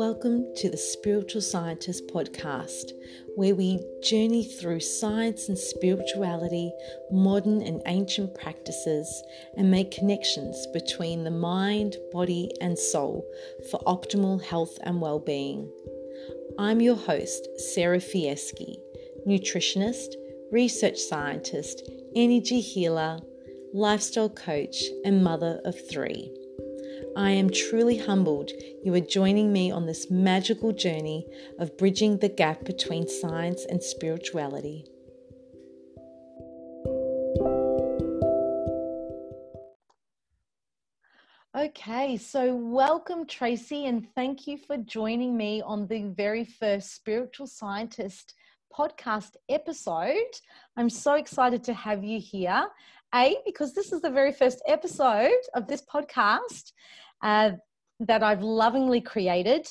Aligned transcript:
Welcome 0.00 0.54
to 0.56 0.70
the 0.70 0.78
Spiritual 0.78 1.42
Scientist 1.42 2.08
podcast, 2.08 2.92
where 3.36 3.54
we 3.54 3.84
journey 4.02 4.44
through 4.44 4.80
science 4.80 5.50
and 5.50 5.58
spirituality, 5.58 6.72
modern 7.10 7.60
and 7.60 7.82
ancient 7.84 8.34
practices, 8.34 9.22
and 9.58 9.70
make 9.70 9.90
connections 9.90 10.66
between 10.72 11.22
the 11.22 11.30
mind, 11.30 11.98
body, 12.12 12.50
and 12.62 12.78
soul 12.78 13.30
for 13.70 13.78
optimal 13.80 14.42
health 14.42 14.78
and 14.84 15.02
well 15.02 15.18
being. 15.18 15.70
I'm 16.58 16.80
your 16.80 16.96
host, 16.96 17.46
Sarah 17.58 17.98
Fieschi, 17.98 18.76
nutritionist, 19.28 20.14
research 20.50 20.98
scientist, 20.98 21.90
energy 22.16 22.62
healer, 22.62 23.18
lifestyle 23.74 24.30
coach, 24.30 24.82
and 25.04 25.22
mother 25.22 25.60
of 25.66 25.76
three. 25.90 26.34
I 27.16 27.30
am 27.30 27.50
truly 27.50 27.98
humbled 27.98 28.52
you 28.84 28.94
are 28.94 29.00
joining 29.00 29.52
me 29.52 29.70
on 29.70 29.86
this 29.86 30.10
magical 30.10 30.72
journey 30.72 31.26
of 31.58 31.76
bridging 31.76 32.18
the 32.18 32.28
gap 32.28 32.64
between 32.64 33.08
science 33.08 33.66
and 33.68 33.82
spirituality. 33.82 34.84
Okay, 41.56 42.16
so 42.16 42.54
welcome, 42.54 43.26
Tracey, 43.26 43.86
and 43.86 44.06
thank 44.14 44.46
you 44.46 44.56
for 44.56 44.76
joining 44.76 45.36
me 45.36 45.62
on 45.62 45.88
the 45.88 46.04
very 46.16 46.44
first 46.44 46.94
Spiritual 46.94 47.48
Scientist 47.48 48.34
podcast 48.72 49.32
episode. 49.48 50.14
I'm 50.76 50.88
so 50.88 51.14
excited 51.14 51.64
to 51.64 51.74
have 51.74 52.04
you 52.04 52.20
here. 52.20 52.66
A, 53.14 53.36
because 53.44 53.74
this 53.74 53.92
is 53.92 54.00
the 54.00 54.10
very 54.10 54.32
first 54.32 54.62
episode 54.66 55.30
of 55.54 55.66
this 55.66 55.82
podcast 55.82 56.72
uh, 57.22 57.52
that 58.00 58.22
I've 58.22 58.42
lovingly 58.42 59.00
created. 59.00 59.66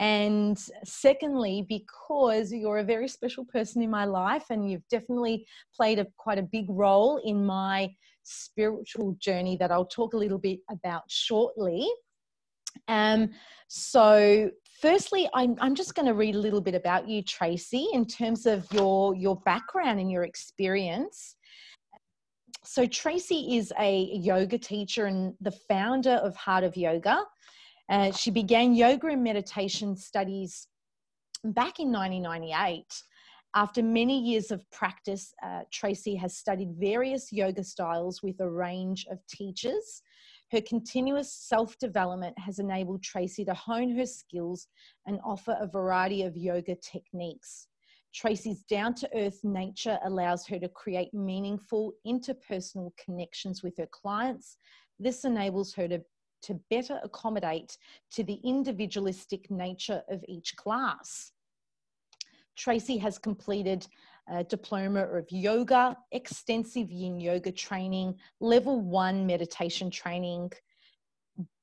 And 0.00 0.58
secondly, 0.84 1.66
because 1.68 2.52
you're 2.52 2.78
a 2.78 2.84
very 2.84 3.08
special 3.08 3.44
person 3.44 3.82
in 3.82 3.90
my 3.90 4.04
life 4.04 4.46
and 4.50 4.70
you've 4.70 4.86
definitely 4.90 5.46
played 5.74 5.98
a, 5.98 6.06
quite 6.16 6.38
a 6.38 6.42
big 6.42 6.66
role 6.68 7.20
in 7.24 7.44
my 7.44 7.90
spiritual 8.22 9.16
journey 9.20 9.56
that 9.58 9.70
I'll 9.70 9.84
talk 9.86 10.14
a 10.14 10.18
little 10.18 10.38
bit 10.38 10.60
about 10.70 11.02
shortly. 11.08 11.88
Um, 12.88 13.30
so 13.68 14.50
firstly, 14.80 15.28
I'm, 15.34 15.56
I'm 15.60 15.74
just 15.74 15.94
going 15.94 16.06
to 16.06 16.14
read 16.14 16.34
a 16.34 16.40
little 16.40 16.60
bit 16.60 16.74
about 16.74 17.08
you, 17.08 17.22
Tracey, 17.22 17.86
in 17.92 18.04
terms 18.06 18.46
of 18.46 18.66
your, 18.72 19.14
your 19.14 19.36
background 19.42 20.00
and 20.00 20.10
your 20.10 20.24
experience 20.24 21.36
so 22.66 22.86
Tracey 22.86 23.56
is 23.56 23.72
a 23.78 24.10
yoga 24.14 24.58
teacher 24.58 25.06
and 25.06 25.34
the 25.40 25.52
founder 25.68 26.14
of 26.14 26.34
Heart 26.36 26.64
of 26.64 26.76
Yoga. 26.76 27.22
Uh, 27.90 28.10
she 28.12 28.30
began 28.30 28.74
yoga 28.74 29.08
and 29.08 29.22
meditation 29.22 29.96
studies 29.96 30.68
back 31.44 31.78
in 31.78 31.92
1998. 31.92 32.84
After 33.56 33.82
many 33.82 34.18
years 34.18 34.50
of 34.50 34.68
practice, 34.72 35.32
uh, 35.44 35.60
Tracey 35.72 36.16
has 36.16 36.36
studied 36.36 36.74
various 36.80 37.30
yoga 37.30 37.62
styles 37.62 38.22
with 38.22 38.40
a 38.40 38.48
range 38.48 39.06
of 39.10 39.18
teachers. 39.28 40.02
Her 40.50 40.60
continuous 40.62 41.32
self 41.32 41.78
development 41.78 42.36
has 42.38 42.58
enabled 42.58 43.02
Tracey 43.02 43.44
to 43.44 43.54
hone 43.54 43.96
her 43.96 44.06
skills 44.06 44.66
and 45.06 45.20
offer 45.24 45.56
a 45.60 45.68
variety 45.68 46.22
of 46.22 46.36
yoga 46.36 46.76
techniques. 46.76 47.68
Tracey's 48.14 48.62
down 48.62 48.94
to 48.94 49.10
earth 49.14 49.40
nature 49.42 49.98
allows 50.04 50.46
her 50.46 50.58
to 50.60 50.68
create 50.68 51.12
meaningful 51.12 51.94
interpersonal 52.06 52.92
connections 52.96 53.62
with 53.62 53.76
her 53.76 53.88
clients. 53.90 54.56
This 55.00 55.24
enables 55.24 55.74
her 55.74 55.88
to, 55.88 56.00
to 56.42 56.60
better 56.70 57.00
accommodate 57.02 57.76
to 58.12 58.22
the 58.22 58.40
individualistic 58.44 59.50
nature 59.50 60.02
of 60.08 60.24
each 60.28 60.54
class. 60.54 61.32
Tracey 62.56 62.96
has 62.98 63.18
completed 63.18 63.86
a 64.28 64.44
diploma 64.44 65.02
of 65.02 65.26
yoga, 65.30 65.96
extensive 66.12 66.92
yin 66.92 67.18
yoga 67.18 67.50
training, 67.50 68.14
level 68.40 68.80
one 68.80 69.26
meditation 69.26 69.90
training, 69.90 70.52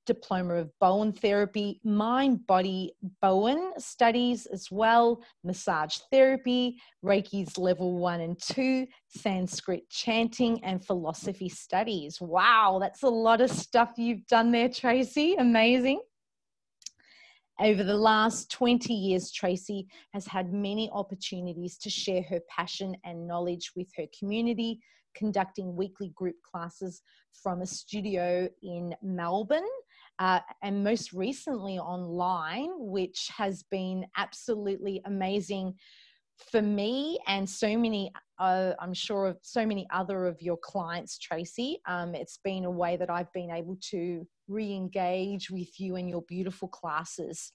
diploma 0.05 0.55
of 0.55 0.71
Bowen 0.79 1.13
therapy, 1.13 1.79
mind 1.83 2.45
body 2.47 2.93
Bowen 3.21 3.73
studies 3.77 4.45
as 4.47 4.69
well, 4.71 5.23
massage 5.43 5.97
therapy, 6.11 6.81
Reiki's 7.03 7.57
level 7.57 7.97
one 7.97 8.21
and 8.21 8.39
two, 8.41 8.87
Sanskrit 9.07 9.89
chanting, 9.89 10.63
and 10.63 10.85
philosophy 10.85 11.49
studies. 11.49 12.19
Wow, 12.19 12.79
that's 12.81 13.03
a 13.03 13.09
lot 13.09 13.41
of 13.41 13.51
stuff 13.51 13.93
you've 13.97 14.25
done 14.27 14.51
there, 14.51 14.69
Tracey. 14.69 15.35
Amazing. 15.35 16.01
Over 17.59 17.83
the 17.83 17.97
last 17.97 18.49
20 18.49 18.91
years, 18.91 19.31
Tracey 19.31 19.87
has 20.13 20.25
had 20.25 20.51
many 20.51 20.89
opportunities 20.91 21.77
to 21.79 21.91
share 21.91 22.23
her 22.23 22.39
passion 22.49 22.95
and 23.05 23.27
knowledge 23.27 23.73
with 23.75 23.87
her 23.97 24.05
community, 24.17 24.79
conducting 25.13 25.75
weekly 25.75 26.09
group 26.15 26.37
classes 26.41 27.01
from 27.43 27.61
a 27.61 27.65
studio 27.67 28.49
in 28.63 28.95
Melbourne 29.03 29.67
uh, 30.21 30.39
and 30.61 30.83
most 30.83 31.13
recently 31.13 31.79
online, 31.79 32.69
which 32.77 33.31
has 33.35 33.63
been 33.71 34.05
absolutely 34.17 35.01
amazing 35.05 35.73
for 36.51 36.61
me 36.61 37.17
and 37.27 37.49
so 37.49 37.75
many, 37.75 38.11
uh, 38.37 38.73
I'm 38.79 38.93
sure 38.93 39.25
of 39.25 39.39
so 39.41 39.65
many 39.65 39.87
other 39.91 40.27
of 40.27 40.39
your 40.39 40.57
clients, 40.57 41.17
Tracey. 41.17 41.79
Um, 41.87 42.13
it's 42.13 42.37
been 42.43 42.65
a 42.65 42.69
way 42.69 42.97
that 42.97 43.09
I've 43.09 43.33
been 43.33 43.49
able 43.49 43.77
to 43.89 44.27
re 44.47 44.71
engage 44.71 45.49
with 45.49 45.79
you 45.79 45.95
and 45.95 46.07
your 46.07 46.21
beautiful 46.27 46.67
classes. 46.67 47.51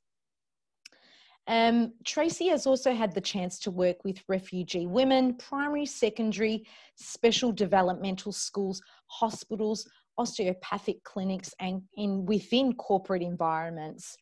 Um, 1.46 1.92
Tracey 2.04 2.48
has 2.48 2.66
also 2.66 2.92
had 2.92 3.14
the 3.14 3.20
chance 3.20 3.60
to 3.60 3.70
work 3.70 3.98
with 4.04 4.24
refugee 4.28 4.86
women, 4.86 5.34
primary, 5.34 5.86
secondary, 5.86 6.66
special 6.96 7.52
developmental 7.52 8.32
schools, 8.32 8.82
hospitals, 9.06 9.86
osteopathic 10.18 11.02
clinics 11.04 11.54
and 11.60 11.82
in 11.96 12.24
within 12.26 12.74
corporate 12.74 13.22
environments. 13.22 14.16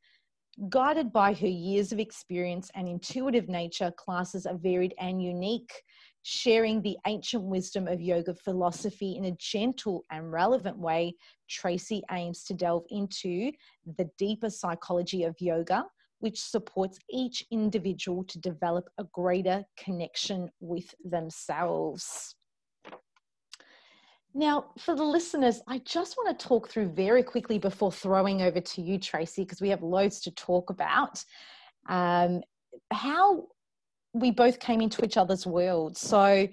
Guided 0.68 1.12
by 1.12 1.32
her 1.34 1.48
years 1.48 1.90
of 1.90 1.98
experience 1.98 2.70
and 2.76 2.88
intuitive 2.88 3.48
nature, 3.48 3.92
classes 3.96 4.46
are 4.46 4.56
varied 4.56 4.94
and 5.00 5.20
unique, 5.20 5.72
sharing 6.22 6.80
the 6.80 6.96
ancient 7.06 7.42
wisdom 7.42 7.88
of 7.88 8.00
yoga 8.00 8.34
philosophy 8.34 9.16
in 9.16 9.24
a 9.24 9.36
gentle 9.40 10.02
and 10.12 10.30
relevant 10.30 10.78
way. 10.78 11.12
Tracey 11.50 12.02
aims 12.12 12.44
to 12.44 12.54
delve 12.54 12.84
into 12.90 13.50
the 13.98 14.08
deeper 14.16 14.48
psychology 14.48 15.24
of 15.24 15.34
yoga, 15.40 15.84
which 16.20 16.40
supports 16.40 16.98
each 17.10 17.44
individual 17.50 18.22
to 18.24 18.38
develop 18.38 18.88
a 18.98 19.04
greater 19.12 19.64
connection 19.76 20.48
with 20.60 20.94
themselves. 21.04 22.36
Now, 24.36 24.66
for 24.78 24.96
the 24.96 25.04
listeners, 25.04 25.62
I 25.68 25.78
just 25.78 26.16
want 26.16 26.36
to 26.36 26.46
talk 26.46 26.68
through 26.68 26.88
very 26.88 27.22
quickly 27.22 27.58
before 27.58 27.92
throwing 27.92 28.42
over 28.42 28.60
to 28.60 28.82
you, 28.82 28.98
Tracey, 28.98 29.44
because 29.44 29.60
we 29.60 29.68
have 29.68 29.82
loads 29.82 30.20
to 30.22 30.32
talk 30.32 30.70
about. 30.70 31.24
Um, 31.88 32.42
how 32.92 33.46
we 34.12 34.32
both 34.32 34.58
came 34.58 34.80
into 34.80 35.04
each 35.04 35.16
other's 35.16 35.46
world. 35.46 35.96
So, 35.96 36.48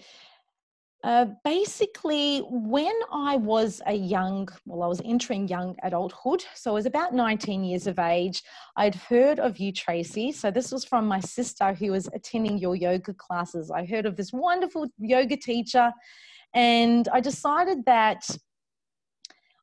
uh, 1.03 1.25
basically, 1.43 2.41
when 2.51 2.93
I 3.11 3.37
was 3.37 3.81
a 3.87 3.93
young, 3.93 4.47
well, 4.67 4.83
I 4.83 4.87
was 4.87 5.01
entering 5.03 5.47
young 5.47 5.75
adulthood, 5.81 6.43
so 6.53 6.69
I 6.69 6.73
was 6.75 6.85
about 6.85 7.15
19 7.15 7.63
years 7.63 7.87
of 7.87 7.97
age, 7.97 8.43
I'd 8.75 8.93
heard 8.93 9.39
of 9.39 9.57
you, 9.57 9.71
Tracey. 9.71 10.31
So, 10.31 10.51
this 10.51 10.71
was 10.71 10.85
from 10.85 11.07
my 11.07 11.19
sister 11.19 11.73
who 11.73 11.91
was 11.93 12.07
attending 12.13 12.59
your 12.59 12.75
yoga 12.75 13.15
classes. 13.15 13.71
I 13.71 13.85
heard 13.85 14.05
of 14.05 14.15
this 14.15 14.31
wonderful 14.31 14.87
yoga 14.99 15.37
teacher 15.37 15.91
and 16.53 17.07
I 17.09 17.19
decided 17.19 17.85
that 17.85 18.27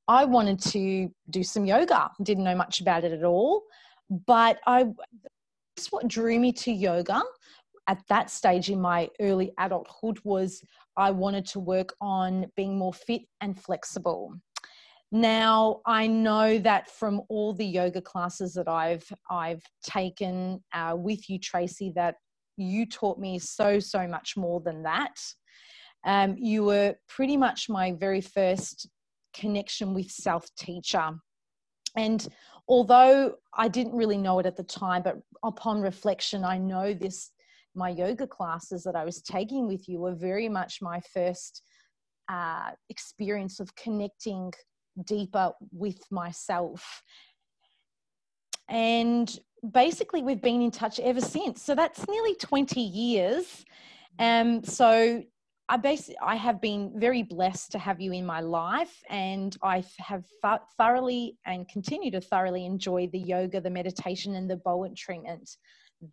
I 0.06 0.25
wanted 0.25 0.61
to 0.73 1.11
do 1.31 1.43
some 1.43 1.67
yoga. 1.67 2.11
Didn't 2.23 2.44
know 2.44 2.56
much 2.56 2.81
about 2.81 3.05
it 3.05 3.12
at 3.12 3.25
all, 3.25 3.62
but 4.26 4.58
I 4.67 4.87
that's 5.76 5.93
what 5.93 6.08
drew 6.08 6.40
me 6.40 6.52
to 6.52 6.73
yoga 6.73 7.23
at 7.88 8.02
that 8.08 8.31
stage 8.31 8.70
in 8.70 8.81
my 8.81 9.08
early 9.20 9.52
adulthood 9.58 10.19
was 10.23 10.62
I 10.96 11.11
wanted 11.11 11.46
to 11.46 11.61
work 11.61 11.94
on 12.00 12.46
being 12.55 12.76
more 12.76 12.93
fit 12.93 13.23
and 13.41 13.58
flexible. 13.58 14.34
Now 15.11 15.81
I 15.87 16.06
know 16.06 16.58
that 16.58 16.91
from 16.91 17.23
all 17.31 17.55
the 17.55 17.64
yoga 17.64 18.02
classes 18.02 18.52
that 18.55 18.69
I've 18.69 19.11
I've 19.31 19.62
taken 19.82 20.62
uh, 20.75 20.94
with 20.96 21.31
you, 21.31 21.38
Tracey, 21.38 21.93
that 21.96 22.17
you 22.58 22.84
taught 22.84 23.19
me 23.19 23.38
so 23.38 23.79
so 23.79 24.06
much 24.06 24.37
more 24.37 24.61
than 24.61 24.82
that. 24.82 25.14
Um, 26.04 26.36
you 26.38 26.64
were 26.64 26.94
pretty 27.08 27.36
much 27.36 27.68
my 27.68 27.92
very 27.92 28.20
first 28.20 28.88
connection 29.34 29.94
with 29.94 30.10
self 30.10 30.46
teacher. 30.56 31.10
And 31.96 32.26
although 32.68 33.34
I 33.54 33.68
didn't 33.68 33.96
really 33.96 34.18
know 34.18 34.38
it 34.38 34.46
at 34.46 34.56
the 34.56 34.62
time, 34.62 35.02
but 35.02 35.16
upon 35.42 35.80
reflection, 35.80 36.44
I 36.44 36.58
know 36.58 36.94
this 36.94 37.30
my 37.74 37.90
yoga 37.90 38.26
classes 38.26 38.82
that 38.84 38.96
I 38.96 39.04
was 39.04 39.22
taking 39.22 39.68
with 39.68 39.88
you 39.88 40.00
were 40.00 40.14
very 40.14 40.48
much 40.48 40.82
my 40.82 41.00
first 41.12 41.62
uh, 42.28 42.70
experience 42.88 43.60
of 43.60 43.74
connecting 43.76 44.52
deeper 45.04 45.52
with 45.72 46.00
myself. 46.10 47.02
And 48.68 49.34
basically 49.72 50.22
we've 50.22 50.42
been 50.42 50.60
in 50.60 50.70
touch 50.70 50.98
ever 51.00 51.20
since. 51.20 51.62
So 51.62 51.74
that's 51.74 52.06
nearly 52.08 52.34
20 52.34 52.80
years. 52.80 53.64
Um, 54.18 54.62
so 54.64 55.22
I 55.70 55.76
basically 55.76 56.17
I 56.23 56.37
have 56.37 56.61
been 56.61 56.93
very 56.97 57.23
blessed 57.23 57.73
to 57.73 57.79
have 57.79 58.00
you 58.00 58.12
in 58.12 58.25
my 58.25 58.41
life, 58.41 59.03
and 59.11 59.56
I 59.62 59.85
have 59.99 60.25
thoroughly 60.79 61.37
and 61.44 61.69
continue 61.69 62.11
to 62.12 62.20
thoroughly 62.20 62.65
enjoy 62.65 63.09
the 63.09 63.19
yoga, 63.19 63.61
the 63.61 63.70
meditation, 63.70 64.35
and 64.35 64.50
the 64.50 64.56
Bowen 64.56 64.94
treatment 64.94 65.49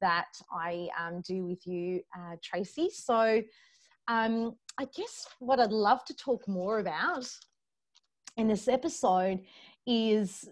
that 0.02 0.28
I 0.52 0.90
um, 1.00 1.22
do 1.26 1.46
with 1.46 1.66
you, 1.66 2.02
uh, 2.18 2.36
Tracey. 2.44 2.90
So, 2.92 3.42
um, 4.08 4.56
I 4.78 4.88
guess 4.96 5.26
what 5.40 5.60
I'd 5.60 5.72
love 5.72 6.04
to 6.06 6.16
talk 6.16 6.48
more 6.48 6.80
about 6.80 7.28
in 8.36 8.48
this 8.48 8.68
episode 8.68 9.40
is 9.88 10.50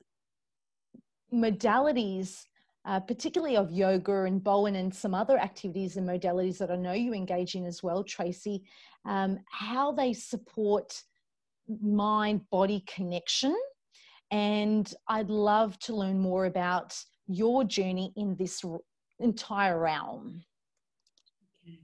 modalities 1.34 2.44
uh, 2.86 3.00
particularly 3.00 3.56
of 3.56 3.72
yoga 3.72 4.24
and 4.24 4.44
Bowen 4.44 4.76
and 4.76 4.94
some 4.94 5.14
other 5.14 5.38
activities 5.38 5.98
and 5.98 6.08
modalities 6.08 6.58
that 6.58 6.72
I 6.72 6.76
know 6.76 6.94
you 6.94 7.14
engage 7.14 7.56
in 7.56 7.66
as 7.66 7.82
well, 7.82 8.04
Tracey, 8.04 8.64
um, 9.06 9.40
how 9.50 9.92
they 9.92 10.14
support 10.14 11.02
mind 11.82 12.42
body 12.50 12.84
connection. 12.88 13.56
And 14.32 14.92
I'd 15.08 15.30
love 15.30 15.80
to 15.80 15.96
learn 15.96 16.20
more 16.20 16.46
about 16.46 16.98
your 17.28 17.64
journey 17.64 18.12
in 18.18 18.36
this 18.36 18.64
entire 19.20 19.80
realm. 19.80 20.44
Okay. 21.66 21.80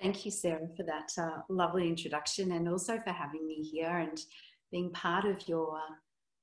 Thank 0.00 0.24
you, 0.24 0.30
Sarah, 0.30 0.68
for 0.76 0.84
that 0.84 1.10
uh, 1.18 1.42
lovely 1.48 1.88
introduction 1.88 2.52
and 2.52 2.68
also 2.68 3.00
for 3.00 3.10
having 3.10 3.46
me 3.46 3.62
here 3.62 3.98
and 3.98 4.20
being 4.70 4.92
part 4.92 5.24
of 5.24 5.48
your 5.48 5.78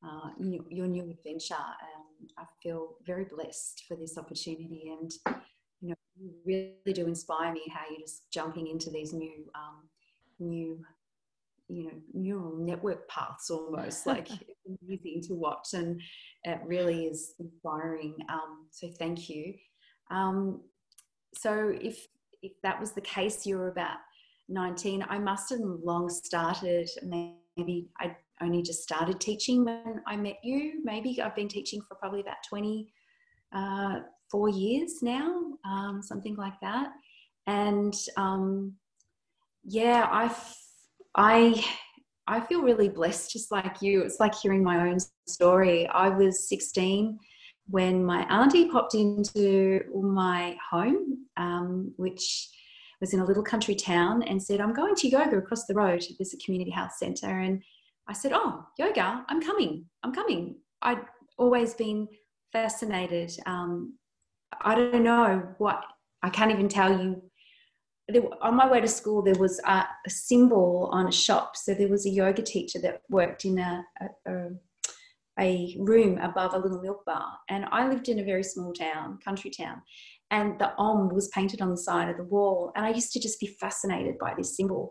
uh, 0.06 0.30
new, 0.40 0.66
your 0.70 0.88
new 0.88 1.10
adventure. 1.10 1.56
Um, 1.56 2.28
I 2.38 2.44
feel 2.62 2.96
very 3.06 3.26
blessed 3.26 3.84
for 3.88 3.96
this 3.96 4.18
opportunity, 4.18 4.94
and 5.00 5.12
you 5.82 5.90
know, 5.90 5.96
you 6.16 6.32
really 6.46 6.94
do 6.94 7.08
inspire 7.08 7.52
me 7.52 7.64
how 7.74 7.82
you're 7.90 8.00
just 8.00 8.32
jumping 8.32 8.68
into 8.68 8.90
these 8.90 9.14
new, 9.14 9.46
um, 9.56 9.84
new, 10.40 10.80
you 11.68 11.86
know, 11.86 11.92
neural 12.14 12.56
network 12.58 13.08
paths 13.10 13.50
almost. 13.50 14.06
like 14.08 14.30
it's 14.32 14.80
amazing 14.82 15.22
to 15.28 15.34
watch, 15.34 15.74
and 15.74 16.02
it 16.44 16.60
really 16.66 17.06
is 17.06 17.34
inspiring. 17.40 18.16
Um, 18.30 18.68
so 18.72 18.90
thank 19.00 19.30
you. 19.30 19.54
Um, 20.10 20.62
so 21.34 21.74
if 21.82 22.08
if 22.42 22.54
that 22.62 22.80
was 22.80 22.92
the 22.92 23.02
case, 23.02 23.46
you 23.46 23.58
were 23.58 23.70
about 23.70 23.98
19. 24.50 25.06
I 25.10 25.18
must 25.18 25.50
have 25.50 25.60
long 25.62 26.10
started. 26.10 26.90
Maybe 27.02 27.90
I 28.00 28.16
only 28.44 28.62
just 28.62 28.84
started 28.84 29.20
teaching 29.20 29.66
when 29.66 30.02
I 30.08 30.16
met 30.16 30.38
you. 30.44 30.82
Maybe 30.84 31.22
I've 31.22 31.36
been 31.36 31.48
teaching 31.48 31.82
for 31.82 31.96
probably 31.96 32.22
about 32.22 32.38
24 32.48 33.54
uh, 33.54 34.52
years 34.52 35.02
now, 35.02 35.44
um, 35.66 36.02
something 36.04 36.36
like 36.36 36.60
that. 36.62 36.92
And 37.48 37.94
um, 38.18 38.74
yeah, 39.64 40.08
I, 40.10 40.36
I, 41.16 41.66
I 42.28 42.42
feel 42.42 42.62
really 42.62 42.90
blessed, 42.90 43.32
just 43.32 43.52
like 43.52 43.82
you. 43.82 44.02
It's 44.02 44.20
like 44.20 44.36
hearing 44.36 44.64
my 44.64 44.90
own 44.90 44.98
story. 45.28 45.88
I 45.88 46.10
was 46.10 46.48
16 46.48 47.20
when 47.68 48.04
my 48.04 48.24
auntie 48.30 48.70
popped 48.70 48.96
into 48.96 49.82
my 49.94 50.56
home, 50.70 51.26
um, 51.38 51.94
which 51.98 52.50
was 53.00 53.14
in 53.14 53.20
a 53.20 53.26
little 53.26 53.44
country 53.44 53.76
town, 53.76 54.24
and 54.24 54.42
said, 54.42 54.62
I'm 54.62 54.74
going 54.74 54.96
to 54.96 55.08
yoga 55.08 55.38
across 55.38 55.66
the 55.66 55.74
road. 55.74 56.04
There's 56.18 56.34
a 56.34 56.38
community 56.38 56.72
health 56.72 56.94
centre. 56.98 57.40
And 57.40 57.62
I 58.08 58.14
said, 58.14 58.32
Oh, 58.34 58.66
yoga, 58.78 59.26
I'm 59.28 59.42
coming. 59.42 59.86
I'm 60.04 60.14
coming. 60.14 60.58
I'd 60.82 61.02
always 61.38 61.74
been 61.74 62.08
fascinated. 62.52 63.36
Um, 63.46 63.98
I 64.62 64.76
don't 64.76 65.04
know 65.04 65.44
what, 65.58 65.84
I 66.22 66.30
can't 66.30 66.52
even 66.52 66.70
tell 66.70 66.98
you. 66.98 67.22
There, 68.10 68.22
on 68.42 68.56
my 68.56 68.70
way 68.70 68.82
to 68.82 68.88
school, 68.88 69.22
there 69.22 69.36
was 69.36 69.60
a, 69.66 69.86
a, 70.06 70.10
symbol 70.10 70.90
on 70.92 71.08
a 71.08 71.12
shop. 71.12 71.56
So 71.56 71.74
there 71.74 71.88
was 71.88 72.06
a 72.06 72.10
yoga 72.10 72.42
teacher 72.42 72.80
that 72.80 73.02
worked 73.10 73.46
in 73.46 73.58
a, 73.58 73.86
a, 74.28 74.50
a 75.40 75.78
room 75.80 76.18
above 76.18 76.54
a 76.54 76.60
little 76.60 76.82
milk 76.82 77.06
bar. 77.06 77.32
And 77.50 77.66
I 77.72 77.88
lived 77.88 78.10
in 78.10 78.20
a 78.20 78.26
very 78.26 78.44
small 78.44 78.74
town, 78.74 79.20
country 79.24 79.52
town. 79.52 79.82
And 80.32 80.60
the 80.60 80.76
Om 80.78 81.10
was 81.10 81.30
painted 81.30 81.62
on 81.62 81.70
the 81.70 81.78
side 81.78 82.10
of 82.10 82.18
the 82.18 82.26
wall. 82.26 82.74
And 82.76 82.86
I 82.86 82.90
used 82.90 83.14
to 83.14 83.22
just 83.22 83.40
be 83.40 83.48
fascinated 83.48 84.18
by 84.20 84.34
this 84.38 84.58
symbol. 84.58 84.90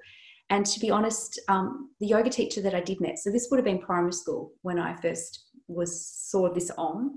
And 0.52 0.66
to 0.66 0.80
be 0.80 0.90
honest, 0.90 1.40
um, 1.48 1.88
the 1.98 2.06
yoga 2.06 2.28
teacher 2.28 2.60
that 2.60 2.74
I 2.74 2.80
did 2.82 3.00
met, 3.00 3.18
so 3.18 3.30
this 3.30 3.48
would 3.50 3.56
have 3.56 3.64
been 3.64 3.78
primary 3.78 4.12
school 4.12 4.52
when 4.60 4.78
I 4.78 4.94
first 5.00 5.46
was 5.66 6.06
saw 6.06 6.52
this 6.52 6.70
on, 6.76 7.12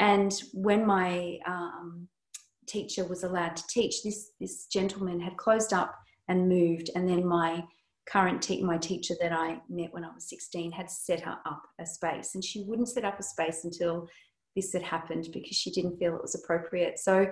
and 0.00 0.32
when 0.52 0.84
my 0.84 1.38
um, 1.46 2.08
teacher 2.66 3.04
was 3.04 3.22
allowed 3.22 3.54
to 3.54 3.66
teach, 3.68 4.02
this 4.02 4.32
this 4.40 4.66
gentleman 4.66 5.20
had 5.20 5.36
closed 5.36 5.72
up 5.72 5.94
and 6.28 6.48
moved, 6.48 6.90
and 6.96 7.08
then 7.08 7.24
my 7.24 7.62
current 8.08 8.42
te- 8.42 8.64
my 8.64 8.76
teacher 8.76 9.14
that 9.20 9.32
I 9.32 9.60
met 9.68 9.94
when 9.94 10.04
I 10.04 10.12
was 10.12 10.28
16 10.28 10.72
had 10.72 10.90
set 10.90 11.20
her 11.20 11.38
up 11.46 11.62
a 11.80 11.86
space, 11.86 12.34
and 12.34 12.44
she 12.44 12.64
wouldn't 12.64 12.88
set 12.88 13.04
up 13.04 13.20
a 13.20 13.22
space 13.22 13.62
until 13.62 14.08
this 14.56 14.72
had 14.72 14.82
happened 14.82 15.28
because 15.32 15.56
she 15.56 15.70
didn't 15.70 15.98
feel 15.98 16.16
it 16.16 16.22
was 16.22 16.34
appropriate. 16.34 16.98
So 16.98 17.28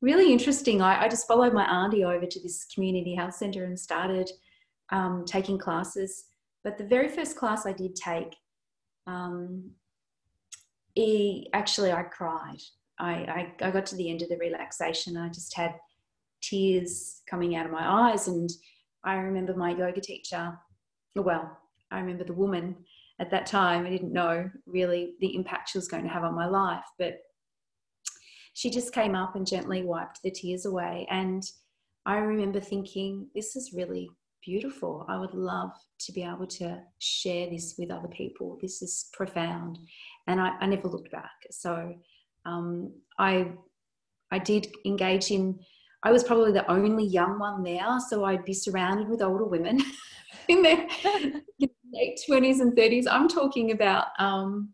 really 0.00 0.32
interesting. 0.32 0.80
I, 0.80 1.04
I 1.04 1.08
just 1.10 1.28
followed 1.28 1.52
my 1.52 1.66
auntie 1.66 2.04
over 2.04 2.24
to 2.24 2.40
this 2.42 2.64
community 2.74 3.14
health 3.14 3.34
centre 3.34 3.64
and 3.64 3.78
started 3.78 4.30
um, 4.90 5.24
taking 5.26 5.58
classes. 5.58 6.24
But 6.64 6.78
the 6.78 6.84
very 6.84 7.08
first 7.08 7.36
class 7.36 7.66
I 7.66 7.72
did 7.72 7.94
take, 7.96 8.34
um, 9.06 9.70
he, 10.94 11.48
actually, 11.52 11.92
I 11.92 12.02
cried. 12.02 12.60
I, 12.98 13.12
I, 13.60 13.66
I 13.68 13.70
got 13.70 13.86
to 13.86 13.96
the 13.96 14.10
end 14.10 14.22
of 14.22 14.28
the 14.28 14.36
relaxation. 14.38 15.16
I 15.16 15.28
just 15.28 15.56
had 15.56 15.74
tears 16.42 17.22
coming 17.28 17.54
out 17.56 17.66
of 17.66 17.72
my 17.72 18.10
eyes. 18.10 18.28
And 18.28 18.50
I 19.04 19.14
remember 19.14 19.54
my 19.54 19.70
yoga 19.70 20.00
teacher, 20.00 20.58
well, 21.14 21.56
I 21.90 22.00
remember 22.00 22.24
the 22.24 22.32
woman 22.32 22.76
at 23.20 23.30
that 23.30 23.46
time. 23.46 23.86
I 23.86 23.90
didn't 23.90 24.12
know 24.12 24.50
really 24.66 25.14
the 25.20 25.34
impact 25.34 25.70
she 25.70 25.78
was 25.78 25.88
going 25.88 26.02
to 26.04 26.10
have 26.10 26.24
on 26.24 26.34
my 26.34 26.46
life, 26.46 26.84
but 26.98 27.18
she 28.54 28.70
just 28.70 28.92
came 28.92 29.14
up 29.14 29.36
and 29.36 29.46
gently 29.46 29.84
wiped 29.84 30.20
the 30.22 30.30
tears 30.30 30.66
away. 30.66 31.06
And 31.10 31.44
I 32.04 32.16
remember 32.16 32.60
thinking, 32.60 33.28
this 33.34 33.54
is 33.54 33.72
really 33.72 34.10
beautiful. 34.42 35.04
I 35.08 35.18
would 35.18 35.34
love 35.34 35.72
to 36.00 36.12
be 36.12 36.22
able 36.22 36.46
to 36.46 36.80
share 36.98 37.48
this 37.50 37.74
with 37.78 37.90
other 37.90 38.08
people. 38.08 38.58
This 38.60 38.82
is 38.82 39.08
profound. 39.12 39.78
And 40.26 40.40
I, 40.40 40.52
I 40.60 40.66
never 40.66 40.88
looked 40.88 41.10
back. 41.10 41.46
So 41.50 41.94
um, 42.44 42.92
I, 43.18 43.52
I 44.30 44.38
did 44.38 44.68
engage 44.84 45.30
in, 45.30 45.58
I 46.02 46.12
was 46.12 46.24
probably 46.24 46.52
the 46.52 46.70
only 46.70 47.04
young 47.04 47.38
one 47.38 47.62
there. 47.62 47.98
So 48.08 48.24
I'd 48.24 48.44
be 48.44 48.54
surrounded 48.54 49.08
with 49.08 49.22
older 49.22 49.44
women 49.44 49.82
in 50.48 50.62
their 50.62 50.86
late 51.92 52.20
20s 52.28 52.60
and 52.60 52.76
30s. 52.76 53.06
I'm 53.10 53.28
talking 53.28 53.72
about, 53.72 54.06
um, 54.18 54.72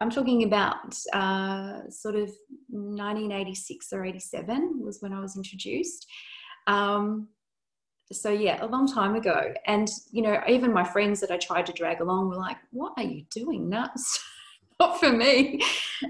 I'm 0.00 0.10
talking 0.10 0.44
about 0.44 0.94
uh, 1.12 1.88
sort 1.88 2.16
of 2.16 2.30
1986 2.68 3.92
or 3.92 4.04
87 4.04 4.80
was 4.82 5.00
when 5.00 5.12
I 5.12 5.20
was 5.20 5.36
introduced. 5.36 6.06
Um, 6.66 7.28
so 8.14 8.30
yeah 8.30 8.64
a 8.64 8.66
long 8.66 8.86
time 8.86 9.14
ago. 9.14 9.52
And 9.66 9.88
you 10.10 10.22
know 10.22 10.40
even 10.48 10.72
my 10.72 10.84
friends 10.84 11.20
that 11.20 11.30
i 11.30 11.36
tried 11.36 11.66
to 11.66 11.72
drag 11.72 12.00
along 12.00 12.28
were 12.28 12.36
like 12.36 12.58
what 12.70 12.92
are 12.96 13.02
you 13.02 13.24
doing 13.30 13.68
nuts? 13.68 14.22
Not 14.80 14.98
for 14.98 15.12
me. 15.12 15.62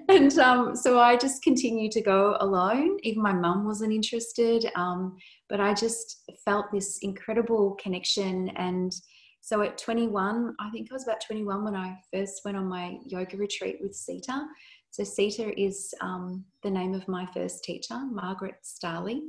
And 0.09 0.37
um, 0.39 0.75
so 0.75 0.99
i 0.99 1.17
just 1.17 1.43
continued 1.43 1.93
to 1.93 2.01
go 2.01 2.37
alone. 2.41 2.99
Even 3.03 3.23
my 3.23 3.33
mum 3.33 3.65
wasn't 3.65 3.93
interested 3.93 4.71
um, 4.75 5.17
but 5.49 5.61
i 5.61 5.75
just 5.75 6.31
felt 6.45 6.67
this 6.73 6.99
incredible 7.03 7.77
connection. 7.83 8.51
And 8.57 8.95
so 9.41 9.61
at 9.61 9.77
21 9.77 10.55
i 10.59 10.71
think 10.71 10.89
i 10.91 10.95
was 10.95 11.03
about 11.03 11.21
21 11.21 11.65
when 11.65 11.77
i 11.77 11.95
first 12.11 12.41
went 12.47 12.57
on 12.57 12.67
my 12.67 12.97
yoga 13.05 13.37
retreat 13.37 13.79
with 13.81 13.95
sita. 13.95 14.47
So 14.91 15.05
sita 15.05 15.61
is 15.61 15.93
um, 16.01 16.45
the 16.63 16.71
name 16.71 16.95
of 16.95 17.07
my 17.09 17.27
first 17.35 17.65
teacher 17.65 17.99
margaret 18.11 18.57
starley 18.63 19.23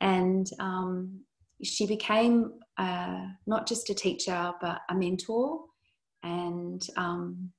and 0.00 0.50
um, 0.60 1.20
she 1.64 1.86
became 1.86 2.52
uh, 2.78 3.26
not 3.46 3.66
just 3.66 3.90
a 3.90 3.94
teacher, 3.94 4.52
but 4.60 4.80
a 4.90 4.94
mentor 4.94 5.60
and 6.22 6.86
um, 6.96 7.50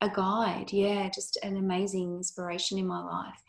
a 0.00 0.08
guide. 0.08 0.72
Yeah, 0.72 1.08
just 1.08 1.38
an 1.42 1.56
amazing 1.56 2.16
inspiration 2.16 2.78
in 2.78 2.86
my 2.86 3.02
life. 3.02 3.42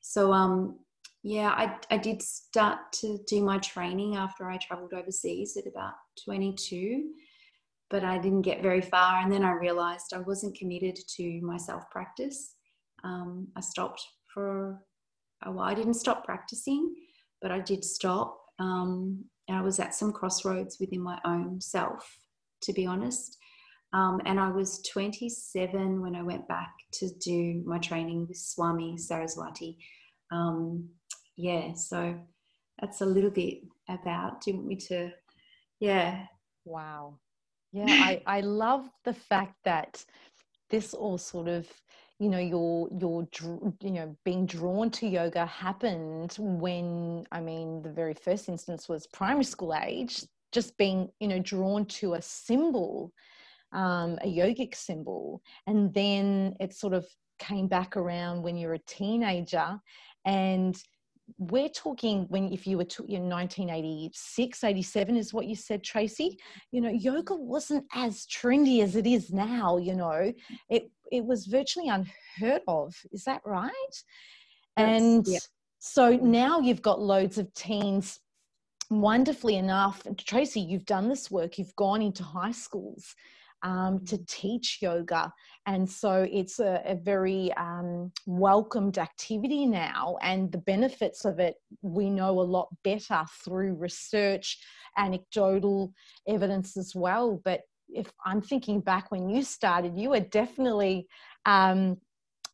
So, 0.00 0.32
um, 0.32 0.78
yeah, 1.22 1.50
I, 1.50 1.76
I 1.94 1.98
did 1.98 2.22
start 2.22 2.92
to 2.94 3.18
do 3.26 3.42
my 3.42 3.58
training 3.58 4.16
after 4.16 4.48
I 4.48 4.56
traveled 4.56 4.94
overseas 4.94 5.56
at 5.56 5.66
about 5.66 5.92
22, 6.24 7.10
but 7.90 8.04
I 8.04 8.18
didn't 8.18 8.42
get 8.42 8.62
very 8.62 8.80
far. 8.80 9.20
And 9.20 9.30
then 9.30 9.44
I 9.44 9.52
realized 9.52 10.14
I 10.14 10.18
wasn't 10.18 10.56
committed 10.56 10.98
to 11.16 11.40
my 11.42 11.58
self 11.58 11.88
practice. 11.90 12.54
Um, 13.04 13.48
I 13.56 13.60
stopped 13.60 14.02
for 14.32 14.80
a 15.44 15.52
while. 15.52 15.68
I 15.68 15.74
didn't 15.74 15.94
stop 15.94 16.24
practicing, 16.24 16.94
but 17.42 17.50
I 17.50 17.60
did 17.60 17.84
stop 17.84 18.38
um, 18.58 19.24
I 19.52 19.60
was 19.60 19.78
at 19.80 19.94
some 19.94 20.12
crossroads 20.12 20.78
within 20.80 21.00
my 21.00 21.18
own 21.24 21.60
self, 21.60 22.18
to 22.62 22.72
be 22.72 22.86
honest. 22.86 23.36
Um, 23.92 24.20
and 24.24 24.38
I 24.38 24.50
was 24.50 24.82
27 24.92 26.00
when 26.00 26.14
I 26.14 26.22
went 26.22 26.46
back 26.46 26.72
to 26.94 27.08
do 27.20 27.62
my 27.66 27.78
training 27.78 28.26
with 28.28 28.36
Swami 28.36 28.96
Saraswati. 28.96 29.78
Um, 30.30 30.88
yeah, 31.36 31.74
so 31.74 32.16
that's 32.80 33.00
a 33.00 33.06
little 33.06 33.30
bit 33.30 33.58
about. 33.88 34.42
Do 34.42 34.50
you 34.50 34.56
want 34.58 34.68
me 34.68 34.76
to? 34.76 35.10
Yeah. 35.80 36.26
Wow. 36.64 37.18
Yeah, 37.72 37.86
I, 37.88 38.22
I 38.26 38.40
love 38.40 38.88
the 39.04 39.14
fact 39.14 39.54
that 39.64 40.04
this 40.70 40.94
all 40.94 41.18
sort 41.18 41.48
of 41.48 41.68
you 42.20 42.28
know 42.28 42.38
your 42.38 42.88
your 43.00 43.26
you 43.80 43.90
know 43.90 44.14
being 44.24 44.46
drawn 44.46 44.90
to 44.90 45.06
yoga 45.06 45.44
happened 45.46 46.36
when 46.38 47.24
i 47.32 47.40
mean 47.40 47.82
the 47.82 47.90
very 47.90 48.14
first 48.14 48.48
instance 48.48 48.88
was 48.88 49.06
primary 49.08 49.44
school 49.44 49.74
age 49.74 50.22
just 50.52 50.76
being 50.76 51.08
you 51.18 51.26
know 51.26 51.40
drawn 51.40 51.84
to 51.86 52.14
a 52.14 52.22
symbol 52.22 53.12
um, 53.72 54.18
a 54.22 54.26
yogic 54.26 54.74
symbol. 54.74 55.42
And 55.66 55.92
then 55.94 56.54
it 56.60 56.74
sort 56.74 56.94
of 56.94 57.06
came 57.38 57.68
back 57.68 57.96
around 57.96 58.42
when 58.42 58.56
you're 58.56 58.74
a 58.74 58.78
teenager 58.80 59.80
and 60.24 60.76
we're 61.38 61.68
talking 61.68 62.26
when 62.28 62.52
if 62.52 62.66
you 62.66 62.76
were 62.76 62.84
to, 62.84 63.04
in 63.04 63.28
1986 63.28 64.64
87 64.64 65.16
is 65.16 65.32
what 65.32 65.46
you 65.46 65.54
said 65.54 65.84
tracey 65.84 66.36
you 66.72 66.80
know 66.80 66.90
yoga 66.90 67.36
wasn't 67.36 67.84
as 67.94 68.26
trendy 68.26 68.82
as 68.82 68.96
it 68.96 69.06
is 69.06 69.32
now 69.32 69.76
you 69.76 69.94
know. 69.94 70.32
It 70.68 70.90
it 71.10 71.24
was 71.24 71.46
virtually 71.46 71.88
unheard 71.88 72.62
of 72.68 72.94
is 73.12 73.24
that 73.24 73.40
right 73.44 74.04
and 74.76 75.26
yeah. 75.26 75.38
so 75.78 76.16
now 76.16 76.60
you've 76.60 76.82
got 76.82 77.00
loads 77.00 77.38
of 77.38 77.52
teens 77.54 78.20
wonderfully 78.90 79.56
enough 79.56 80.02
tracey 80.26 80.60
you've 80.60 80.86
done 80.86 81.08
this 81.08 81.30
work 81.30 81.58
you've 81.58 81.74
gone 81.76 82.02
into 82.02 82.22
high 82.22 82.52
schools 82.52 83.14
um, 83.62 84.04
to 84.06 84.18
teach 84.26 84.78
yoga. 84.80 85.32
And 85.66 85.88
so 85.88 86.26
it's 86.30 86.58
a, 86.60 86.82
a 86.84 86.94
very 86.94 87.52
um, 87.54 88.12
welcomed 88.26 88.98
activity 88.98 89.66
now. 89.66 90.16
And 90.22 90.50
the 90.50 90.58
benefits 90.58 91.24
of 91.24 91.38
it, 91.38 91.56
we 91.82 92.10
know 92.10 92.40
a 92.40 92.42
lot 92.42 92.68
better 92.82 93.24
through 93.44 93.74
research, 93.74 94.58
anecdotal 94.96 95.92
evidence 96.26 96.76
as 96.76 96.94
well. 96.94 97.40
But 97.44 97.62
if 97.94 98.10
I'm 98.24 98.40
thinking 98.40 98.80
back 98.80 99.10
when 99.10 99.28
you 99.28 99.42
started, 99.42 99.96
you 99.96 100.10
were 100.10 100.20
definitely. 100.20 101.06
Um, 101.46 101.98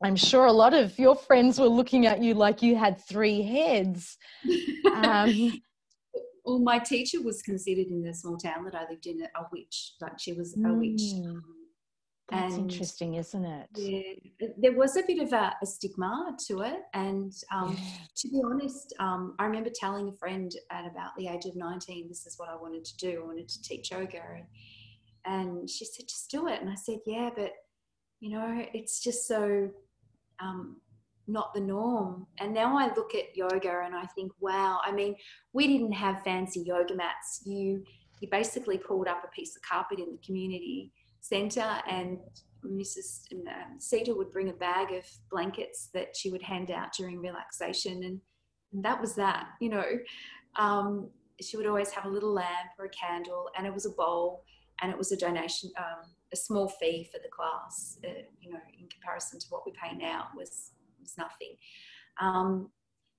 I'm 0.03 0.17
sure 0.17 0.45
a 0.45 0.53
lot 0.53 0.75
of 0.75 0.99
your 0.99 1.17
friends 1.17 1.59
were 1.59 1.69
looking 1.69 2.05
at 2.05 2.23
you 2.23 2.35
like 2.35 2.61
you 2.61 2.77
had 2.77 3.01
three 3.01 3.41
heads. 3.43 4.19
Um, 4.95 5.61
well, 6.45 6.59
my 6.59 6.79
teacher 6.79 7.23
was 7.23 7.41
considered 7.43 7.87
in 7.87 8.03
the 8.03 8.13
small 8.13 8.37
town 8.37 8.65
that 8.65 8.75
I 8.75 8.85
lived 8.91 9.07
in 9.07 9.23
a 9.23 9.43
witch. 9.51 9.95
Like 10.01 10.19
she 10.19 10.35
was 10.35 10.55
a 10.55 10.73
witch. 10.75 11.01
Mm. 11.01 11.27
Um, 11.29 11.43
That's 12.29 12.55
and, 12.55 12.71
interesting, 12.71 13.15
isn't 13.15 13.45
it? 13.45 13.69
Yeah, 13.75 14.49
there 14.59 14.73
was 14.73 14.97
a 14.97 15.03
bit 15.07 15.21
of 15.21 15.33
a, 15.33 15.55
a 15.63 15.67
stigma 15.67 16.37
to 16.49 16.61
it. 16.61 16.81
And 16.93 17.33
um, 17.53 17.77
yeah. 17.79 17.85
to 18.17 18.29
be 18.29 18.43
honest, 18.45 18.95
um, 18.99 19.35
I 19.39 19.47
remember 19.47 19.71
telling 19.75 20.09
a 20.09 20.13
friend 20.13 20.53
at 20.71 20.87
about 20.87 21.17
the 21.17 21.29
age 21.29 21.47
of 21.47 21.57
19, 21.57 22.09
this 22.09 22.27
is 22.27 22.35
what 22.37 22.49
I 22.49 22.57
wanted 22.57 22.85
to 22.85 22.97
do. 22.97 23.23
I 23.23 23.27
wanted 23.27 23.49
to 23.49 23.63
teach 23.63 23.93
yoga. 23.93 24.21
And, 24.35 24.45
and 25.27 25.69
she 25.69 25.85
said, 25.85 26.09
just 26.09 26.31
do 26.31 26.49
it. 26.49 26.61
And 26.61 26.71
I 26.71 26.75
said, 26.75 26.99
yeah, 27.07 27.31
but, 27.37 27.53
you 28.21 28.31
know, 28.31 28.65
it's 28.73 29.01
just 29.01 29.27
so 29.27 29.69
um, 30.41 30.77
not 31.27 31.53
the 31.55 31.61
norm. 31.61 32.27
And 32.39 32.55
now 32.55 32.79
I 32.79 32.95
look 32.95 33.15
at 33.15 33.37
yoga 33.37 33.83
and 33.85 33.95
I 33.95 34.07
think, 34.15 34.33
wow, 34.41 34.81
I 34.85 34.93
mean, 34.93 35.17
we 35.53 35.67
didn't 35.67 35.93
have 35.93 36.23
fancy 36.23 36.61
yoga 36.61 36.95
mats. 36.95 37.43
You 37.45 37.83
you 38.21 38.29
basically 38.31 38.79
pulled 38.79 39.09
up 39.09 39.23
a 39.25 39.29
piece 39.29 39.57
of 39.57 39.63
carpet 39.63 39.99
in 39.99 40.11
the 40.11 40.19
community 40.25 40.91
centre 41.21 41.83
and 41.87 42.19
Mrs. 42.65 43.21
Um, 43.33 43.79
Cedar 43.79 44.17
would 44.17 44.33
bring 44.33 44.49
a 44.49 44.55
bag 44.55 44.93
of 44.93 45.05
blankets 45.31 45.91
that 45.93 46.17
she 46.17 46.31
would 46.31 46.43
hand 46.43 46.71
out 46.71 46.95
during 46.97 47.21
relaxation 47.21 48.05
and, 48.05 48.21
and 48.73 48.85
that 48.85 49.01
was 49.01 49.15
that, 49.17 49.49
you 49.61 49.69
know. 49.69 49.85
Um, 50.59 51.11
she 51.43 51.59
would 51.59 51.67
always 51.67 51.91
have 51.91 52.07
a 52.07 52.09
little 52.09 52.33
lamp 52.33 52.71
or 52.79 52.87
a 52.87 52.91
candle 52.91 53.51
and 53.57 53.67
it 53.67 53.75
was 53.75 53.85
a 53.85 53.91
bowl 53.91 54.45
and 54.81 54.91
it 54.93 54.99
was 54.99 55.13
a 55.13 55.17
donation, 55.17 55.71
um, 55.79 56.11
a 56.33 56.37
small 56.37 56.69
fee 56.69 57.09
for 57.13 57.19
the 57.23 57.29
class, 57.29 57.99
uh, 58.05 58.23
you 58.41 58.53
know, 58.53 58.61
in 58.79 58.89
comparison 58.89 59.39
to 59.39 59.47
what 59.51 59.63
we 59.67 59.73
pay 59.73 59.97
now 59.97 60.29
was 60.37 60.73
was 61.01 61.17
nothing. 61.17 61.57
Um, 62.21 62.71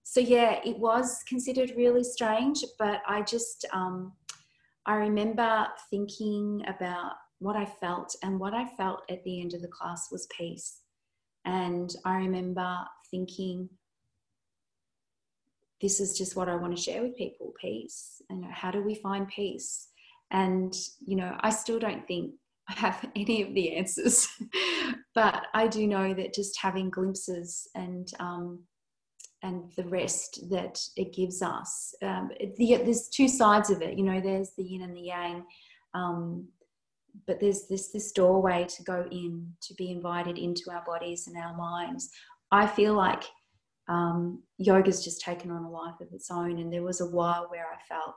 so 0.04 0.20
yeah, 0.20 0.60
it 0.64 0.78
was 0.78 1.24
considered 1.28 1.74
really 1.76 2.04
strange, 2.04 2.64
but 2.80 3.02
I 3.08 3.22
just, 3.24 3.66
um, 3.74 4.14
I 4.86 4.96
remember 4.96 5.68
thinking 5.90 6.64
about 6.68 7.14
what 7.40 7.56
I 7.56 7.66
felt, 7.66 8.16
and 8.24 8.40
what 8.40 8.54
I 8.54 8.66
felt 8.66 9.04
at 9.10 9.24
the 9.24 9.42
end 9.42 9.54
of 9.54 9.62
the 9.62 9.68
class 9.68 10.10
was 10.12 10.28
peace. 10.28 10.80
And 11.46 11.94
I 12.04 12.16
remember 12.16 12.80
thinking, 13.12 13.70
this 15.82 16.00
is 16.00 16.18
just 16.18 16.36
what 16.36 16.50
I 16.50 16.56
want 16.56 16.76
to 16.76 16.82
share 16.82 17.04
with 17.04 17.16
people 17.16 17.54
peace. 17.62 18.22
And 18.30 18.44
how 18.46 18.72
do 18.72 18.82
we 18.82 18.96
find 18.96 19.28
peace? 19.28 19.87
And, 20.32 20.76
you 21.06 21.16
know, 21.16 21.36
I 21.40 21.50
still 21.50 21.80
don't 21.80 22.06
think 22.08 22.34
I 22.70 22.74
have 22.74 23.10
any 23.16 23.42
of 23.42 23.54
the 23.54 23.76
answers, 23.76 24.28
but 25.16 25.48
I 25.54 25.68
do 25.68 25.88
know 25.88 26.14
that 26.14 26.34
just 26.34 26.60
having 26.62 26.90
glimpses 26.90 27.68
and 27.76 28.08
um, 28.20 28.60
and 29.44 29.72
the 29.76 29.88
rest 29.88 30.40
that 30.50 30.80
it 30.96 31.14
gives 31.14 31.42
us. 31.44 31.94
Um, 32.02 32.32
the, 32.58 32.82
there's 32.84 33.08
two 33.08 33.28
sides 33.28 33.70
of 33.70 33.82
it, 33.82 33.98
you 33.98 34.04
know. 34.04 34.20
There's 34.20 34.52
the 34.58 34.64
yin 34.64 34.82
and 34.82 34.96
the 34.96 35.02
yang, 35.02 35.46
um, 35.94 36.48
but 37.28 37.40
there's 37.40 37.68
this 37.68 37.92
this 37.92 38.12
doorway 38.12 38.66
to 38.68 38.84
go 38.84 39.06
in 39.12 39.54
to 39.62 39.74
be 39.76 39.92
invited 39.92 40.38
into 40.38 40.72
our 40.72 40.84
bodies 40.86 41.28
and 41.28 41.38
our 41.38 41.56
minds. 41.56 42.10
I 42.52 42.66
feel 42.66 42.94
like 42.94 43.24
um, 43.88 44.42
yoga's 44.58 45.04
just 45.04 45.22
taken 45.22 45.52
on 45.52 45.64
a 45.64 45.70
life 45.70 46.00
of 46.02 46.08
its 46.12 46.32
own, 46.32 46.60
and 46.60 46.74
there 46.74 46.84
was 46.84 47.02
a 47.02 47.08
while 47.08 47.48
where 47.50 47.66
I 47.66 47.78
felt 47.88 48.16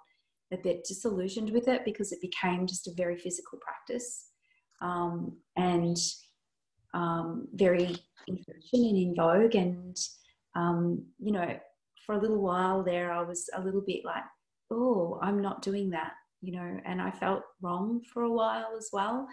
a 0.52 0.56
bit 0.56 0.84
disillusioned 0.84 1.50
with 1.50 1.68
it 1.68 1.84
because 1.84 2.12
it 2.12 2.20
became 2.20 2.66
just 2.66 2.88
a 2.88 2.94
very 2.96 3.16
physical 3.16 3.58
practice 3.58 4.26
um, 4.82 5.36
and 5.56 5.96
um, 6.94 7.48
very 7.54 7.96
in 8.26 8.38
and 8.74 8.96
in 8.96 9.14
vogue. 9.14 9.54
And, 9.54 9.96
um, 10.56 11.04
you 11.18 11.32
know, 11.32 11.58
for 12.04 12.14
a 12.14 12.20
little 12.20 12.40
while 12.40 12.82
there, 12.82 13.12
I 13.12 13.22
was 13.22 13.48
a 13.54 13.60
little 13.60 13.82
bit 13.86 14.04
like, 14.04 14.24
oh, 14.70 15.18
I'm 15.22 15.40
not 15.40 15.62
doing 15.62 15.90
that, 15.90 16.12
you 16.40 16.52
know, 16.52 16.80
and 16.84 17.00
I 17.00 17.10
felt 17.10 17.42
wrong 17.60 18.02
for 18.12 18.22
a 18.22 18.32
while 18.32 18.74
as 18.76 18.90
well 18.92 19.28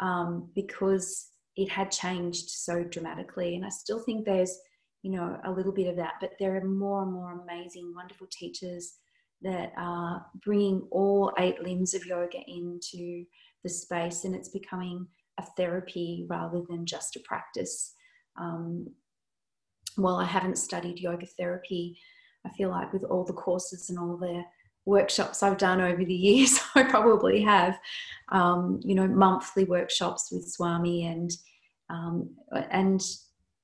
um, 0.00 0.50
because 0.54 1.28
it 1.56 1.68
had 1.68 1.90
changed 1.90 2.50
so 2.50 2.84
dramatically. 2.84 3.56
And 3.56 3.64
I 3.64 3.70
still 3.70 4.00
think 4.00 4.24
there's, 4.24 4.56
you 5.02 5.10
know, 5.12 5.38
a 5.44 5.50
little 5.50 5.72
bit 5.72 5.88
of 5.88 5.96
that, 5.96 6.14
but 6.20 6.32
there 6.38 6.56
are 6.56 6.64
more 6.64 7.02
and 7.02 7.12
more 7.12 7.40
amazing, 7.40 7.92
wonderful 7.94 8.26
teachers 8.30 8.94
that 9.42 9.72
are 9.76 10.24
bringing 10.44 10.86
all 10.90 11.32
eight 11.38 11.62
limbs 11.62 11.94
of 11.94 12.06
yoga 12.06 12.38
into 12.46 13.24
the 13.62 13.68
space 13.68 14.24
and 14.24 14.34
it's 14.34 14.48
becoming 14.48 15.06
a 15.38 15.42
therapy 15.56 16.24
rather 16.28 16.62
than 16.68 16.86
just 16.86 17.16
a 17.16 17.20
practice. 17.20 17.92
Um, 18.38 18.88
while 19.96 20.16
I 20.16 20.24
haven't 20.24 20.58
studied 20.58 20.98
yoga 20.98 21.26
therapy, 21.26 21.98
I 22.44 22.50
feel 22.50 22.70
like 22.70 22.92
with 22.92 23.04
all 23.04 23.24
the 23.24 23.32
courses 23.32 23.90
and 23.90 23.98
all 23.98 24.16
the 24.16 24.42
workshops 24.84 25.42
I've 25.42 25.58
done 25.58 25.80
over 25.80 26.04
the 26.04 26.14
years, 26.14 26.58
I 26.74 26.84
probably 26.84 27.42
have, 27.42 27.78
um, 28.30 28.80
you 28.84 28.94
know, 28.94 29.06
monthly 29.06 29.64
workshops 29.64 30.30
with 30.30 30.48
Swami 30.48 31.06
and 31.06 31.30
um, 31.88 32.30
and 32.70 33.00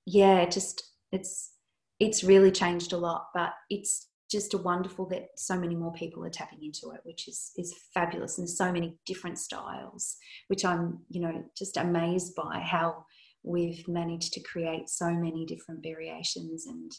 yeah, 0.06 0.44
just 0.48 0.90
it's 1.10 1.52
it's 1.98 2.24
really 2.24 2.50
changed 2.50 2.92
a 2.92 2.96
lot, 2.96 3.28
but 3.34 3.52
it's 3.70 4.08
just 4.32 4.54
a 4.54 4.58
wonderful 4.58 5.06
that 5.10 5.28
so 5.36 5.56
many 5.56 5.76
more 5.76 5.92
people 5.92 6.24
are 6.24 6.30
tapping 6.30 6.64
into 6.64 6.90
it, 6.94 7.00
which 7.04 7.28
is 7.28 7.52
is 7.56 7.74
fabulous, 7.92 8.38
and 8.38 8.48
so 8.48 8.72
many 8.72 8.96
different 9.06 9.38
styles, 9.38 10.16
which 10.48 10.64
I'm 10.64 11.00
you 11.10 11.20
know 11.20 11.44
just 11.56 11.76
amazed 11.76 12.34
by 12.34 12.58
how 12.58 13.04
we've 13.44 13.86
managed 13.86 14.32
to 14.32 14.42
create 14.42 14.88
so 14.88 15.10
many 15.10 15.44
different 15.44 15.82
variations 15.82 16.66
and 16.66 16.90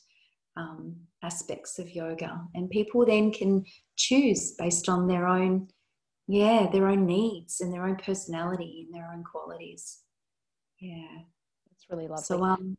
um, 0.56 0.96
aspects 1.24 1.80
of 1.80 1.90
yoga, 1.90 2.40
and 2.54 2.70
people 2.70 3.06
then 3.06 3.32
can 3.32 3.66
choose 3.98 4.52
based 4.52 4.88
on 4.88 5.08
their 5.08 5.28
own 5.28 5.68
yeah 6.28 6.70
their 6.72 6.88
own 6.88 7.06
needs 7.06 7.60
and 7.60 7.74
their 7.74 7.86
own 7.86 7.98
personality 7.98 8.86
and 8.86 8.94
their 8.94 9.12
own 9.12 9.24
qualities. 9.24 10.00
Yeah, 10.80 11.24
that's 11.70 11.86
really 11.90 12.08
lovely. 12.08 12.24
So 12.24 12.44
um, 12.44 12.78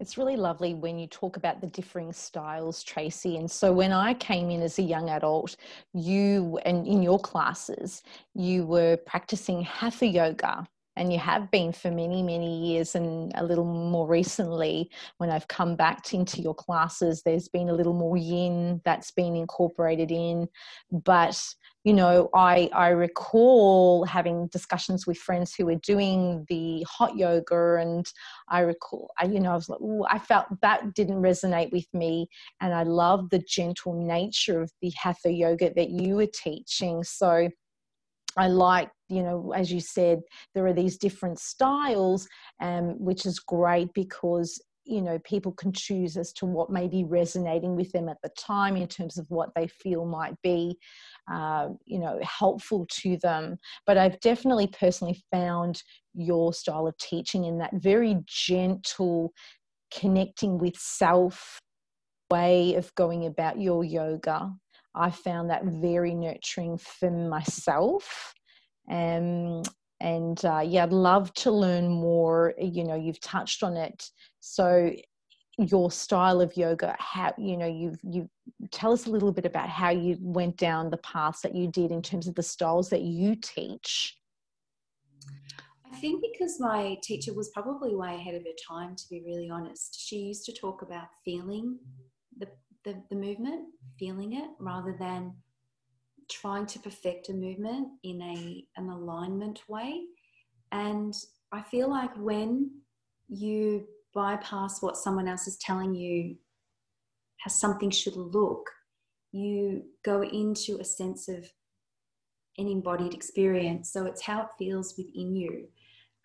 it's 0.00 0.16
really 0.16 0.36
lovely 0.36 0.72
when 0.72 0.98
you 0.98 1.06
talk 1.06 1.36
about 1.36 1.60
the 1.60 1.66
differing 1.66 2.12
styles, 2.12 2.82
Tracey. 2.82 3.36
And 3.36 3.50
so 3.50 3.70
when 3.72 3.92
I 3.92 4.14
came 4.14 4.50
in 4.50 4.62
as 4.62 4.78
a 4.78 4.82
young 4.82 5.10
adult, 5.10 5.56
you 5.92 6.58
and 6.64 6.86
in 6.86 7.02
your 7.02 7.18
classes, 7.18 8.02
you 8.34 8.64
were 8.64 8.96
practicing 8.96 9.62
hatha 9.62 10.06
yoga. 10.06 10.66
And 10.96 11.12
you 11.12 11.18
have 11.18 11.50
been 11.50 11.72
for 11.72 11.90
many 11.90 12.22
many 12.22 12.66
years 12.66 12.94
and 12.94 13.32
a 13.36 13.44
little 13.44 13.64
more 13.64 14.06
recently 14.06 14.90
when 15.18 15.30
i've 15.30 15.48
come 15.48 15.76
back 15.76 16.12
into 16.12 16.40
your 16.42 16.54
classes 16.54 17.22
there's 17.22 17.48
been 17.48 17.68
a 17.68 17.74
little 17.74 17.94
more 17.94 18.16
yin 18.16 18.80
that's 18.84 19.10
been 19.10 19.36
incorporated 19.36 20.10
in. 20.10 20.48
But 20.90 21.42
you 21.84 21.94
know 21.94 22.28
i 22.34 22.68
i 22.74 22.88
recall 22.88 24.04
having 24.04 24.48
discussions 24.48 25.06
with 25.06 25.16
friends 25.16 25.54
who 25.54 25.64
were 25.64 25.76
doing 25.76 26.44
the 26.50 26.84
hot 26.86 27.16
yoga 27.16 27.76
and 27.76 28.06
i 28.48 28.60
recall 28.60 29.10
I, 29.18 29.24
you 29.24 29.40
know 29.40 29.52
i 29.52 29.54
was 29.54 29.70
like 29.70 29.80
i 30.10 30.18
felt 30.18 30.46
that 30.60 30.92
didn't 30.92 31.22
resonate 31.22 31.72
with 31.72 31.86
me 31.94 32.28
and 32.60 32.74
i 32.74 32.82
love 32.82 33.30
the 33.30 33.38
gentle 33.38 33.94
nature 33.94 34.60
of 34.60 34.70
the 34.82 34.92
hatha 34.94 35.32
yoga 35.32 35.72
that 35.74 35.90
you 35.90 36.16
were 36.16 36.26
teaching. 36.26 37.02
So 37.04 37.48
I 38.36 38.48
like, 38.48 38.90
you 39.08 39.22
know, 39.22 39.52
as 39.54 39.72
you 39.72 39.80
said, 39.80 40.20
there 40.54 40.66
are 40.66 40.72
these 40.72 40.96
different 40.96 41.38
styles, 41.38 42.28
um, 42.60 42.98
which 42.98 43.26
is 43.26 43.38
great 43.38 43.92
because 43.94 44.60
you 44.84 45.02
know 45.02 45.18
people 45.20 45.52
can 45.52 45.72
choose 45.72 46.16
as 46.16 46.32
to 46.32 46.46
what 46.46 46.70
may 46.70 46.88
be 46.88 47.04
resonating 47.04 47.76
with 47.76 47.92
them 47.92 48.08
at 48.08 48.16
the 48.22 48.30
time 48.38 48.76
in 48.76 48.88
terms 48.88 49.18
of 49.18 49.26
what 49.28 49.50
they 49.54 49.66
feel 49.66 50.06
might 50.06 50.34
be 50.42 50.76
uh, 51.30 51.68
you 51.84 51.98
know 51.98 52.18
helpful 52.22 52.86
to 52.90 53.16
them. 53.18 53.58
But 53.86 53.98
i've 53.98 54.18
definitely 54.20 54.68
personally 54.68 55.22
found 55.30 55.82
your 56.14 56.52
style 56.52 56.86
of 56.86 56.96
teaching 56.98 57.44
in 57.44 57.58
that 57.58 57.74
very 57.74 58.16
gentle 58.26 59.32
connecting 59.92 60.58
with 60.58 60.76
self 60.76 61.60
way 62.30 62.74
of 62.74 62.94
going 62.94 63.26
about 63.26 63.60
your 63.60 63.84
yoga 63.84 64.50
I 64.94 65.10
found 65.10 65.50
that 65.50 65.64
very 65.64 66.14
nurturing 66.14 66.78
for 66.78 67.10
myself. 67.10 68.34
Um, 68.90 69.62
and 70.00 70.42
uh, 70.44 70.62
yeah, 70.64 70.84
I'd 70.84 70.92
love 70.92 71.32
to 71.34 71.50
learn 71.50 71.88
more. 71.88 72.54
You 72.58 72.84
know, 72.84 72.96
you've 72.96 73.20
touched 73.20 73.62
on 73.62 73.76
it. 73.76 74.10
So 74.40 74.92
your 75.58 75.90
style 75.90 76.40
of 76.40 76.56
yoga, 76.56 76.96
how 76.98 77.34
you 77.36 77.56
know 77.56 77.66
you've 77.66 77.98
you 78.02 78.28
tell 78.70 78.92
us 78.92 79.06
a 79.06 79.10
little 79.10 79.32
bit 79.32 79.44
about 79.44 79.68
how 79.68 79.90
you 79.90 80.16
went 80.20 80.56
down 80.56 80.90
the 80.90 80.96
paths 80.98 81.42
that 81.42 81.54
you 81.54 81.68
did 81.68 81.90
in 81.90 82.02
terms 82.02 82.26
of 82.26 82.34
the 82.34 82.42
styles 82.42 82.88
that 82.90 83.02
you 83.02 83.36
teach. 83.36 84.16
I 85.92 85.96
think 85.96 86.22
because 86.32 86.58
my 86.60 86.96
teacher 87.02 87.34
was 87.34 87.50
probably 87.50 87.94
way 87.94 88.14
ahead 88.14 88.34
of 88.34 88.42
her 88.42 88.56
time, 88.68 88.94
to 88.96 89.04
be 89.10 89.22
really 89.26 89.50
honest. 89.50 90.00
She 90.00 90.16
used 90.16 90.44
to 90.46 90.52
talk 90.52 90.82
about 90.82 91.08
feeling 91.24 91.78
the 92.84 93.02
the, 93.10 93.16
movement, 93.16 93.68
feeling 93.98 94.34
it, 94.34 94.48
rather 94.58 94.96
than 94.98 95.34
trying 96.30 96.66
to 96.66 96.78
perfect 96.78 97.28
a 97.28 97.32
movement 97.32 97.88
in 98.04 98.20
a 98.22 98.64
an 98.76 98.88
alignment 98.88 99.60
way. 99.68 100.02
And 100.72 101.14
I 101.52 101.62
feel 101.62 101.90
like 101.90 102.14
when 102.16 102.70
you 103.28 103.86
bypass 104.14 104.82
what 104.82 104.96
someone 104.96 105.28
else 105.28 105.46
is 105.46 105.56
telling 105.58 105.94
you 105.94 106.36
how 107.38 107.50
something 107.50 107.90
should 107.90 108.16
look, 108.16 108.68
you 109.32 109.82
go 110.04 110.22
into 110.22 110.78
a 110.80 110.84
sense 110.84 111.28
of 111.28 111.50
an 112.58 112.68
embodied 112.68 113.14
experience. 113.14 113.92
So 113.92 114.06
it's 114.06 114.22
how 114.22 114.42
it 114.42 114.48
feels 114.58 114.94
within 114.96 115.34
you. 115.34 115.68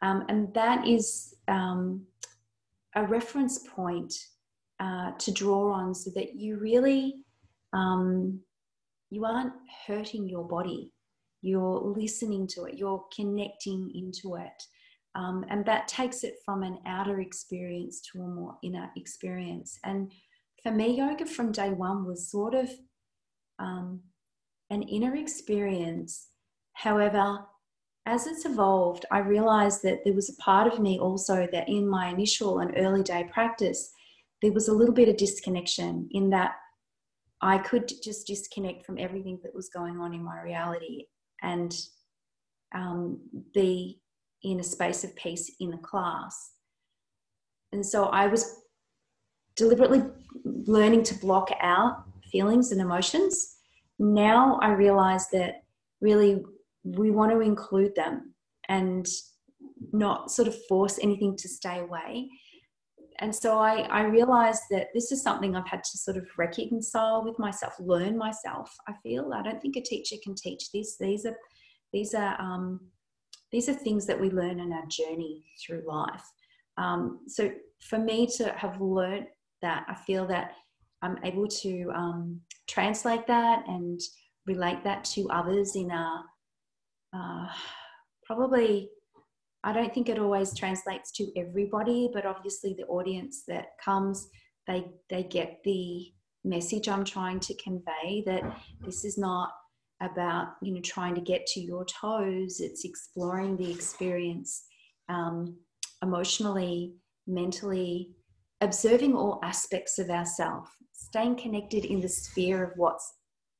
Um, 0.02 0.26
and 0.30 0.54
that 0.54 0.88
is 0.88 1.36
um, 1.48 2.06
a 2.96 3.06
reference 3.06 3.60
point 3.60 4.14
uh, 4.80 5.12
to 5.18 5.32
draw 5.32 5.72
on 5.72 5.94
so 5.94 6.12
that 6.16 6.36
you 6.36 6.58
really 6.58 7.16
um, 7.74 8.40
you 9.10 9.26
aren't 9.26 9.54
hurting 9.88 10.28
your 10.28 10.48
body. 10.48 10.92
You're 11.42 11.80
listening 11.80 12.48
to 12.48 12.64
it. 12.66 12.76
You're 12.76 13.06
connecting 13.16 13.92
into 13.94 14.36
it. 14.36 14.64
Um, 15.14 15.46
and 15.50 15.66
that 15.66 15.88
takes 15.88 16.24
it 16.24 16.36
from 16.44 16.64
an 16.64 16.80
outer 16.86 17.22
experience 17.22 18.02
to 18.12 18.22
a 18.22 18.28
more 18.28 18.58
inner 18.64 18.90
experience. 18.98 19.78
And 19.84 20.12
for 20.62 20.72
me 20.72 20.98
yoga 20.98 21.26
from 21.26 21.52
day 21.52 21.70
one 21.70 22.06
was 22.06 22.30
sort 22.30 22.54
of 22.54 22.70
um, 23.60 24.02
an 24.70 24.82
inner 24.84 25.16
experience. 25.16 26.28
However 26.74 27.46
as 28.06 28.28
it's 28.28 28.46
evolved 28.46 29.06
i 29.12 29.20
realized 29.20 29.82
that 29.84 30.04
there 30.04 30.14
was 30.14 30.30
a 30.30 30.42
part 30.42 30.72
of 30.72 30.80
me 30.80 31.00
also 31.00 31.48
that 31.52 31.68
in 31.68 31.88
my 31.88 32.08
initial 32.10 32.60
and 32.60 32.74
early 32.78 33.04
day 33.04 33.28
practice 33.32 33.92
there 34.46 34.54
was 34.54 34.68
a 34.68 34.74
little 34.74 34.94
bit 34.94 35.10
of 35.10 35.18
disconnection 35.18 36.08
in 36.12 36.30
that 36.30 36.52
I 37.42 37.58
could 37.58 37.92
just 38.04 38.28
disconnect 38.28 38.86
from 38.86 39.00
everything 39.00 39.40
that 39.42 39.56
was 39.56 39.70
going 39.70 39.98
on 40.00 40.14
in 40.14 40.24
my 40.24 40.40
reality 40.40 41.06
and 41.42 41.76
um, 42.76 43.20
be 43.56 44.00
in 44.44 44.60
a 44.60 44.64
space 44.64 45.04
of 45.04 45.16
peace 45.16 45.52
in 45.60 45.72
the 45.72 45.80
class. 45.80 46.52
And 47.72 47.84
so 47.84 48.06
I 48.06 48.28
was 48.28 48.62
deliberately 49.56 50.04
learning 50.44 51.02
to 51.06 51.16
block 51.16 51.50
out 51.60 52.04
feelings 52.32 52.72
and 52.72 52.80
emotions. 52.80 53.56
Now 53.98 54.60
I 54.62 54.74
realize 54.74 55.28
that 55.32 55.64
really 56.02 56.46
we 56.84 57.10
want 57.10 57.32
to 57.32 57.40
include 57.40 57.96
them 57.96 58.36
and 58.70 59.08
not 59.92 60.30
sort 60.30 60.48
of 60.48 60.66
force 60.68 61.00
anything 61.02 61.36
to 61.38 61.50
stay 61.50 61.80
away 61.80 62.30
and 63.20 63.34
so 63.34 63.60
I, 63.60 63.82
I 63.84 64.04
realized 64.04 64.64
that 64.72 64.88
this 64.94 65.12
is 65.12 65.22
something 65.22 65.56
I've 65.56 65.68
had 65.68 65.84
to 65.84 65.98
sort 65.98 66.18
of 66.18 66.28
reconcile 66.38 67.24
with 67.24 67.40
myself, 67.40 67.74
learn 67.80 68.18
myself. 68.18 68.74
I 68.88 68.94
feel 69.04 69.32
I 69.34 69.42
don't 69.42 69.62
think 69.62 69.78
a 69.78 69.82
teacher 69.82 70.16
can 70.24 70.36
teach 70.36 70.72
this. 70.72 70.98
These 70.98 71.26
are 71.26 71.36
these 71.94 72.14
are 72.14 72.40
um, 72.40 72.80
these 73.52 73.70
are 73.70 73.74
things 73.74 74.06
that 74.08 74.20
we 74.20 74.30
learn 74.30 74.60
in 74.60 74.74
our 74.74 74.86
journey 74.88 75.46
through 75.66 75.84
life. 75.88 76.24
Um, 76.78 77.22
so 77.28 77.52
for 77.82 78.00
me 78.00 78.28
to 78.38 78.50
have 78.58 78.82
learned 78.82 79.28
that, 79.62 79.86
I 79.88 79.96
feel 79.96 80.28
that 80.28 80.52
I'm 81.02 81.18
able 81.24 81.48
to 81.48 81.92
um, 81.96 82.42
translate 82.68 83.28
that 83.28 83.64
and 83.68 84.00
relate 84.46 84.84
that 84.84 85.04
to 85.06 85.30
others 85.30 85.76
in 85.76 85.92
a 85.92 86.24
uh, 87.16 87.48
probably 88.26 88.90
I 89.66 89.74
don't 89.74 89.92
think 89.92 90.10
it 90.10 90.20
always 90.20 90.56
translates 90.56 91.12
to 91.14 91.32
everybody, 91.36 92.12
but 92.14 92.24
obviously 92.24 92.76
the 92.78 92.86
audience 92.86 93.44
that 93.48 93.70
comes, 93.84 94.30
they 94.68 94.86
they 95.10 95.24
get 95.24 95.60
the 95.66 96.06
message 96.44 96.88
I'm 96.88 97.04
trying 97.04 97.40
to 97.40 97.56
convey 97.56 98.24
that 98.28 98.44
this 98.86 99.04
is 99.04 99.18
not 99.18 99.50
about 100.02 100.50
you 100.62 100.72
know 100.72 100.82
trying 100.82 101.16
to 101.16 101.22
get 101.22 101.48
to 101.48 101.60
your 101.60 101.84
toes. 101.86 102.60
It's 102.60 102.86
exploring 102.86 103.58
the 103.58 103.72
experience 103.72 104.66
um, 105.10 105.58
emotionally, 106.04 106.94
mentally, 107.26 108.12
observing 108.62 109.16
all 109.16 109.40
aspects 109.44 109.98
of 109.98 110.12
ourself, 110.12 110.70
staying 110.94 111.38
connected 111.38 111.86
in 111.86 112.02
the 112.02 112.10
sphere 112.10 112.64
of 112.64 112.74
what's 112.76 113.12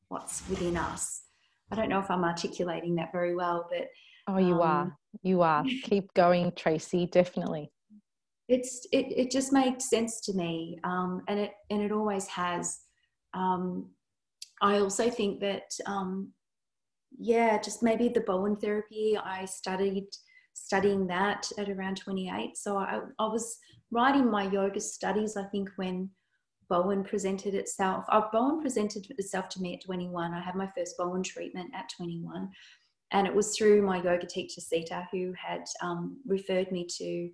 what's 0.10 0.48
within 0.50 0.78
us. 0.78 1.24
I 1.72 1.76
don't 1.76 1.90
know 1.90 2.00
if 2.00 2.12
I'm 2.12 2.24
articulating 2.24 2.94
that 2.98 3.12
very 3.12 3.36
well, 3.36 3.68
but 3.72 3.88
Oh, 4.28 4.38
you 4.38 4.56
um, 4.56 4.62
are. 4.62 4.98
You 5.24 5.42
are. 5.42 5.64
Keep 5.84 6.14
going, 6.14 6.52
Tracey. 6.56 7.08
Definitely. 7.08 7.72
It's 8.48 8.86
it. 8.92 9.08
It 9.10 9.32
just 9.32 9.52
made 9.52 9.82
sense 9.82 10.22
to 10.22 10.34
me, 10.34 10.80
um, 10.84 11.22
and 11.28 11.40
it 11.40 11.52
and 11.70 11.82
it 11.82 11.92
always 11.92 12.28
has. 12.28 12.80
Um, 13.34 13.90
I 14.62 14.80
also 14.80 15.10
think 15.10 15.42
that, 15.42 15.70
um, 15.86 16.32
yeah, 17.18 17.60
just 17.60 17.84
maybe 17.84 18.08
the 18.08 18.22
Bowen 18.22 18.56
therapy. 18.56 19.18
I 19.18 19.46
studied 19.46 20.08
studying 20.54 21.06
that 21.08 21.52
at 21.58 21.70
around 21.70 21.98
28. 21.98 22.58
So 22.58 22.78
I, 22.78 23.02
I 23.20 23.28
was 23.28 23.58
writing 23.92 24.32
my 24.32 24.44
yoga 24.50 24.80
studies. 24.80 25.36
I 25.36 25.44
think 25.46 25.70
when 25.76 26.10
Bowen 26.70 27.04
presented 27.04 27.54
itself. 27.54 28.06
Oh, 28.12 28.30
Bowen 28.32 28.62
presented 28.62 29.06
itself 29.18 29.50
to 29.50 29.62
me 29.62 29.76
at 29.76 29.84
21. 29.84 30.34
I 30.34 30.42
had 30.42 30.56
my 30.56 30.70
first 30.76 30.98
Bowen 30.98 31.24
treatment 31.24 31.72
at 31.76 31.90
21. 31.96 32.50
And 33.12 33.28
it 33.28 33.34
was 33.34 33.56
through 33.56 33.82
my 33.82 34.02
yoga 34.02 34.26
teacher, 34.26 34.62
Sita, 34.62 35.08
who 35.12 35.34
had 35.34 35.64
um, 35.82 36.18
referred 36.26 36.72
me 36.72 36.88
to 36.98 37.30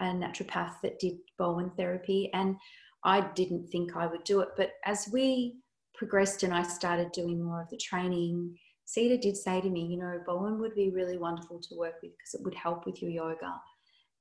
a 0.00 0.04
naturopath 0.04 0.74
that 0.82 0.98
did 0.98 1.14
Bowen 1.38 1.70
therapy. 1.76 2.30
And 2.34 2.56
I 3.04 3.20
didn't 3.34 3.68
think 3.68 3.96
I 3.96 4.06
would 4.06 4.24
do 4.24 4.40
it. 4.40 4.48
But 4.56 4.72
as 4.84 5.08
we 5.12 5.56
progressed 5.94 6.42
and 6.42 6.52
I 6.52 6.62
started 6.62 7.12
doing 7.12 7.42
more 7.42 7.62
of 7.62 7.70
the 7.70 7.76
training, 7.76 8.56
Sita 8.84 9.16
did 9.16 9.36
say 9.36 9.60
to 9.60 9.70
me, 9.70 9.86
you 9.86 9.96
know, 9.96 10.20
Bowen 10.26 10.58
would 10.60 10.74
be 10.74 10.90
really 10.90 11.16
wonderful 11.16 11.60
to 11.60 11.76
work 11.76 11.94
with 12.02 12.12
because 12.12 12.34
it 12.34 12.44
would 12.44 12.54
help 12.54 12.86
with 12.86 13.00
your 13.00 13.10
yoga. 13.10 13.54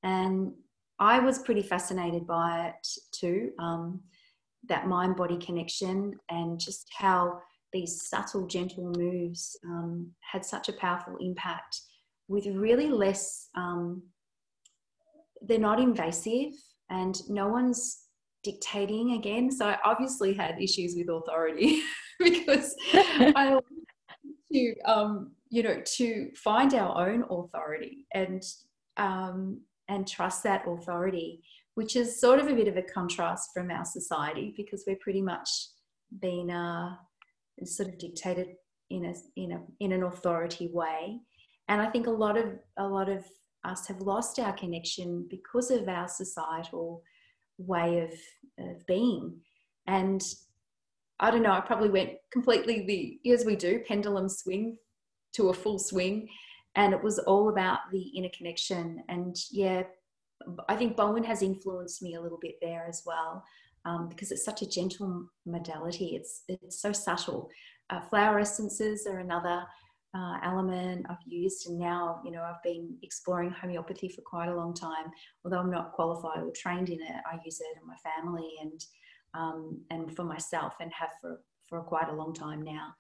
And 0.04 0.54
I 1.00 1.20
was 1.20 1.40
pretty 1.40 1.64
fascinated 1.64 2.26
by 2.28 2.68
it 2.68 2.88
too, 3.12 3.52
um, 3.60 4.02
that 4.70 4.88
mind 4.88 5.16
body 5.16 5.38
connection 5.38 6.14
and 6.30 6.60
just 6.60 6.88
how 6.96 7.42
these 7.74 8.08
subtle, 8.08 8.48
gentle 8.48 8.92
moves 8.96 9.58
um, 9.66 10.12
had 10.32 10.46
such 10.46 10.70
a 10.70 10.74
powerful 10.74 11.18
impact 11.20 11.82
with 12.28 12.46
really 12.48 12.90
less, 12.90 13.50
um, 13.56 14.04
they're 15.42 15.60
not 15.60 15.80
invasive 15.80 16.54
and 16.90 17.18
no 17.30 17.48
one's 17.48 18.04
dictating 18.44 19.14
again. 19.14 19.52
So 19.52 19.68
I 19.68 19.78
obviously 19.84 20.34
had 20.34 20.62
issues 20.62 20.96
with 20.96 21.10
authority 21.10 21.82
because 22.20 22.76
I 22.94 23.60
to, 24.54 24.76
um, 24.86 25.32
you 25.50 25.64
know, 25.64 25.82
to 25.98 26.30
find 26.36 26.74
our 26.74 27.10
own 27.10 27.24
authority 27.30 28.06
and 28.14 28.44
um, 28.98 29.62
and 29.90 30.08
trust 30.08 30.44
that 30.44 30.68
authority, 30.68 31.42
which 31.76 31.96
is 31.96 32.22
sort 32.22 32.40
of 32.40 32.48
a 32.48 32.54
bit 32.54 32.68
of 32.68 32.78
a 32.78 32.82
contrast 32.84 33.50
from 33.54 33.72
our 33.72 33.86
society 33.86 34.54
because 34.56 34.84
we're 34.88 34.98
pretty 35.02 35.22
much 35.22 35.50
been 36.22 36.52
uh, 36.52 36.96
sort 37.64 37.90
of 37.90 37.98
dictated 37.98 38.56
in 38.90 39.06
a 39.06 39.14
in 39.36 39.52
a 39.54 39.62
in 39.80 39.92
an 39.92 40.04
authority 40.04 40.70
way. 40.72 41.20
And 41.70 41.82
I 41.82 41.90
think 41.90 42.08
a 42.08 42.12
lot 42.12 42.38
of 42.38 42.60
a 42.78 42.88
lot 42.88 43.10
of 43.10 43.26
us 43.64 43.88
have 43.88 44.02
lost 44.02 44.40
our 44.40 44.54
connection 44.54 45.26
because 45.30 45.72
of 45.72 45.88
our 45.88 46.08
societal 46.08 47.02
way 47.58 48.00
of, 48.00 48.66
of 48.66 48.86
being. 48.86 49.40
And 49.88 50.22
I 51.20 51.32
don't 51.32 51.44
know, 51.44 51.52
I 51.52 51.62
probably 51.62 51.90
went 51.90 52.12
completely 52.32 53.20
the, 53.24 53.32
as 53.32 53.46
we 53.46 53.56
do, 53.56 53.82
pendulum 53.88 54.28
swing 54.30 54.78
to 55.34 55.50
a 55.50 55.54
full 55.54 55.80
swing. 55.80 56.28
And 56.76 56.94
it 56.94 57.04
was 57.04 57.20
all 57.20 57.50
about 57.50 57.80
the 57.92 58.02
inner 58.02 58.32
connection. 58.36 59.04
And 59.08 59.36
yeah, 59.52 59.84
I 60.68 60.76
think 60.76 60.98
Bowen 60.98 61.24
has 61.24 61.42
influenced 61.42 62.02
me 62.02 62.16
a 62.16 62.22
little 62.22 62.40
bit 62.42 62.56
there 62.62 62.86
as 62.88 63.04
well. 63.06 63.44
Um, 63.86 64.08
because 64.08 64.32
it's 64.32 64.46
such 64.46 64.62
a 64.62 64.70
gentle 64.70 65.26
modality. 65.46 66.16
It's 66.16 66.44
it's 66.48 66.82
so 66.82 66.94
subtle. 66.94 67.50
Uh, 67.90 68.00
flower 68.00 68.40
essences 68.40 69.06
are 69.06 69.20
another 69.20 69.64
uh, 70.16 70.38
element 70.44 71.06
I've 71.10 71.18
used, 71.26 71.68
and 71.68 71.78
now 71.78 72.22
you 72.24 72.32
know 72.32 72.44
I've 72.44 72.64
been 72.64 72.96
exploring 73.04 73.52
homeopathy 73.52 74.08
for 74.08 74.22
quite 74.22 74.50
a 74.50 74.56
long 74.56 74.74
time. 74.74 75.12
Although 75.44 75.60
I'm 75.60 75.72
not 75.72 75.92
qualified 75.94 76.44
or 76.44 76.52
trained 76.56 76.90
in 76.90 77.02
it, 77.02 77.16
I 77.30 77.38
use 77.44 77.60
it 77.60 77.78
in 77.82 77.88
my 77.88 77.96
family 78.04 78.50
and 78.62 78.80
um, 79.34 79.82
and 79.90 80.16
for 80.16 80.24
myself, 80.24 80.74
and 80.80 80.92
have 80.94 81.10
for 81.20 81.42
for 81.68 81.82
quite 81.82 82.10
a 82.10 82.16
long 82.16 82.34
time 82.34 82.62
now. 82.62 82.94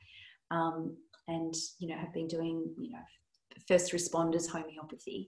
Um, 0.51 0.97
and 1.27 1.53
you 1.79 1.87
know 1.87 1.97
have 1.97 2.13
been 2.13 2.27
doing 2.27 2.67
you 2.77 2.91
know 2.91 2.99
first 3.67 3.93
responders 3.93 4.49
homeopathy. 4.49 5.27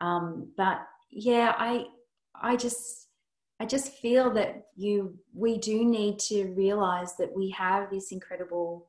Um, 0.00 0.52
but 0.56 0.80
yeah, 1.10 1.54
I 1.56 1.86
I 2.34 2.56
just 2.56 3.08
I 3.60 3.66
just 3.66 3.92
feel 3.92 4.30
that 4.32 4.68
you 4.74 5.18
we 5.34 5.58
do 5.58 5.84
need 5.84 6.18
to 6.30 6.46
realize 6.54 7.16
that 7.16 7.36
we 7.36 7.50
have 7.50 7.90
this 7.90 8.10
incredible 8.10 8.88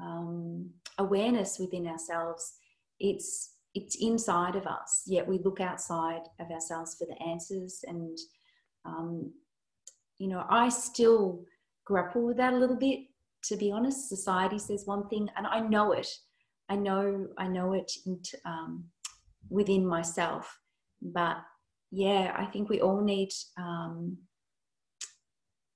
um, 0.00 0.70
awareness 0.98 1.58
within 1.58 1.86
ourselves. 1.86 2.52
It's 3.00 3.54
it's 3.74 3.96
inside 3.96 4.54
of 4.54 4.66
us, 4.66 5.02
yet 5.06 5.26
we 5.26 5.38
look 5.38 5.60
outside 5.60 6.22
of 6.38 6.50
ourselves 6.50 6.94
for 6.94 7.06
the 7.06 7.20
answers. 7.22 7.80
And 7.86 8.18
um, 8.84 9.32
you 10.18 10.28
know, 10.28 10.44
I 10.48 10.68
still 10.68 11.44
grapple 11.86 12.26
with 12.26 12.36
that 12.36 12.52
a 12.52 12.56
little 12.56 12.76
bit. 12.76 13.00
To 13.44 13.56
be 13.56 13.72
honest, 13.72 14.08
society 14.10 14.58
says 14.58 14.86
one 14.86 15.08
thing, 15.08 15.30
and 15.36 15.46
I 15.46 15.60
know 15.60 15.92
it. 15.92 16.08
I 16.68 16.76
know 16.76 17.28
I 17.38 17.48
know 17.48 17.72
it 17.72 17.90
um, 18.44 18.84
within 19.48 19.86
myself, 19.86 20.60
but 21.00 21.38
yeah, 21.90 22.34
I 22.36 22.46
think 22.46 22.68
we 22.68 22.80
all 22.80 23.00
need 23.02 23.30
um, 23.58 24.18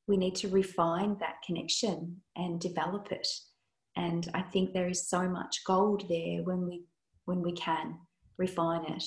we 0.06 0.16
need 0.16 0.34
to 0.36 0.48
refine 0.48 1.16
that 1.20 1.36
connection 1.46 2.22
and 2.36 2.60
develop 2.60 3.12
it. 3.12 3.28
And 3.96 4.28
i 4.34 4.42
think 4.42 4.72
there 4.72 4.88
is 4.88 5.08
so 5.08 5.28
much 5.28 5.64
gold 5.66 6.08
there 6.08 6.42
when 6.42 6.66
we 6.66 6.84
when 7.24 7.42
we 7.42 7.52
can 7.52 7.98
refine 8.38 8.84
it 8.84 9.04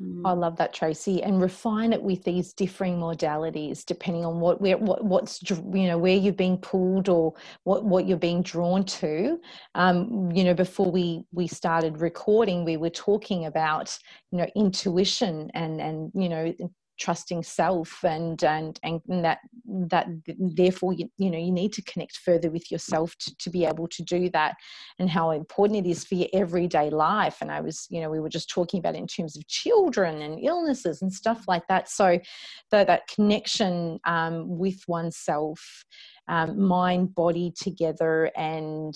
mm. 0.00 0.22
I 0.24 0.32
love 0.32 0.56
that, 0.56 0.72
Tracey, 0.72 1.22
and 1.22 1.40
refine 1.40 1.92
it 1.92 2.02
with 2.02 2.22
these 2.24 2.52
differing 2.52 2.98
modalities, 2.98 3.84
depending 3.84 4.24
on 4.24 4.40
what 4.40 4.60
where 4.60 4.78
what, 4.78 5.04
what's 5.04 5.40
you 5.50 5.86
know 5.86 5.98
where 5.98 6.16
you're 6.16 6.32
being 6.32 6.58
pulled 6.58 7.08
or 7.08 7.34
what 7.64 7.84
what 7.84 8.06
you're 8.06 8.18
being 8.18 8.42
drawn 8.42 8.84
to. 8.84 9.40
Um, 9.74 10.30
you 10.32 10.44
know, 10.44 10.54
before 10.54 10.90
we 10.90 11.24
we 11.32 11.46
started 11.46 12.00
recording, 12.00 12.64
we 12.64 12.76
were 12.76 12.90
talking 12.90 13.46
about 13.46 13.96
you 14.30 14.38
know 14.38 14.46
intuition 14.54 15.50
and 15.54 15.80
and 15.80 16.10
you 16.14 16.28
know 16.28 16.54
trusting 16.98 17.42
self 17.42 18.04
and 18.04 18.42
and 18.44 18.78
and 18.82 19.00
that 19.24 19.38
that 19.66 20.06
therefore 20.38 20.92
you, 20.92 21.08
you 21.18 21.30
know 21.30 21.38
you 21.38 21.52
need 21.52 21.72
to 21.72 21.82
connect 21.82 22.16
further 22.16 22.50
with 22.50 22.70
yourself 22.70 23.14
to, 23.18 23.36
to 23.36 23.50
be 23.50 23.64
able 23.64 23.88
to 23.88 24.02
do 24.02 24.28
that. 24.30 24.56
And 24.98 25.08
how 25.08 25.30
important 25.30 25.86
it 25.86 25.90
is 25.90 26.04
for 26.04 26.16
your 26.16 26.28
everyday 26.32 26.90
life. 26.90 27.38
And 27.40 27.50
i 27.50 27.60
was 27.60 27.86
you 27.90 28.00
know 28.00 28.10
we 28.10 28.20
were 28.20 28.28
just 28.28 28.50
talking 28.50 28.78
about 28.78 28.96
in 28.96 29.06
terms 29.06 29.36
of 29.36 29.46
children 29.48 30.22
and 30.22 30.38
illnesses 30.42 31.02
and 31.02 31.12
stuff 31.12 31.44
like 31.48 31.66
that. 31.68 31.88
So 31.88 32.18
the, 32.70 32.84
that 32.84 33.08
connection 33.08 33.98
um, 34.04 34.58
with 34.58 34.82
oneself 34.88 35.84
um, 36.28 36.60
mind 36.60 37.14
body 37.14 37.52
together 37.56 38.30
and 38.36 38.94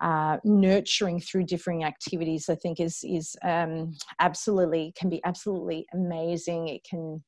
uh, 0.00 0.38
nurturing 0.44 1.20
through 1.20 1.44
differing 1.44 1.84
activities, 1.84 2.48
I 2.48 2.54
think 2.54 2.80
is 2.80 3.00
is 3.02 3.36
um, 3.44 3.94
absolutely 4.20 4.92
can 4.96 5.08
be 5.08 5.20
absolutely 5.24 5.86
amazing. 5.92 6.68
It 6.68 6.82
can 6.88 7.22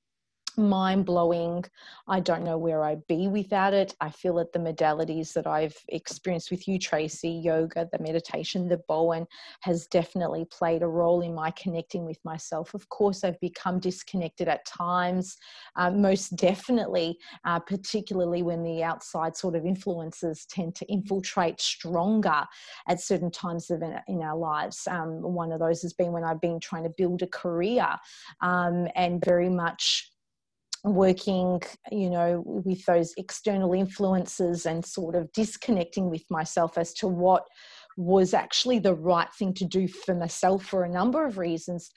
mind 0.58 1.06
blowing. 1.06 1.64
I 2.08 2.20
don't 2.20 2.44
know 2.44 2.58
where 2.58 2.84
I'd 2.84 3.06
be 3.06 3.28
without 3.28 3.72
it. 3.72 3.94
I 4.00 4.10
feel 4.10 4.34
that 4.36 4.52
the 4.52 4.58
modalities 4.58 5.32
that 5.34 5.46
I've 5.46 5.76
experienced 5.88 6.50
with 6.50 6.66
you, 6.66 6.78
Tracey, 6.78 7.30
yoga, 7.30 7.88
the 7.90 8.02
meditation, 8.02 8.68
the 8.68 8.82
Bowen, 8.88 9.26
has 9.60 9.86
definitely 9.86 10.44
played 10.50 10.82
a 10.82 10.88
role 10.88 11.20
in 11.20 11.34
my 11.34 11.50
connecting 11.52 12.04
with 12.04 12.18
myself. 12.24 12.74
Of 12.74 12.88
course, 12.88 13.24
I've 13.24 13.40
become 13.40 13.78
disconnected 13.78 14.48
at 14.48 14.66
times, 14.66 15.36
uh, 15.76 15.90
most 15.90 16.36
definitely, 16.36 17.18
uh, 17.44 17.60
particularly 17.60 18.42
when 18.42 18.62
the 18.62 18.82
outside 18.82 19.36
sort 19.36 19.54
of 19.54 19.64
influences 19.64 20.46
tend 20.46 20.74
to 20.76 20.86
infiltrate 20.86 21.60
stronger 21.60 22.44
at 22.88 23.00
certain 23.00 23.30
times 23.30 23.70
of 23.70 23.82
in, 23.82 24.22
our 24.22 24.36
lives. 24.36 24.88
Um, 24.90 25.22
one 25.22 25.52
of 25.52 25.60
those 25.60 25.80
has 25.82 25.92
been 25.92 26.12
when 26.12 26.24
I've 26.24 26.40
been 26.40 26.58
trying 26.58 26.82
to 26.82 26.90
build 26.90 27.22
a 27.22 27.26
career 27.28 27.88
um, 28.40 28.88
and 28.96 29.24
very 29.24 29.48
much 29.48 30.10
working 30.94 31.60
you 31.90 32.10
know 32.10 32.42
with 32.44 32.84
those 32.86 33.12
external 33.16 33.72
influences 33.72 34.66
and 34.66 34.84
sort 34.84 35.14
of 35.14 35.30
disconnecting 35.32 36.10
with 36.10 36.24
myself 36.30 36.78
as 36.78 36.92
to 36.94 37.08
what 37.08 37.44
was 37.96 38.32
actually 38.32 38.78
the 38.78 38.94
right 38.94 39.32
thing 39.38 39.52
to 39.52 39.64
do 39.64 39.88
for 39.88 40.14
myself 40.14 40.64
for 40.64 40.84
a 40.84 40.88
number 40.88 41.26
of 41.26 41.36
reasons. 41.36 41.90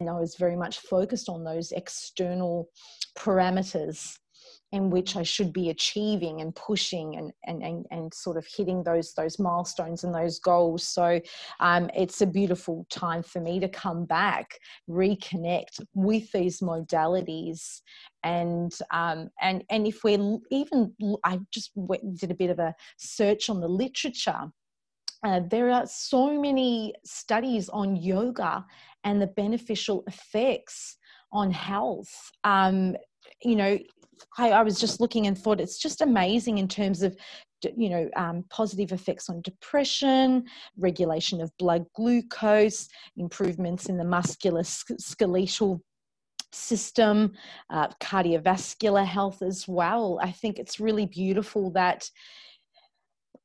And 0.00 0.10
i 0.10 0.12
was 0.12 0.36
very 0.36 0.56
much 0.56 0.80
focused 0.80 1.28
on 1.28 1.44
those 1.44 1.72
external 1.72 2.68
parameters 3.16 4.18
in 4.74 4.90
which 4.90 5.14
I 5.16 5.22
should 5.22 5.52
be 5.52 5.70
achieving 5.70 6.40
and 6.40 6.52
pushing 6.54 7.16
and, 7.16 7.32
and, 7.46 7.62
and, 7.62 7.86
and 7.92 8.12
sort 8.12 8.36
of 8.36 8.44
hitting 8.44 8.82
those, 8.82 9.14
those 9.14 9.38
milestones 9.38 10.02
and 10.02 10.12
those 10.12 10.40
goals. 10.40 10.84
So 10.84 11.20
um, 11.60 11.88
it's 11.96 12.22
a 12.22 12.26
beautiful 12.26 12.84
time 12.90 13.22
for 13.22 13.40
me 13.40 13.60
to 13.60 13.68
come 13.68 14.04
back, 14.04 14.58
reconnect 14.90 15.80
with 15.94 16.30
these 16.32 16.58
modalities. 16.58 17.82
And, 18.24 18.72
um, 18.90 19.30
and, 19.40 19.62
and 19.70 19.86
if 19.86 20.02
we're 20.02 20.38
even, 20.50 20.92
I 21.22 21.38
just 21.52 21.70
went, 21.76 22.18
did 22.18 22.32
a 22.32 22.34
bit 22.34 22.50
of 22.50 22.58
a 22.58 22.74
search 22.96 23.48
on 23.48 23.60
the 23.60 23.68
literature. 23.68 24.50
Uh, 25.24 25.40
there 25.48 25.70
are 25.70 25.86
so 25.86 26.40
many 26.40 26.94
studies 27.04 27.68
on 27.68 27.94
yoga 27.94 28.66
and 29.04 29.22
the 29.22 29.28
beneficial 29.28 30.02
effects 30.08 30.96
on 31.32 31.52
health. 31.52 32.12
Um, 32.42 32.96
you 33.42 33.56
know, 33.56 33.78
I, 34.38 34.50
I, 34.50 34.62
was 34.62 34.78
just 34.78 35.00
looking 35.00 35.26
and 35.26 35.36
thought 35.36 35.60
it's 35.60 35.78
just 35.78 36.00
amazing 36.00 36.58
in 36.58 36.68
terms 36.68 37.02
of 37.02 37.16
you 37.76 37.88
know 37.88 38.10
um, 38.16 38.44
positive 38.50 38.92
effects 38.92 39.30
on 39.30 39.40
depression 39.42 40.44
regulation 40.76 41.40
of 41.40 41.50
blood 41.58 41.86
glucose 41.94 42.88
improvements 43.16 43.86
in 43.86 43.96
the 43.96 44.04
musculoskeletal 44.04 45.80
system 46.52 47.32
uh, 47.70 47.88
cardiovascular 48.02 49.04
health 49.04 49.42
as 49.42 49.66
well 49.66 50.20
i 50.22 50.30
think 50.30 50.58
it's 50.58 50.78
really 50.78 51.06
beautiful 51.06 51.70
that 51.70 52.08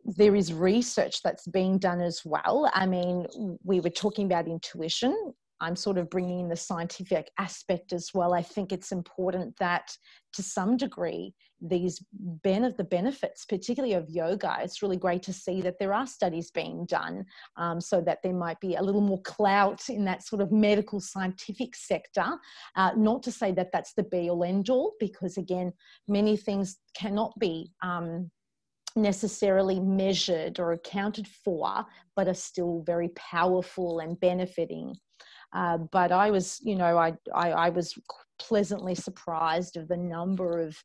there 0.05 0.35
is 0.35 0.53
research 0.53 1.21
that's 1.21 1.47
being 1.47 1.77
done 1.77 2.01
as 2.01 2.21
well. 2.25 2.69
I 2.73 2.85
mean, 2.85 3.25
we 3.63 3.79
were 3.79 3.89
talking 3.89 4.25
about 4.25 4.47
intuition. 4.47 5.33
I'm 5.61 5.75
sort 5.75 5.97
of 5.97 6.09
bringing 6.09 6.39
in 6.41 6.49
the 6.49 6.55
scientific 6.55 7.29
aspect 7.37 7.93
as 7.93 8.11
well. 8.13 8.33
I 8.33 8.41
think 8.41 8.71
it's 8.71 8.91
important 8.91 9.55
that 9.59 9.91
to 10.33 10.43
some 10.43 10.77
degree, 10.77 11.33
these 11.61 12.03
ben- 12.11 12.73
the 12.77 12.83
benefits, 12.83 13.45
particularly 13.45 13.93
of 13.93 14.09
yoga, 14.09 14.57
it's 14.61 14.81
really 14.81 14.97
great 14.97 15.23
to 15.23 15.33
see 15.33 15.61
that 15.61 15.77
there 15.79 15.93
are 15.93 16.07
studies 16.07 16.51
being 16.51 16.85
done 16.85 17.25
um, 17.57 17.81
so 17.81 17.99
that 18.01 18.19
there 18.23 18.33
might 18.33 18.59
be 18.59 18.75
a 18.75 18.81
little 18.81 19.01
more 19.01 19.21
clout 19.23 19.89
in 19.89 20.05
that 20.05 20.25
sort 20.25 20.41
of 20.41 20.51
medical 20.51 20.99
scientific 21.01 21.75
sector. 21.75 22.37
Uh, 22.75 22.91
not 22.95 23.23
to 23.23 23.31
say 23.31 23.51
that 23.51 23.71
that's 23.73 23.93
the 23.93 24.03
be 24.03 24.29
all 24.29 24.43
end 24.43 24.69
all, 24.69 24.93
because 24.99 25.37
again, 25.37 25.73
many 26.07 26.37
things 26.37 26.77
cannot 26.95 27.37
be. 27.39 27.71
Um, 27.83 28.31
necessarily 28.95 29.79
measured 29.79 30.59
or 30.59 30.71
accounted 30.71 31.27
for, 31.27 31.85
but 32.15 32.27
are 32.27 32.33
still 32.33 32.81
very 32.87 33.09
powerful 33.09 33.99
and 33.99 34.19
benefiting 34.19 34.95
uh, 35.53 35.77
but 35.77 36.11
I 36.11 36.31
was, 36.31 36.59
you 36.63 36.75
know, 36.75 36.97
I, 36.97 37.13
I, 37.33 37.51
I 37.51 37.69
was 37.69 37.97
pleasantly 38.37 38.95
surprised 38.95 39.77
of 39.77 39.87
the 39.87 39.97
number 39.97 40.59
of 40.59 40.77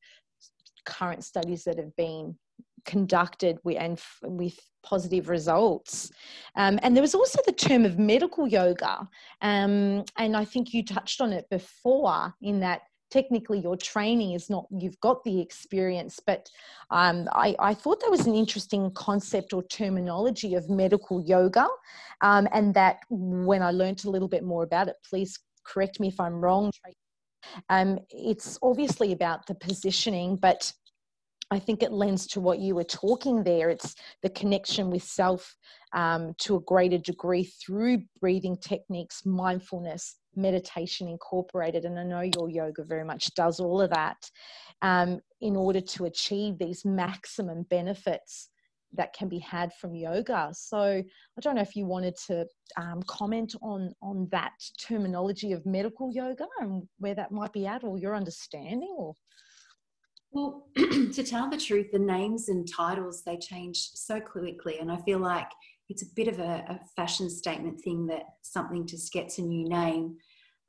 current 0.84 1.24
studies 1.24 1.64
that 1.64 1.78
have 1.78 1.94
been 1.96 2.36
conducted 2.84 3.58
with, 3.64 3.78
and 3.78 3.98
with 4.22 4.58
positive 4.82 5.28
results. 5.28 6.10
Um, 6.56 6.78
and 6.82 6.94
there 6.94 7.02
was 7.02 7.14
also 7.14 7.40
the 7.46 7.52
term 7.52 7.84
of 7.84 7.98
medical 7.98 8.46
yoga. 8.46 9.08
Um, 9.40 10.04
and 10.18 10.36
I 10.36 10.44
think 10.44 10.74
you 10.74 10.84
touched 10.84 11.20
on 11.20 11.32
it 11.32 11.48
before 11.50 12.34
in 12.42 12.60
that 12.60 12.82
technically 13.14 13.60
your 13.60 13.76
training 13.76 14.32
is 14.32 14.50
not 14.50 14.66
you've 14.82 14.98
got 14.98 15.22
the 15.22 15.40
experience 15.40 16.18
but 16.26 16.50
um, 16.90 17.28
I, 17.30 17.54
I, 17.60 17.72
thought 17.72 18.00
that 18.00 18.10
was 18.10 18.26
an 18.26 18.34
interesting 18.34 18.90
concept 18.90 19.52
or 19.52 19.62
terminology 19.62 20.56
of 20.56 20.68
medical 20.68 21.22
yoga 21.22 21.68
um, 22.22 22.48
and 22.52 22.74
that 22.74 22.96
when 23.10 23.62
i 23.62 23.70
learned 23.70 24.04
a 24.04 24.10
little 24.10 24.26
bit 24.36 24.42
more 24.42 24.64
about 24.64 24.88
it 24.88 24.96
please 25.08 25.38
correct 25.64 26.00
me 26.00 26.08
if 26.08 26.18
i'm 26.18 26.40
wrong 26.44 26.72
um, 27.68 28.00
it's 28.10 28.58
obviously 28.62 29.12
about 29.12 29.46
the 29.46 29.54
positioning 29.54 30.34
but 30.34 30.72
I 31.50 31.58
think 31.58 31.82
it 31.82 31.92
lends 31.92 32.26
to 32.28 32.40
what 32.40 32.58
you 32.58 32.74
were 32.74 32.90
talking 33.04 33.44
there. 33.44 33.68
It's 33.68 33.94
the 34.22 34.30
connection 34.30 34.90
with 34.90 35.02
self 35.02 35.54
um, 35.92 36.32
to 36.38 36.56
a 36.56 36.60
greater 36.60 36.98
degree 36.98 37.44
through 37.44 38.02
breathing 38.18 38.56
techniques, 38.56 39.26
mindfulness, 39.26 40.16
meditation 40.36 41.08
incorporated. 41.08 41.84
And 41.84 41.98
I 41.98 42.04
know 42.04 42.20
your 42.20 42.48
yoga 42.48 42.84
very 42.84 43.04
much 43.04 43.34
does 43.34 43.60
all 43.60 43.80
of 43.80 43.90
that 43.90 44.30
um, 44.82 45.20
in 45.40 45.56
order 45.56 45.80
to 45.80 46.04
achieve 46.04 46.58
these 46.58 46.84
maximum 46.84 47.64
benefits 47.70 48.50
that 48.96 49.12
can 49.12 49.28
be 49.28 49.38
had 49.38 49.72
from 49.74 49.94
yoga. 49.94 50.50
So 50.52 50.78
I 50.78 51.40
don't 51.40 51.56
know 51.56 51.62
if 51.62 51.76
you 51.76 51.86
wanted 51.86 52.16
to 52.26 52.46
um, 52.76 53.02
comment 53.06 53.54
on 53.62 53.92
on 54.02 54.28
that 54.30 54.52
terminology 54.80 55.52
of 55.52 55.66
medical 55.66 56.12
yoga 56.12 56.46
and 56.60 56.82
where 56.98 57.14
that 57.14 57.32
might 57.32 57.52
be 57.52 57.66
at, 57.66 57.84
or 57.84 57.98
your 57.98 58.14
understanding, 58.14 58.94
or. 58.96 59.14
Well, 60.30 60.66
to 60.76 61.22
tell 61.22 61.48
the 61.48 61.56
truth, 61.56 61.92
the 61.92 61.98
names 61.98 62.48
and 62.48 62.68
titles 62.68 63.22
they 63.24 63.36
change 63.36 63.90
so 63.94 64.20
quickly, 64.20 64.78
and 64.80 64.90
I 64.90 64.96
feel 65.02 65.20
like 65.20 65.48
it's 65.88 66.02
a 66.02 66.14
bit 66.14 66.28
of 66.28 66.38
a, 66.38 66.64
a 66.68 66.80
fashion 66.96 67.28
statement 67.28 67.80
thing 67.80 68.06
that 68.06 68.24
something 68.42 68.86
just 68.86 69.12
gets 69.12 69.38
a 69.38 69.42
new 69.42 69.68
name, 69.68 70.16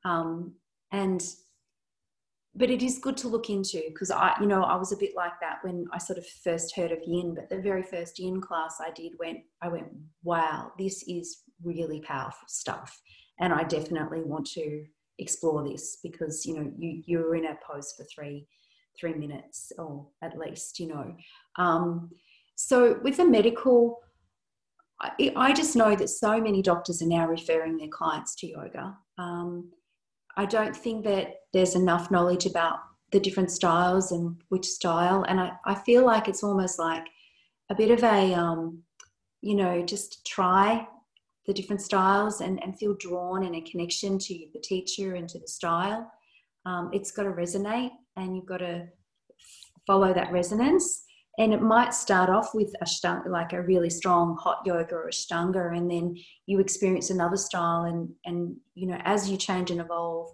um, 0.04 0.54
and 0.92 1.24
but 2.58 2.70
it 2.70 2.82
is 2.82 3.00
good 3.00 3.18
to 3.18 3.28
look 3.28 3.50
into 3.50 3.82
because 3.90 4.12
I, 4.12 4.34
you 4.40 4.48
know, 4.48 4.64
I 4.64 4.76
was 4.78 4.94
a 4.94 4.98
bit 4.98 5.12
like 5.16 5.40
that 5.42 5.58
when 5.62 5.88
I 5.92 5.98
sort 5.98 6.18
of 6.18 6.26
first 6.26 6.74
heard 6.74 6.94
of 6.94 7.00
yin. 7.06 7.36
But 7.36 7.50
the 7.50 7.62
very 7.62 7.84
first 7.84 8.18
yin 8.18 8.40
class 8.40 8.78
I 8.80 8.92
did 8.92 9.12
went, 9.20 9.40
I 9.62 9.68
went, 9.68 9.88
wow, 10.24 10.72
this 10.80 11.04
is 11.04 11.42
really 11.62 12.00
powerful 12.02 12.48
stuff, 12.48 13.02
and 13.40 13.54
I 13.54 13.64
definitely 13.64 14.22
want 14.22 14.48
to 14.52 14.86
explore 15.20 15.68
this 15.68 16.00
because 16.04 16.46
you 16.46 16.56
know 16.56 16.72
you 16.78 17.02
you're 17.06 17.36
in 17.36 17.46
a 17.46 17.58
pose 17.66 17.94
for 17.98 18.06
three 18.06 18.48
three 19.00 19.14
minutes 19.14 19.72
or 19.78 20.08
at 20.22 20.38
least, 20.38 20.80
you 20.80 20.88
know. 20.88 21.16
Um, 21.58 22.12
so 22.56 23.00
with 23.04 23.18
the 23.18 23.26
medical, 23.26 24.00
I, 25.02 25.34
I, 25.36 25.54
just 25.54 25.76
know 25.76 25.96
that 25.96 26.10
so 26.10 26.40
many 26.40 26.62
doctors 26.62 27.02
are 27.02 27.08
now 27.08 27.28
referring 27.28 27.78
their 27.78 27.90
clients 27.90 28.34
to 28.36 28.48
yoga. 28.48 28.96
Um, 29.18 29.72
I 30.38 30.46
don't 30.46 30.76
think 30.76 31.04
that 31.06 31.36
there's 31.54 31.76
enough 31.76 32.12
knowledge 32.12 32.46
about 32.46 32.80
the 33.12 33.20
different 33.20 33.52
styles 33.52 34.12
and 34.12 34.36
which 34.50 34.66
style. 34.66 35.24
And 35.28 35.40
I, 35.40 35.52
I 35.66 35.76
feel 35.76 36.06
like 36.06 36.28
it's 36.28 36.44
almost 36.44 36.80
like 36.80 37.06
a 37.70 37.76
bit 37.76 37.92
of 37.92 38.04
a, 38.04 38.34
um, 38.34 38.84
you 39.42 39.56
know, 39.56 39.84
just 39.84 40.26
try 40.26 40.88
the 41.46 41.54
different 41.54 41.82
styles 41.82 42.42
and, 42.42 42.62
and 42.64 42.78
feel 42.78 42.96
drawn 42.96 43.44
in 43.44 43.56
a 43.56 43.62
connection 43.62 44.18
to 44.18 44.46
the 44.54 44.60
teacher 44.60 45.16
and 45.16 45.30
to 45.30 45.40
the 45.40 45.48
style. 45.48 46.12
Um, 46.66 46.90
it's 46.94 47.12
got 47.12 47.24
to 47.24 47.32
resonate 47.32 47.92
and 48.16 48.36
you've 48.36 48.48
got 48.48 48.58
to 48.58 48.88
follow 49.86 50.14
that 50.14 50.32
resonance. 50.32 51.04
And 51.38 51.54
it 51.54 51.62
might 51.62 51.94
start 51.94 52.30
off 52.30 52.54
with 52.54 52.74
ashtanga, 52.82 53.28
like 53.28 53.52
a 53.54 53.62
really 53.62 53.90
strong 53.90 54.38
hot 54.38 54.62
yoga 54.66 54.96
or 54.96 55.08
a 55.08 55.12
ashtanga, 55.12 55.76
and 55.76 55.92
then 55.92 56.16
you 56.46 56.60
experience 56.60 57.10
another 57.10 57.38
style. 57.38 57.84
And 57.84 58.10
and 58.26 58.56
you 58.74 58.88
know, 58.88 59.00
as 59.04 59.30
you 59.30 59.38
change 59.38 59.72
and 59.72 59.82
evolve, 59.82 60.32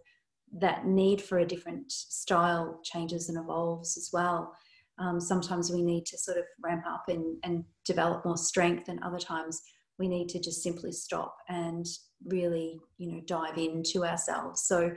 that 0.60 0.86
need 0.86 1.22
for 1.22 1.40
a 1.40 1.46
different 1.46 1.92
style 1.92 2.80
changes 2.84 3.30
and 3.30 3.38
evolves 3.38 3.98
as 3.98 4.10
well. 4.14 4.54
Um, 5.00 5.20
sometimes 5.20 5.72
we 5.72 5.82
need 5.82 6.06
to 6.08 6.18
sort 6.18 6.38
of 6.38 6.44
ramp 6.64 6.84
up 6.88 7.06
and, 7.08 7.38
and 7.44 7.64
develop 7.86 8.24
more 8.24 8.38
strength, 8.38 8.88
and 8.88 9.02
other 9.02 9.20
times 9.20 9.62
we 9.98 10.08
need 10.08 10.30
to 10.30 10.40
just 10.40 10.62
simply 10.62 10.92
stop 10.92 11.36
and 11.50 11.86
really, 12.26 12.80
you 12.98 13.12
know, 13.12 13.22
dive 13.26 13.58
into 13.58 14.06
ourselves. 14.06 14.64
So 14.64 14.92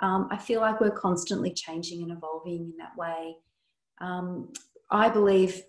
um, 0.00 0.28
I 0.30 0.36
feel 0.36 0.60
like 0.60 0.80
we're 0.80 0.90
constantly 0.90 1.52
changing 1.52 2.02
and 2.02 2.12
evolving 2.12 2.72
in 2.72 2.74
that 2.78 2.96
way. 2.96 3.36
Um, 4.00 4.52
I 4.90 5.08
believe, 5.08 5.62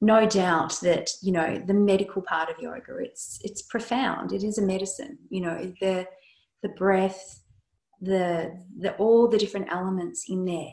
no 0.00 0.26
doubt, 0.26 0.78
that 0.82 1.10
you 1.22 1.32
know 1.32 1.62
the 1.64 1.74
medical 1.74 2.22
part 2.22 2.50
of 2.50 2.58
yoga 2.58 2.98
it's 2.98 3.38
it's 3.42 3.62
profound. 3.62 4.32
It 4.32 4.42
is 4.42 4.58
a 4.58 4.62
medicine. 4.62 5.18
You 5.30 5.42
know 5.42 5.72
the 5.80 6.06
the 6.62 6.68
breath, 6.70 7.42
the 8.00 8.58
the 8.78 8.94
all 8.96 9.28
the 9.28 9.38
different 9.38 9.68
elements 9.70 10.24
in 10.28 10.44
there. 10.44 10.72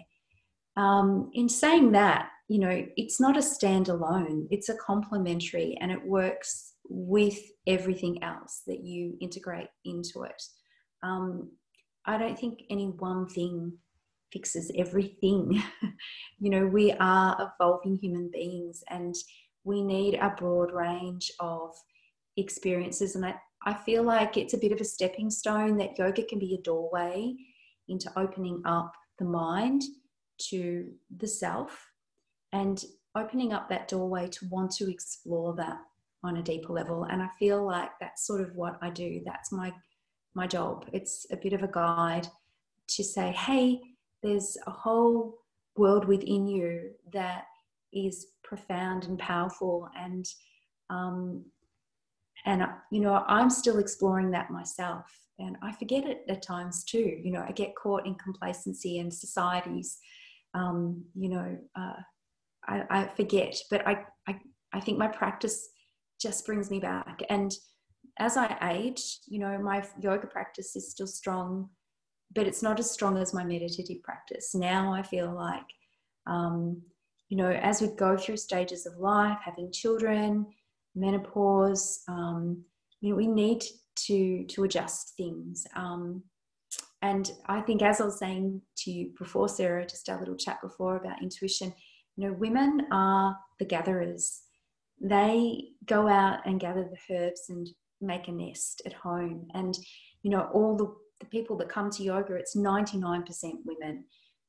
Um, 0.78 1.30
in 1.34 1.50
saying 1.50 1.92
that, 1.92 2.30
you 2.48 2.60
know, 2.60 2.86
it's 2.96 3.20
not 3.20 3.36
a 3.36 3.42
standalone. 3.42 4.48
It's 4.52 4.70
a 4.70 4.78
complementary, 4.78 5.78
and 5.82 5.92
it 5.92 6.06
works 6.06 6.74
with 6.90 7.40
everything 7.68 8.24
else 8.24 8.62
that 8.68 8.84
you 8.84 9.18
integrate 9.22 9.70
into 9.86 10.24
it. 10.24 10.42
Um, 11.04 11.52
I 12.06 12.18
don't 12.18 12.40
think 12.40 12.64
any 12.70 12.88
one 12.88 13.28
thing 13.28 13.74
fixes 14.32 14.72
everything. 14.76 15.62
you 16.40 16.50
know, 16.50 16.66
we 16.66 16.92
are 16.94 17.54
evolving 17.60 17.98
human 17.98 18.30
beings 18.32 18.84
and 18.90 19.16
we 19.64 19.84
need 19.84 20.16
a 20.16 20.34
broad 20.38 20.72
range 20.72 21.32
of 21.40 21.76
experiences. 22.38 23.16
And 23.16 23.26
I, 23.26 23.36
I 23.66 23.74
feel 23.74 24.04
like 24.04 24.38
it's 24.38 24.54
a 24.54 24.58
bit 24.58 24.72
of 24.72 24.82
a 24.82 24.86
stepping 24.86 25.30
stone 25.30 25.78
that 25.78 25.98
yoga 25.98 26.24
can 26.24 26.40
be 26.40 26.56
a 26.56 26.62
doorway 26.62 27.36
into 27.88 28.12
opening 28.18 28.62
up 28.66 28.94
the 29.20 29.26
mind 29.26 29.84
to 30.50 30.90
the 31.18 31.28
self 31.28 31.88
and 32.54 32.84
opening 33.16 33.54
up 33.54 33.70
that 33.70 33.88
doorway 33.88 34.28
to 34.30 34.48
want 34.50 34.72
to 34.72 34.92
explore 34.92 35.54
that 35.56 35.78
on 36.24 36.38
a 36.38 36.44
deeper 36.44 36.74
level. 36.74 37.06
And 37.06 37.22
I 37.22 37.30
feel 37.38 37.66
like 37.66 37.92
that's 38.00 38.26
sort 38.26 38.42
of 38.42 38.56
what 38.56 38.78
I 38.82 38.90
do. 38.90 39.22
That's 39.26 39.52
my 39.52 39.72
my 40.34 40.48
job. 40.48 40.86
It's 40.94 41.26
a 41.32 41.36
bit 41.36 41.52
of 41.52 41.62
a 41.62 41.68
guide 41.68 42.26
to 42.88 43.04
say, 43.04 43.32
hey, 43.32 43.82
there's 44.24 44.58
a 44.68 44.72
whole 44.72 45.40
world 45.78 46.06
within 46.06 46.48
you 46.48 46.92
that 47.14 47.46
is 47.94 48.28
profound 48.44 49.06
and 49.06 49.18
powerful 49.20 49.90
and 49.98 50.26
um, 50.90 51.44
and 52.46 52.64
you 52.92 53.02
know 53.02 53.24
i'm 53.28 53.50
still 53.50 53.80
exploring 53.80 54.32
that 54.32 54.52
myself. 54.52 55.06
And 55.40 55.58
i 55.64 55.72
forget 55.72 56.06
it 56.06 56.24
at 56.30 56.44
times 56.44 56.84
too 56.84 57.20
you 57.24 57.32
know 57.32 57.44
i 57.48 57.52
get 57.52 57.76
caught 57.76 58.06
in 58.06 58.16
complacency 58.16 59.00
and 59.00 59.14
societies 59.14 59.98
um, 60.54 61.04
you 61.16 61.30
know 61.30 61.58
uh, 61.76 62.02
I, 62.68 62.84
I, 62.90 63.08
forget. 63.16 63.56
But 63.70 63.88
I, 63.88 64.06
I 64.28 64.40
i 64.74 64.80
think 64.80 64.98
my 64.98 65.08
practice 65.08 65.70
just 66.22 66.46
brings 66.46 66.70
me 66.70 66.80
back. 66.80 67.22
And 67.30 67.54
as 68.20 68.38
I 68.38 68.56
age, 68.72 69.20
you 69.28 69.40
know, 69.40 69.58
my 69.58 69.84
yoga 70.00 70.28
practice 70.28 70.76
is 70.76 70.92
still 70.92 71.08
strong, 71.08 71.70
but 72.34 72.48
it's 72.48 72.64
not 72.64 72.80
as 72.80 72.90
strong 72.90 73.18
as 73.18 73.34
my 73.34 73.44
meditative 73.44 74.02
practice. 74.04 74.56
Now 74.56 74.94
I 74.94 75.04
feel 75.04 75.34
like, 75.34 75.66
um, 76.28 76.82
you 77.30 77.38
know, 77.38 77.52
as 77.52 77.82
we 77.82 77.88
go 77.90 78.18
through 78.18 78.38
stages 78.38 78.86
of 78.86 78.98
life, 78.98 79.40
having 79.44 79.72
children, 79.72 80.46
menopause, 80.96 82.02
um, 82.08 82.64
you 83.00 83.10
know, 83.10 83.16
we 83.16 83.28
need 83.28 83.64
to 84.08 84.46
to 84.46 84.64
adjust 84.64 85.14
things. 85.18 85.66
Um, 85.76 86.24
and 87.02 87.32
I 87.48 87.62
think, 87.62 87.82
as 87.82 88.00
I 88.00 88.06
was 88.06 88.20
saying 88.20 88.62
to 88.78 88.92
you 88.92 89.12
before, 89.18 89.50
Sarah, 89.50 89.88
just 89.88 90.08
our 90.10 90.20
little 90.20 90.36
chat 90.36 90.62
before 90.62 90.98
about 90.98 91.22
intuition, 91.22 91.74
you 92.16 92.28
know, 92.28 92.34
women 92.34 92.88
are 92.92 93.38
the 93.60 93.66
gatherers. 93.66 94.42
They 95.02 95.70
go 95.86 96.08
out 96.08 96.46
and 96.46 96.60
gather 96.60 96.84
the 96.84 97.16
herbs 97.16 97.46
and 97.50 97.68
make 98.02 98.28
a 98.28 98.32
nest 98.32 98.84
at 98.86 98.94
home. 98.94 99.48
And, 99.56 99.76
you 100.22 100.30
know, 100.30 100.50
all 100.54 100.78
the, 100.78 100.94
the 101.22 101.28
people 101.28 101.56
that 101.58 101.70
come 101.70 101.90
to 101.92 102.04
yoga, 102.04 102.36
it's 102.36 102.58
99% 102.58 103.24
women. 103.64 104.04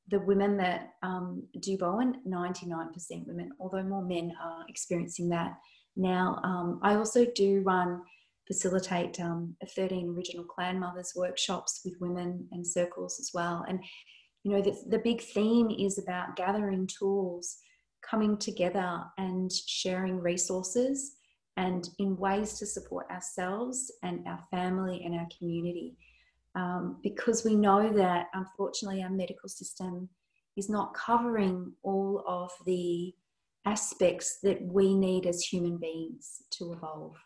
The 0.08 0.18
women 0.18 0.56
that 0.56 0.94
um, 1.02 1.44
do 1.60 1.78
Bowen, 1.78 2.16
99% 2.26 3.26
women, 3.26 3.52
although 3.60 3.84
more 3.84 4.04
men 4.04 4.32
are 4.42 4.64
experiencing 4.68 5.28
that 5.28 5.54
now. 5.96 6.40
Um, 6.42 6.80
I 6.82 6.96
also 6.96 7.24
do 7.36 7.62
run, 7.64 8.00
facilitate 8.48 9.20
um, 9.20 9.54
13 9.76 10.14
original 10.16 10.44
clan 10.44 10.80
mothers 10.80 11.12
workshops 11.14 11.82
with 11.84 11.94
women 12.00 12.48
and 12.50 12.66
circles 12.66 13.20
as 13.20 13.30
well. 13.32 13.64
And, 13.68 13.78
you 14.42 14.50
know, 14.50 14.62
the, 14.62 14.76
the 14.88 14.98
big 14.98 15.20
theme 15.20 15.70
is 15.70 15.98
about 15.98 16.34
gathering 16.34 16.88
tools, 16.88 17.58
coming 18.02 18.36
together 18.36 19.04
and 19.18 19.52
sharing 19.52 20.18
resources 20.18 21.12
and 21.56 21.88
in 21.98 22.16
ways 22.16 22.58
to 22.58 22.66
support 22.66 23.08
ourselves 23.10 23.92
and 24.02 24.26
our 24.26 24.40
family 24.50 25.02
and 25.04 25.14
our 25.14 25.28
community. 25.38 25.96
Um, 26.54 26.98
because 27.02 27.44
we 27.44 27.54
know 27.54 27.90
that 27.94 28.26
unfortunately 28.34 29.02
our 29.02 29.10
medical 29.10 29.48
system 29.48 30.08
is 30.56 30.68
not 30.68 30.94
covering 30.94 31.72
all 31.82 32.22
of 32.26 32.50
the 32.66 33.14
aspects 33.64 34.38
that 34.42 34.60
we 34.60 34.94
need 34.94 35.26
as 35.26 35.42
human 35.42 35.78
beings 35.78 36.42
to 36.50 36.72
evolve. 36.72 37.16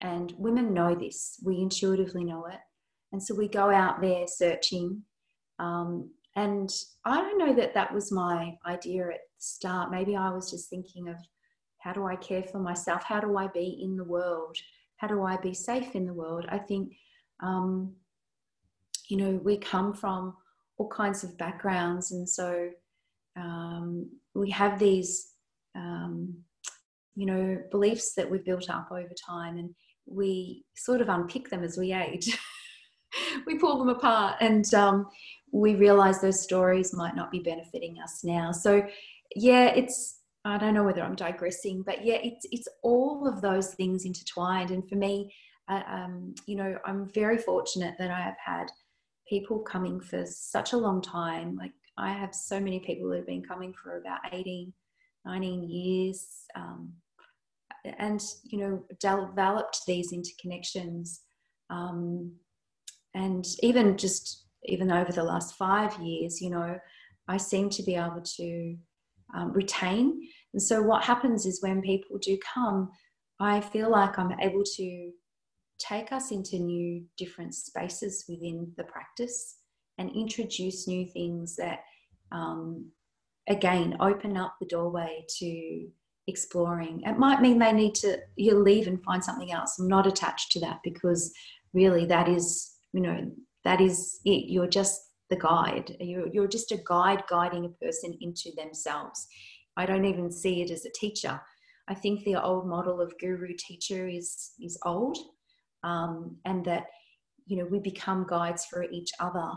And 0.00 0.34
women 0.38 0.74
know 0.74 0.94
this, 0.94 1.40
we 1.44 1.58
intuitively 1.60 2.24
know 2.24 2.46
it. 2.46 2.58
And 3.12 3.22
so 3.22 3.34
we 3.34 3.48
go 3.48 3.70
out 3.70 4.00
there 4.00 4.26
searching. 4.26 5.02
Um, 5.58 6.10
and 6.34 6.70
I 7.04 7.16
don't 7.16 7.38
know 7.38 7.54
that 7.54 7.74
that 7.74 7.94
was 7.94 8.12
my 8.12 8.54
idea 8.66 9.06
at 9.06 9.20
the 9.36 9.38
start. 9.38 9.90
Maybe 9.90 10.16
I 10.16 10.30
was 10.30 10.50
just 10.50 10.68
thinking 10.68 11.08
of 11.08 11.16
how 11.78 11.92
do 11.92 12.04
I 12.06 12.16
care 12.16 12.42
for 12.42 12.58
myself? 12.58 13.04
How 13.04 13.20
do 13.20 13.38
I 13.38 13.46
be 13.48 13.78
in 13.82 13.96
the 13.96 14.04
world? 14.04 14.56
How 14.96 15.06
do 15.06 15.22
I 15.22 15.36
be 15.36 15.54
safe 15.54 15.94
in 15.94 16.04
the 16.04 16.12
world? 16.12 16.46
I 16.48 16.58
think, 16.58 16.92
um, 17.40 17.94
you 19.08 19.16
know, 19.16 19.40
we 19.42 19.56
come 19.56 19.92
from 19.92 20.34
all 20.78 20.88
kinds 20.88 21.24
of 21.24 21.38
backgrounds. 21.38 22.12
And 22.12 22.28
so 22.28 22.70
um, 23.36 24.10
we 24.34 24.50
have 24.50 24.78
these, 24.78 25.32
um, 25.74 26.34
you 27.14 27.26
know, 27.26 27.58
beliefs 27.70 28.14
that 28.14 28.30
we've 28.30 28.44
built 28.44 28.68
up 28.68 28.88
over 28.90 29.12
time 29.26 29.56
and 29.56 29.74
we 30.06 30.64
sort 30.76 31.00
of 31.00 31.08
unpick 31.08 31.48
them 31.48 31.64
as 31.64 31.76
we 31.76 31.92
age. 31.92 32.36
we 33.46 33.58
pull 33.58 33.78
them 33.78 33.88
apart 33.88 34.36
and 34.40 34.72
um, 34.74 35.06
we 35.52 35.74
realize 35.74 36.20
those 36.20 36.42
stories 36.42 36.94
might 36.94 37.16
not 37.16 37.30
be 37.30 37.40
benefiting 37.40 37.98
us 38.02 38.22
now. 38.22 38.52
So, 38.52 38.86
yeah, 39.34 39.68
it's, 39.68 40.20
I 40.44 40.58
don't 40.58 40.74
know 40.74 40.84
whether 40.84 41.02
I'm 41.02 41.16
digressing, 41.16 41.82
but 41.82 42.04
yeah, 42.04 42.18
it's, 42.22 42.46
it's 42.52 42.68
all 42.82 43.26
of 43.26 43.40
those 43.40 43.74
things 43.74 44.04
intertwined. 44.04 44.70
And 44.70 44.88
for 44.88 44.94
me, 44.94 45.34
uh, 45.68 45.82
um, 45.88 46.34
you 46.46 46.56
know, 46.56 46.78
I'm 46.84 47.10
very 47.12 47.38
fortunate 47.38 47.94
that 47.98 48.10
I 48.10 48.20
have 48.20 48.36
had 48.44 48.66
people 49.28 49.58
coming 49.60 50.00
for 50.00 50.24
such 50.26 50.72
a 50.72 50.76
long 50.76 51.02
time. 51.02 51.56
Like 51.56 51.72
I 51.98 52.12
have 52.12 52.34
so 52.34 52.60
many 52.60 52.80
people 52.80 53.06
who 53.06 53.16
have 53.16 53.26
been 53.26 53.42
coming 53.42 53.72
for 53.72 53.98
about 53.98 54.20
18, 54.32 54.72
19 55.24 55.68
years. 55.68 56.26
Um, 56.54 56.92
and, 57.98 58.22
you 58.44 58.58
know, 58.58 58.84
developed 59.00 59.80
these 59.86 60.12
interconnections. 60.12 61.20
Um, 61.70 62.32
and 63.14 63.46
even 63.62 63.96
just, 63.96 64.46
even 64.64 64.90
over 64.90 65.12
the 65.12 65.22
last 65.22 65.54
five 65.54 65.98
years, 66.00 66.40
you 66.40 66.50
know, 66.50 66.78
I 67.28 67.36
seem 67.36 67.70
to 67.70 67.82
be 67.82 67.94
able 67.94 68.22
to 68.36 68.76
um, 69.34 69.52
retain. 69.52 70.20
And 70.52 70.62
so 70.62 70.82
what 70.82 71.04
happens 71.04 71.46
is 71.46 71.62
when 71.62 71.80
people 71.82 72.18
do 72.18 72.38
come, 72.54 72.90
I 73.40 73.60
feel 73.60 73.90
like 73.90 74.18
I'm 74.18 74.32
able 74.40 74.62
to 74.76 75.10
take 75.78 76.12
us 76.12 76.30
into 76.30 76.58
new, 76.58 77.04
different 77.16 77.54
spaces 77.54 78.24
within 78.28 78.72
the 78.76 78.84
practice 78.84 79.56
and 79.98 80.10
introduce 80.14 80.86
new 80.86 81.06
things 81.06 81.56
that, 81.56 81.80
um, 82.32 82.90
again, 83.48 83.96
open 84.00 84.36
up 84.36 84.56
the 84.60 84.66
doorway 84.66 85.24
to 85.38 85.88
exploring. 86.26 87.02
It 87.04 87.18
might 87.18 87.40
mean 87.40 87.58
they 87.58 87.72
need 87.72 87.94
to 87.96 88.18
you 88.36 88.58
leave 88.58 88.88
and 88.88 89.02
find 89.02 89.22
something 89.22 89.52
else. 89.52 89.78
I'm 89.78 89.88
not 89.88 90.06
attached 90.06 90.52
to 90.52 90.60
that 90.60 90.80
because 90.82 91.32
really 91.72 92.04
that 92.06 92.28
is, 92.28 92.76
you 92.92 93.00
know, 93.00 93.30
that 93.64 93.80
is 93.80 94.20
it. 94.24 94.50
You're 94.50 94.68
just 94.68 95.00
the 95.30 95.36
guide. 95.36 95.96
You're, 96.00 96.28
you're 96.28 96.48
just 96.48 96.72
a 96.72 96.82
guide 96.86 97.22
guiding 97.28 97.64
a 97.64 97.84
person 97.84 98.16
into 98.20 98.50
themselves. 98.56 99.26
I 99.76 99.86
don't 99.86 100.04
even 100.04 100.30
see 100.30 100.62
it 100.62 100.70
as 100.70 100.84
a 100.84 100.90
teacher. 100.90 101.40
I 101.88 101.94
think 101.94 102.24
the 102.24 102.42
old 102.42 102.66
model 102.66 103.00
of 103.00 103.18
guru 103.18 103.54
teacher 103.56 104.08
is 104.08 104.52
is 104.60 104.78
old 104.84 105.18
um, 105.82 106.36
and 106.44 106.64
that 106.64 106.86
you 107.46 107.56
know 107.56 107.66
we 107.66 107.78
become 107.78 108.26
guides 108.28 108.66
for 108.66 108.84
each 108.84 109.10
other 109.20 109.50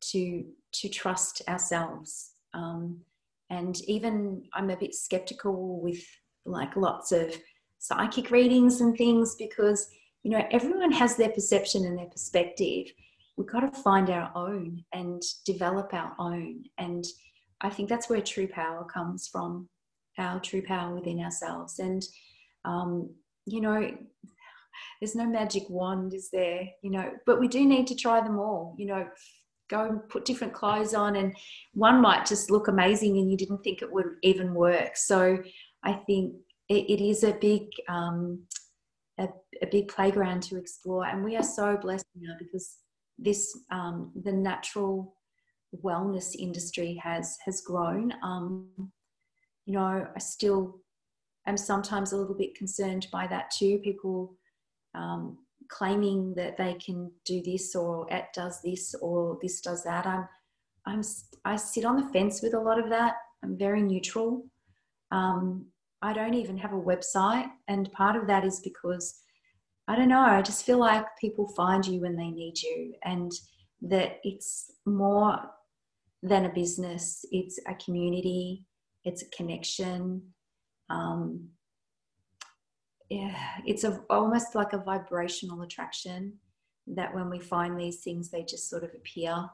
to 0.00 0.44
to 0.72 0.88
trust 0.88 1.42
ourselves. 1.48 2.32
Um, 2.54 3.00
and 3.50 3.80
even 3.82 4.42
i'm 4.54 4.70
a 4.70 4.76
bit 4.76 4.94
skeptical 4.94 5.80
with 5.80 6.02
like 6.46 6.74
lots 6.76 7.12
of 7.12 7.34
psychic 7.82 8.30
readings 8.30 8.80
and 8.80 8.96
things 8.96 9.34
because 9.36 9.88
you 10.22 10.30
know 10.30 10.46
everyone 10.52 10.92
has 10.92 11.16
their 11.16 11.30
perception 11.30 11.84
and 11.84 11.98
their 11.98 12.06
perspective. 12.06 12.86
We've 13.36 13.50
got 13.50 13.60
to 13.60 13.82
find 13.82 14.10
our 14.10 14.30
own 14.36 14.84
and 14.92 15.22
develop 15.46 15.92
our 15.92 16.14
own. 16.18 16.64
And 16.78 17.04
i 17.60 17.70
think 17.70 17.88
that's 17.88 18.08
where 18.08 18.20
true 18.20 18.48
power 18.48 18.84
comes 18.84 19.28
from 19.28 19.68
our 20.18 20.38
true 20.40 20.62
power 20.62 20.94
within 20.94 21.20
ourselves. 21.20 21.78
And 21.78 22.02
um, 22.64 23.10
you 23.46 23.60
know 23.60 23.90
there's 25.00 25.14
no 25.14 25.26
magic 25.26 25.64
wand 25.68 26.14
is 26.14 26.30
there 26.30 26.68
you 26.82 26.90
know? 26.90 27.10
But 27.26 27.40
we 27.40 27.48
do 27.48 27.64
need 27.64 27.86
to 27.88 27.94
try 27.94 28.20
them 28.20 28.38
all 28.38 28.74
you 28.78 28.86
know 28.86 29.06
go 29.70 29.84
and 29.86 30.08
put 30.08 30.24
different 30.24 30.52
clothes 30.52 30.92
on 30.92 31.16
and 31.16 31.34
one 31.72 32.00
might 32.00 32.26
just 32.26 32.50
look 32.50 32.68
amazing 32.68 33.16
and 33.18 33.30
you 33.30 33.36
didn't 33.36 33.62
think 33.64 33.80
it 33.80 33.92
would 33.92 34.16
even 34.22 34.54
work. 34.54 34.96
So 34.96 35.38
i 35.84 35.92
think 35.92 36.34
it, 36.68 36.84
it 36.88 37.00
is 37.00 37.24
a 37.24 37.32
big 37.32 37.62
um, 37.88 38.42
a, 39.18 39.28
a, 39.60 39.66
big 39.66 39.88
playground 39.88 40.42
to 40.44 40.56
explore 40.56 41.06
and 41.06 41.24
we 41.24 41.36
are 41.36 41.42
so 41.42 41.76
blessed 41.76 42.06
now 42.16 42.34
because 42.38 42.78
this 43.18 43.58
um, 43.70 44.12
the 44.24 44.32
natural 44.32 45.16
wellness 45.82 46.34
industry 46.38 47.00
has 47.02 47.36
has 47.44 47.60
grown. 47.62 48.12
Um, 48.22 48.68
you 49.66 49.74
know 49.74 50.06
i 50.14 50.18
still 50.18 50.82
am 51.46 51.56
sometimes 51.56 52.12
a 52.12 52.16
little 52.16 52.34
bit 52.34 52.54
concerned 52.54 53.06
by 53.12 53.26
that 53.26 53.50
too. 53.50 53.78
People 53.78 54.36
um, 54.94 55.38
claiming 55.68 56.34
that 56.34 56.56
they 56.56 56.74
can 56.74 57.10
do 57.24 57.42
this 57.42 57.74
or 57.74 58.06
it 58.10 58.26
does 58.34 58.60
this 58.62 58.94
or 59.00 59.38
this 59.40 59.60
does 59.60 59.82
that. 59.84 60.06
I'm, 60.06 60.28
I'm, 60.86 61.02
I 61.44 61.56
sit 61.56 61.84
on 61.84 61.96
the 61.96 62.08
fence 62.12 62.42
with 62.42 62.54
a 62.54 62.60
lot 62.60 62.78
of 62.78 62.90
that. 62.90 63.14
I'm 63.42 63.56
very 63.56 63.82
neutral. 63.82 64.44
Um, 65.10 65.66
I 66.00 66.12
don't 66.12 66.34
even 66.34 66.58
have 66.58 66.72
a 66.72 66.80
website, 66.80 67.48
and 67.68 67.92
part 67.92 68.16
of 68.16 68.26
that 68.26 68.44
is 68.44 68.60
because 68.60 69.20
I 69.86 69.94
don't 69.94 70.08
know. 70.08 70.20
I 70.20 70.42
just 70.42 70.64
feel 70.64 70.78
like 70.78 71.04
people 71.20 71.46
find 71.56 71.86
you 71.86 72.00
when 72.00 72.16
they 72.16 72.30
need 72.30 72.60
you, 72.60 72.94
and 73.04 73.30
that 73.82 74.18
it's 74.24 74.72
more 74.84 75.38
than 76.22 76.46
a 76.46 76.52
business. 76.52 77.24
It's 77.30 77.58
a 77.68 77.74
community. 77.74 78.64
It's 79.04 79.22
a 79.22 79.30
connection. 79.30 80.22
Um, 80.90 81.48
it's 83.66 83.84
a, 83.84 84.00
almost 84.08 84.54
like 84.54 84.72
a 84.72 84.78
vibrational 84.78 85.62
attraction 85.62 86.34
that 86.86 87.14
when 87.14 87.30
we 87.30 87.38
find 87.38 87.78
these 87.78 88.00
things, 88.00 88.30
they 88.30 88.42
just 88.42 88.68
sort 88.68 88.84
of 88.84 88.90
appear 88.94 89.48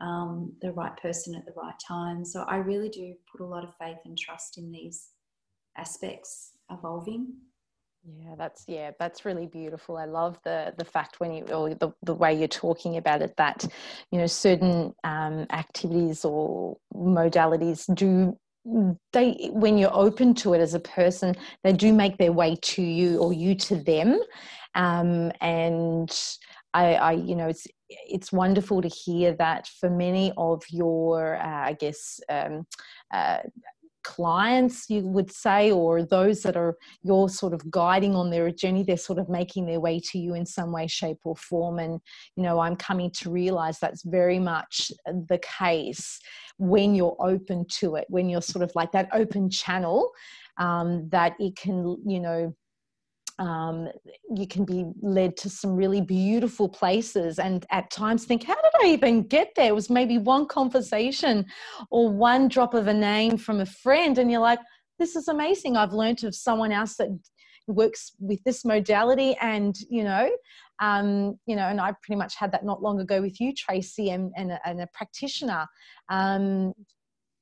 um, 0.00 0.52
the 0.60 0.72
right 0.72 0.96
person 0.96 1.34
at 1.34 1.46
the 1.46 1.52
right 1.56 1.74
time. 1.86 2.24
So 2.24 2.42
I 2.42 2.56
really 2.56 2.88
do 2.88 3.14
put 3.30 3.40
a 3.40 3.46
lot 3.46 3.64
of 3.64 3.76
faith 3.76 3.98
and 4.04 4.18
trust 4.18 4.58
in 4.58 4.70
these 4.72 5.10
aspects 5.76 6.52
evolving. 6.70 7.34
Yeah, 8.06 8.34
that's 8.36 8.64
yeah, 8.68 8.90
that's 8.98 9.24
really 9.24 9.46
beautiful. 9.46 9.96
I 9.96 10.04
love 10.04 10.38
the 10.44 10.74
the 10.76 10.84
fact 10.84 11.20
when 11.20 11.32
you 11.32 11.44
or 11.44 11.70
the, 11.74 11.90
the 12.02 12.14
way 12.14 12.34
you're 12.34 12.48
talking 12.48 12.98
about 12.98 13.22
it 13.22 13.34
that 13.38 13.64
you 14.10 14.18
know 14.18 14.26
certain 14.26 14.92
um, 15.04 15.46
activities 15.50 16.22
or 16.22 16.76
modalities 16.94 17.92
do 17.94 18.36
they 19.12 19.50
when 19.52 19.76
you're 19.76 19.94
open 19.94 20.34
to 20.34 20.54
it 20.54 20.60
as 20.60 20.74
a 20.74 20.80
person 20.80 21.34
they 21.62 21.72
do 21.72 21.92
make 21.92 22.16
their 22.16 22.32
way 22.32 22.56
to 22.62 22.82
you 22.82 23.18
or 23.18 23.32
you 23.32 23.54
to 23.54 23.76
them. 23.76 24.18
Um, 24.74 25.30
and 25.40 26.10
I, 26.72 26.94
I, 26.94 27.12
you 27.12 27.36
know 27.36 27.48
it's 27.48 27.66
it's 27.88 28.32
wonderful 28.32 28.82
to 28.82 28.88
hear 28.88 29.34
that 29.34 29.68
for 29.80 29.88
many 29.88 30.32
of 30.36 30.62
your 30.70 31.36
uh, 31.36 31.68
i 31.68 31.74
guess 31.74 32.18
um, 32.28 32.66
uh, 33.12 33.38
clients 34.04 34.88
you 34.88 35.00
would 35.00 35.32
say 35.32 35.72
or 35.72 36.02
those 36.02 36.42
that 36.42 36.56
are 36.56 36.76
you're 37.02 37.28
sort 37.28 37.52
of 37.52 37.68
guiding 37.70 38.14
on 38.14 38.30
their 38.30 38.50
journey 38.50 38.82
they're 38.82 38.96
sort 38.96 39.18
of 39.18 39.28
making 39.28 39.66
their 39.66 39.80
way 39.80 39.98
to 39.98 40.18
you 40.18 40.34
in 40.34 40.46
some 40.46 40.70
way 40.70 40.86
shape 40.86 41.18
or 41.24 41.34
form. 41.36 41.78
And 41.78 42.00
you 42.36 42.42
know 42.42 42.60
i'm 42.60 42.76
coming 42.76 43.10
to 43.12 43.30
realize 43.30 43.78
that's 43.78 44.02
very 44.04 44.38
much 44.38 44.92
the 45.06 45.40
case 45.42 46.20
when 46.58 46.94
you're 46.94 47.16
open 47.18 47.66
to 47.80 47.96
it 47.96 48.06
when 48.08 48.28
you're 48.28 48.42
sort 48.42 48.62
of 48.62 48.70
like 48.74 48.92
that 48.92 49.08
open 49.12 49.50
channel 49.50 50.10
um, 50.58 51.08
that 51.10 51.34
it 51.40 51.56
can 51.56 51.96
you 52.06 52.20
know 52.20 52.54
um, 53.38 53.88
you 54.34 54.46
can 54.46 54.64
be 54.64 54.84
led 55.02 55.36
to 55.38 55.50
some 55.50 55.74
really 55.74 56.00
beautiful 56.00 56.68
places. 56.68 57.38
And 57.38 57.66
at 57.70 57.90
times 57.90 58.24
think 58.24 58.44
how 58.44 58.54
did 58.54 58.72
i 58.82 58.86
even 58.86 59.22
get 59.22 59.52
there? 59.56 59.68
It 59.68 59.74
was 59.74 59.90
maybe 59.90 60.18
one 60.18 60.46
conversation 60.46 61.46
or 61.90 62.10
one 62.10 62.48
drop 62.48 62.74
of 62.74 62.86
a 62.86 62.94
name 62.94 63.36
from 63.36 63.60
a 63.60 63.66
friend 63.66 64.18
and 64.18 64.30
you're 64.30 64.40
like 64.40 64.60
this 64.98 65.16
is 65.16 65.26
amazing. 65.26 65.76
I've 65.76 65.92
learned 65.92 66.22
of 66.22 66.36
someone 66.36 66.70
else 66.70 66.96
that 66.98 67.08
works 67.66 68.12
with 68.20 68.42
this 68.44 68.64
modality. 68.64 69.36
And 69.40 69.74
you 69.88 70.04
know 70.04 70.30
um, 70.80 71.38
you 71.46 71.56
know 71.56 71.68
and 71.68 71.80
i 71.80 71.92
pretty 72.02 72.18
much 72.18 72.34
had 72.36 72.52
that 72.52 72.64
not 72.64 72.82
long 72.82 73.00
ago 73.00 73.20
with 73.20 73.40
you 73.40 73.52
tracey 73.54 74.10
and, 74.10 74.32
and, 74.36 74.52
a, 74.52 74.60
and 74.64 74.80
a 74.80 74.88
practitioner. 74.92 75.66
Um, 76.08 76.72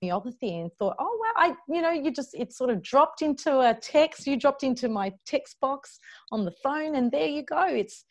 homeopathy 0.03 0.59
and 0.59 0.71
thought, 0.79 0.97
oh 0.99 1.19
wow, 1.21 1.33
I 1.37 1.55
you 1.69 1.81
know, 1.81 1.91
you 1.91 2.11
just 2.11 2.35
it 2.35 2.53
sort 2.53 2.71
of 2.71 2.83
dropped 2.83 3.23
into 3.23 3.61
a 3.61 3.75
text, 3.75 4.27
you 4.27 4.37
dropped 4.37 4.63
into 4.63 4.89
my 4.89 5.13
text 5.27 5.59
box 5.61 5.99
on 6.31 6.45
the 6.45 6.53
phone, 6.63 6.97
and 6.97 7.11
there 7.11 7.29
you 7.29 7.43
go. 7.43 7.65
It's 7.65 8.05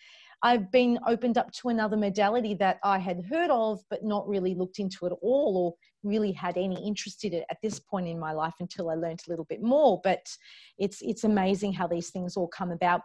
I've 0.44 0.72
been 0.72 0.98
opened 1.08 1.38
up 1.38 1.52
to 1.52 1.70
another 1.70 1.96
modality 1.98 2.56
that 2.56 2.80
I 2.84 2.98
had 2.98 3.24
heard 3.30 3.52
of, 3.52 3.80
but 3.92 4.04
not 4.04 4.28
really 4.28 4.56
looked 4.56 4.80
into 4.80 5.06
at 5.06 5.12
all 5.22 5.58
or 5.58 5.74
really 6.04 6.32
had 6.32 6.58
any 6.58 6.84
interest 6.84 7.24
in 7.26 7.34
it 7.34 7.46
at 7.52 7.58
this 7.62 7.80
point 7.80 8.08
in 8.08 8.20
my 8.20 8.32
life 8.32 8.56
until 8.60 8.90
I 8.90 8.96
learned 8.96 9.22
a 9.28 9.30
little 9.30 9.46
bit 9.46 9.62
more. 9.62 10.02
But 10.04 10.26
it's, 10.80 11.00
it's 11.04 11.26
amazing 11.26 11.74
how 11.74 11.86
these 11.86 12.10
things 12.10 12.38
all 12.38 12.48
come 12.48 12.72
about. 12.72 13.02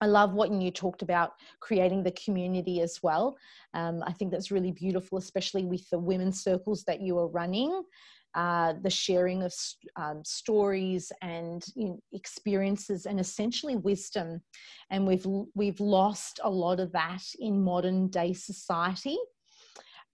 I 0.00 0.06
love 0.06 0.34
what 0.34 0.52
you 0.52 0.70
talked 0.70 1.02
about 1.02 1.32
creating 1.60 2.02
the 2.02 2.12
community 2.12 2.80
as 2.80 3.00
well. 3.02 3.36
Um, 3.74 4.02
I 4.06 4.12
think 4.12 4.30
that's 4.30 4.50
really 4.50 4.72
beautiful, 4.72 5.18
especially 5.18 5.64
with 5.64 5.88
the 5.90 5.98
women's 5.98 6.42
circles 6.42 6.84
that 6.84 7.00
you 7.00 7.18
are 7.18 7.28
running. 7.28 7.82
Uh, 8.34 8.74
the 8.82 8.90
sharing 8.90 9.42
of 9.42 9.54
um, 9.96 10.22
stories 10.22 11.10
and 11.22 11.64
you 11.74 11.86
know, 11.86 12.00
experiences 12.12 13.06
and 13.06 13.18
essentially 13.18 13.76
wisdom 13.76 14.42
and 14.90 15.06
we've 15.06 15.26
we've 15.54 15.80
lost 15.80 16.38
a 16.44 16.50
lot 16.50 16.78
of 16.78 16.92
that 16.92 17.22
in 17.40 17.64
modern 17.64 18.08
day 18.08 18.34
society 18.34 19.16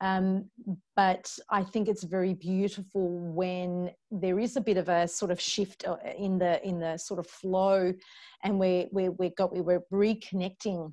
um, 0.03 0.50
but 0.96 1.32
I 1.48 1.62
think 1.62 1.86
it's 1.86 2.03
very 2.03 2.34
beautiful 2.34 3.09
when 3.09 3.92
there 4.11 4.40
is 4.40 4.57
a 4.57 4.61
bit 4.61 4.76
of 4.76 4.88
a 4.88 5.07
sort 5.07 5.30
of 5.30 5.40
shift 5.40 5.84
uh, 5.86 5.96
in 6.18 6.38
the 6.38 6.61
in 6.66 6.80
the 6.80 6.98
sort 6.98 7.20
of 7.20 7.26
flow, 7.28 7.94
and 8.42 8.59
we're 8.59 8.86
we're 8.90 9.12
we 9.12 9.30
got 9.30 9.55
we're 9.55 9.84
reconnecting 9.92 10.92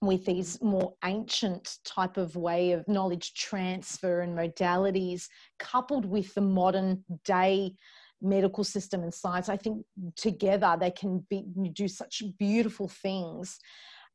with 0.00 0.24
these 0.24 0.62
more 0.62 0.94
ancient 1.04 1.78
type 1.84 2.16
of 2.16 2.36
way 2.36 2.70
of 2.70 2.86
knowledge 2.86 3.34
transfer 3.34 4.20
and 4.20 4.38
modalities 4.38 5.24
coupled 5.58 6.04
with 6.04 6.32
the 6.34 6.40
modern 6.40 7.04
day 7.24 7.74
medical 8.22 8.62
system 8.62 9.02
and 9.02 9.12
science. 9.12 9.48
I 9.48 9.56
think 9.56 9.84
together 10.14 10.76
they 10.78 10.92
can 10.92 11.26
be 11.28 11.42
do 11.72 11.88
such 11.88 12.22
beautiful 12.38 12.88
things 12.88 13.58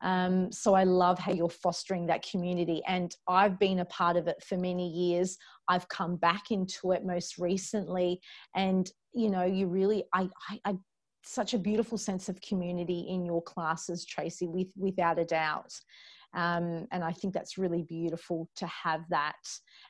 um, 0.04 0.52
so 0.52 0.74
I 0.74 0.84
love 0.84 1.18
how 1.18 1.32
you're 1.32 1.50
fostering 1.50 2.06
that 2.08 2.28
community. 2.30 2.82
And 2.88 3.16
I've 3.28 3.58
been 3.58 3.80
a 3.80 3.86
part 3.86 4.18
of 4.18 4.28
it 4.28 4.44
for 4.44 4.58
many 4.58 4.90
years. 4.90 5.38
I've 5.70 5.88
come 5.88 6.18
back 6.18 6.52
into 6.52 6.92
it 6.92 7.06
most 7.06 7.38
recently. 7.38 8.22
And, 8.56 8.92
you 9.14 9.30
know, 9.30 9.46
you 9.46 9.68
really, 9.68 10.04
I, 10.14 10.30
I, 10.50 10.60
I 10.66 10.78
such 11.24 11.54
a 11.54 11.58
beautiful 11.58 11.98
sense 11.98 12.28
of 12.28 12.42
community 12.42 13.08
in 13.10 13.26
your 13.26 13.42
classes, 13.42 14.06
Tracey, 14.06 14.48
with, 14.48 14.68
without 14.76 15.20
a 15.20 15.26
doubt. 15.26 15.72
Um, 16.34 16.88
and 16.92 17.04
I 17.04 17.12
think 17.12 17.34
that's 17.34 17.58
really 17.58 17.84
beautiful 17.84 18.50
to 18.56 18.68
have 18.68 19.02
that 19.10 19.36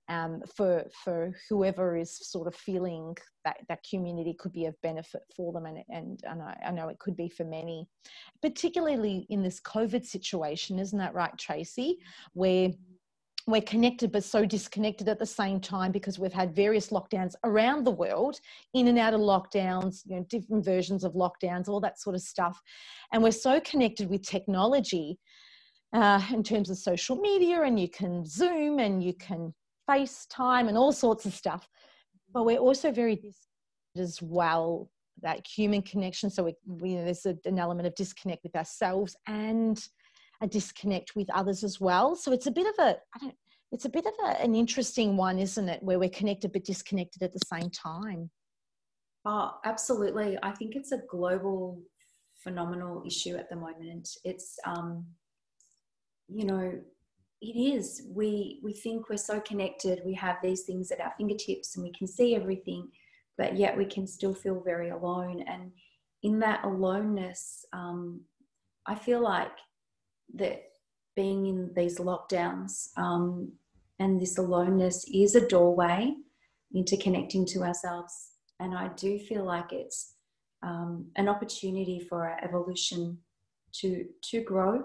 um, 0.10 0.42
for 0.56 0.84
for 1.04 1.32
whoever 1.50 1.96
is 1.96 2.16
sort 2.16 2.48
of 2.48 2.56
feeling 2.56 3.16
that 3.46 3.58
that 3.70 3.86
community 3.90 4.36
could 4.38 4.54
be 4.54 4.66
of 4.66 4.76
benefit 4.82 5.22
for 5.36 5.54
them, 5.54 5.66
and 5.66 5.84
and, 5.90 6.20
and 6.24 6.42
I, 6.42 6.58
I 6.68 6.72
know 6.72 6.90
it 6.90 7.00
could 7.00 7.16
be 7.16 7.30
for 7.30 7.46
many, 7.46 7.88
particularly 8.42 9.26
in 9.30 9.42
this 9.42 9.62
COVID 9.62 10.06
situation, 10.06 10.80
isn't 10.80 11.00
that 11.00 11.14
right, 11.14 11.38
Tracey? 11.38 11.98
Where 12.34 12.72
we're 13.48 13.62
connected 13.62 14.12
but 14.12 14.24
so 14.24 14.46
disconnected 14.46 15.10
at 15.10 15.20
the 15.20 15.26
same 15.26 15.60
time 15.60 15.92
because 15.92 16.18
we've 16.18 16.34
had 16.34 16.56
various 16.56 16.90
lockdowns 16.90 17.34
around 17.44 17.84
the 17.84 17.92
world 17.92 18.40
in 18.74 18.88
and 18.88 18.98
out 18.98 19.14
of 19.14 19.20
lockdowns 19.20 20.02
you 20.06 20.16
know 20.16 20.26
different 20.30 20.64
versions 20.64 21.04
of 21.04 21.14
lockdowns 21.14 21.68
all 21.68 21.82
that 21.82 22.00
sort 22.00 22.16
of 22.16 22.22
stuff 22.22 22.60
and 23.12 23.22
we're 23.22 23.32
so 23.32 23.60
connected 23.62 24.10
with 24.10 24.22
technology 24.22 25.18
uh, 25.94 26.22
in 26.32 26.44
terms 26.44 26.70
of 26.70 26.78
social 26.78 27.16
media, 27.16 27.62
and 27.62 27.80
you 27.80 27.88
can 27.88 28.26
Zoom 28.26 28.80
and 28.80 29.04
you 29.04 29.14
can 29.14 29.54
FaceTime 29.90 30.68
and 30.68 30.78
all 30.78 30.92
sorts 30.92 31.26
of 31.26 31.34
stuff. 31.34 31.68
But 32.34 32.46
we're 32.46 32.58
also 32.58 32.92
very 32.92 33.22
as 33.96 34.22
well 34.22 34.90
that 35.22 35.46
human 35.46 35.82
connection. 35.84 36.30
So 36.30 36.44
we, 36.44 36.56
we 36.66 36.96
there's 36.96 37.26
a, 37.26 37.38
an 37.46 37.60
element 37.60 37.88
of 37.88 37.96
disconnect 37.96 38.44
with 38.44 38.56
ourselves 38.56 39.16
and 39.28 39.80
a 40.42 40.48
disconnect 40.48 41.16
with 41.16 41.30
others 41.30 41.64
as 41.64 41.80
well. 41.80 42.16
So 42.16 42.32
it's 42.32 42.48
a 42.48 42.52
bit 42.52 42.68
of 42.68 42.74
a 42.80 42.98
I 43.16 43.20
don't. 43.20 43.36
It's 43.72 43.86
a 43.86 43.90
bit 43.90 44.06
of 44.06 44.14
a, 44.24 44.42
an 44.42 44.54
interesting 44.54 45.18
one, 45.18 45.40
isn't 45.40 45.68
it? 45.68 45.82
Where 45.82 45.98
we're 45.98 46.10
connected 46.10 46.54
but 46.54 46.64
disconnected 46.64 47.24
at 47.24 47.34
the 47.34 47.40
same 47.52 47.72
time. 47.72 48.30
Oh, 49.26 49.52
absolutely. 49.66 50.38
I 50.44 50.52
think 50.52 50.76
it's 50.76 50.92
a 50.92 51.02
global 51.10 51.82
phenomenal 52.44 53.04
issue 53.06 53.36
at 53.36 53.50
the 53.50 53.56
moment. 53.56 54.10
It's 54.24 54.60
um, 54.66 55.06
you 56.34 56.46
know, 56.46 56.80
it 57.42 57.58
is. 57.60 58.04
We 58.10 58.60
we 58.64 58.74
think 58.74 59.10
we're 59.10 59.18
so 59.18 59.40
connected. 59.42 60.02
We 60.06 60.14
have 60.16 60.38
these 60.42 60.64
things 60.64 60.92
at 60.92 61.02
our 61.02 61.14
fingertips, 61.18 61.76
and 61.76 61.84
we 61.84 61.92
can 61.92 62.08
see 62.08 62.36
everything, 62.36 62.90
but 63.38 63.58
yet 63.58 63.78
we 63.78 63.86
can 63.86 64.08
still 64.08 64.34
feel 64.34 64.62
very 64.62 64.90
alone. 64.90 65.44
And 65.48 65.72
in 66.24 66.40
that 66.40 66.64
aloneness, 66.64 67.66
um, 67.74 68.22
I 68.86 68.96
feel 68.96 69.22
like 69.22 69.52
that 70.36 70.64
being 71.16 71.46
in 71.46 71.72
these 71.76 72.00
lockdowns 72.00 72.90
um, 72.98 73.52
and 74.00 74.20
this 74.20 74.38
aloneness 74.38 75.06
is 75.14 75.36
a 75.36 75.48
doorway 75.48 76.14
into 76.74 76.98
connecting 76.98 77.46
to 77.46 77.62
ourselves. 77.62 78.32
And 78.60 78.74
I 78.76 78.88
do 78.96 79.20
feel 79.20 79.44
like 79.46 79.72
it's 79.72 80.14
um, 80.64 81.06
an 81.18 81.28
opportunity 81.28 82.00
for 82.00 82.28
our 82.28 82.44
evolution 82.44 83.20
to 83.74 84.06
to 84.30 84.42
grow 84.42 84.84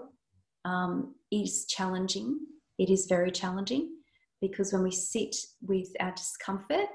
um, 0.65 1.15
is 1.31 1.65
challenging. 1.65 2.39
It 2.77 2.89
is 2.89 3.07
very 3.07 3.31
challenging 3.31 3.89
because 4.41 4.71
when 4.73 4.83
we 4.83 4.91
sit 4.91 5.35
with 5.61 5.89
our 5.99 6.11
discomfort, 6.11 6.87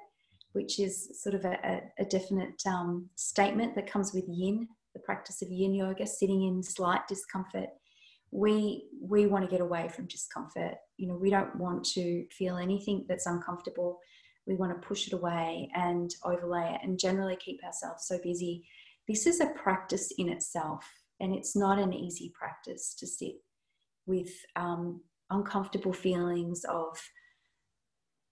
which 0.53 0.78
is 0.78 1.11
sort 1.20 1.35
of 1.35 1.45
a, 1.45 1.82
a 1.99 2.05
definite 2.05 2.62
um, 2.66 3.09
statement 3.16 3.74
that 3.74 3.91
comes 3.91 4.12
with 4.14 4.24
yin, 4.28 4.68
the 4.95 5.01
practice 5.01 5.43
of 5.43 5.51
yin 5.51 5.74
yoga, 5.74 6.07
sitting 6.07 6.45
in 6.45 6.62
slight 6.62 7.07
discomfort, 7.09 7.68
we 8.30 8.89
we 9.01 9.26
want 9.26 9.45
to 9.45 9.51
get 9.51 9.61
away 9.61 9.89
from 9.89 10.07
discomfort. 10.07 10.74
You 10.97 11.09
know, 11.09 11.16
we 11.16 11.30
don't 11.30 11.55
want 11.57 11.85
to 11.95 12.24
feel 12.30 12.57
anything 12.57 13.05
that's 13.09 13.26
uncomfortable. 13.26 13.99
We 14.47 14.57
want 14.57 14.72
to 14.72 14.87
push 14.87 15.07
it 15.07 15.12
away 15.12 15.70
and 15.74 16.11
overlay 16.24 16.74
it, 16.74 16.80
and 16.82 16.99
generally 16.99 17.37
keep 17.37 17.62
ourselves 17.64 18.07
so 18.07 18.18
busy. 18.22 18.64
This 19.09 19.26
is 19.26 19.41
a 19.41 19.47
practice 19.47 20.12
in 20.18 20.28
itself, 20.28 20.85
and 21.20 21.35
it's 21.35 21.55
not 21.55 21.78
an 21.78 21.93
easy 21.93 22.32
practice 22.39 22.95
to 22.99 23.07
sit 23.07 23.35
with 24.07 24.30
um, 24.57 25.00
uncomfortable 25.30 25.92
feelings 25.92 26.64
of, 26.64 26.98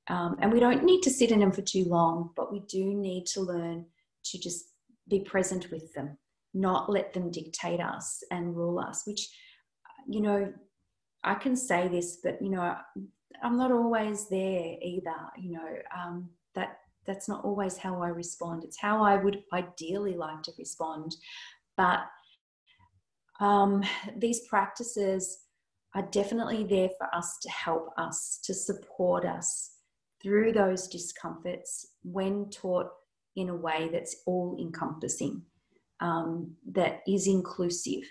um, 0.08 0.36
and 0.40 0.52
we 0.52 0.60
don't 0.60 0.84
need 0.84 1.02
to 1.02 1.10
sit 1.10 1.30
in 1.30 1.40
them 1.40 1.52
for 1.52 1.62
too 1.62 1.84
long, 1.84 2.30
but 2.36 2.52
we 2.52 2.60
do 2.60 2.94
need 2.94 3.26
to 3.26 3.40
learn 3.40 3.86
to 4.24 4.38
just 4.38 4.66
be 5.08 5.20
present 5.20 5.70
with 5.70 5.92
them, 5.94 6.16
not 6.54 6.90
let 6.90 7.12
them 7.12 7.30
dictate 7.30 7.80
us 7.80 8.22
and 8.30 8.56
rule 8.56 8.78
us, 8.78 9.02
which, 9.06 9.28
you 10.08 10.20
know, 10.20 10.52
I 11.24 11.34
can 11.34 11.56
say 11.56 11.88
this, 11.88 12.18
but, 12.22 12.40
you 12.42 12.50
know, 12.50 12.76
I'm 13.42 13.56
not 13.56 13.72
always 13.72 14.28
there 14.28 14.74
either, 14.82 15.14
you 15.38 15.52
know, 15.52 15.76
um, 15.96 16.28
that 16.54 16.78
that's 17.06 17.28
not 17.28 17.44
always 17.44 17.76
how 17.76 18.02
I 18.02 18.08
respond. 18.08 18.64
It's 18.64 18.80
how 18.80 19.02
I 19.02 19.16
would 19.16 19.42
ideally 19.52 20.14
like 20.14 20.42
to 20.44 20.52
respond. 20.58 21.16
But 21.76 22.00
um, 23.40 23.82
these 24.16 24.46
practices 24.48 25.38
are 25.94 26.08
definitely 26.10 26.64
there 26.64 26.90
for 26.98 27.14
us 27.14 27.38
to 27.42 27.50
help 27.50 27.88
us, 27.98 28.40
to 28.44 28.54
support 28.54 29.24
us 29.24 29.72
through 30.22 30.52
those 30.52 30.88
discomforts 30.88 31.86
when 32.02 32.48
taught 32.50 32.88
in 33.36 33.48
a 33.48 33.54
way 33.54 33.88
that's 33.92 34.16
all 34.26 34.56
encompassing, 34.60 35.42
um, 36.00 36.52
that 36.72 37.00
is 37.06 37.26
inclusive. 37.26 38.02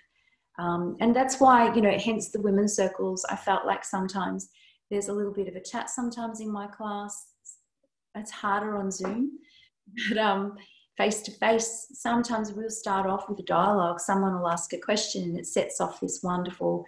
Um, 0.59 0.97
and 0.99 1.15
that's 1.15 1.39
why, 1.39 1.73
you 1.73 1.81
know, 1.81 1.97
hence 1.97 2.29
the 2.29 2.41
women's 2.41 2.75
circles, 2.75 3.25
I 3.29 3.35
felt 3.35 3.65
like 3.65 3.83
sometimes 3.83 4.49
there's 4.89 5.07
a 5.07 5.13
little 5.13 5.33
bit 5.33 5.47
of 5.47 5.55
a 5.55 5.63
chat 5.63 5.89
sometimes 5.89 6.41
in 6.41 6.51
my 6.51 6.67
class. 6.67 7.27
It's 8.15 8.31
harder 8.31 8.75
on 8.75 8.91
Zoom, 8.91 9.39
but 10.09 10.17
um, 10.17 10.57
face 10.97 11.21
to 11.21 11.31
face, 11.31 11.87
sometimes 11.93 12.51
we'll 12.51 12.69
start 12.69 13.09
off 13.09 13.29
with 13.29 13.39
a 13.39 13.43
dialogue. 13.43 13.99
Someone 14.01 14.39
will 14.39 14.49
ask 14.49 14.73
a 14.73 14.77
question 14.77 15.23
and 15.23 15.39
it 15.39 15.47
sets 15.47 15.79
off 15.79 16.01
this 16.01 16.19
wonderful 16.21 16.85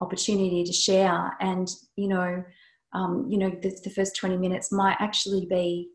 opportunity 0.00 0.64
to 0.64 0.72
share. 0.72 1.36
And 1.40 1.68
you 1.96 2.08
know 2.08 2.44
um, 2.92 3.26
you 3.28 3.38
know 3.38 3.50
the, 3.50 3.78
the 3.84 3.90
first 3.90 4.16
20 4.16 4.36
minutes 4.36 4.72
might 4.72 4.96
actually 4.98 5.46
be 5.48 5.90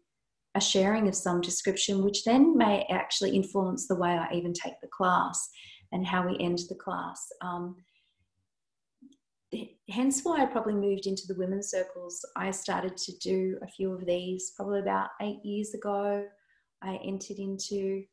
a 0.55 0.61
sharing 0.61 1.07
of 1.09 1.15
some 1.15 1.41
description 1.41 2.03
which 2.03 2.23
then 2.23 2.57
may 2.57 2.87
actually 2.89 3.35
influence 3.35 3.87
the 3.87 3.95
way 3.95 4.11
i 4.11 4.33
even 4.33 4.53
take 4.53 4.79
the 4.81 4.87
class 4.87 5.49
and 5.91 6.05
how 6.05 6.27
we 6.27 6.37
end 6.39 6.59
the 6.69 6.75
class. 6.75 7.27
Um, 7.41 7.75
hence 9.89 10.21
why 10.23 10.41
i 10.41 10.45
probably 10.45 10.73
moved 10.73 11.07
into 11.07 11.23
the 11.27 11.35
women's 11.35 11.69
circles. 11.69 12.19
I 12.35 12.51
started 12.51 12.97
to 12.97 13.17
do 13.19 13.57
a 13.61 13.67
few 13.67 13.93
of 13.93 14.05
these 14.05 14.51
probably 14.55 14.79
about 14.79 15.09
eight 15.21 15.39
years 15.43 15.73
ago. 15.73 16.25
I 16.81 16.99
entered 17.05 17.37
into 17.37 18.03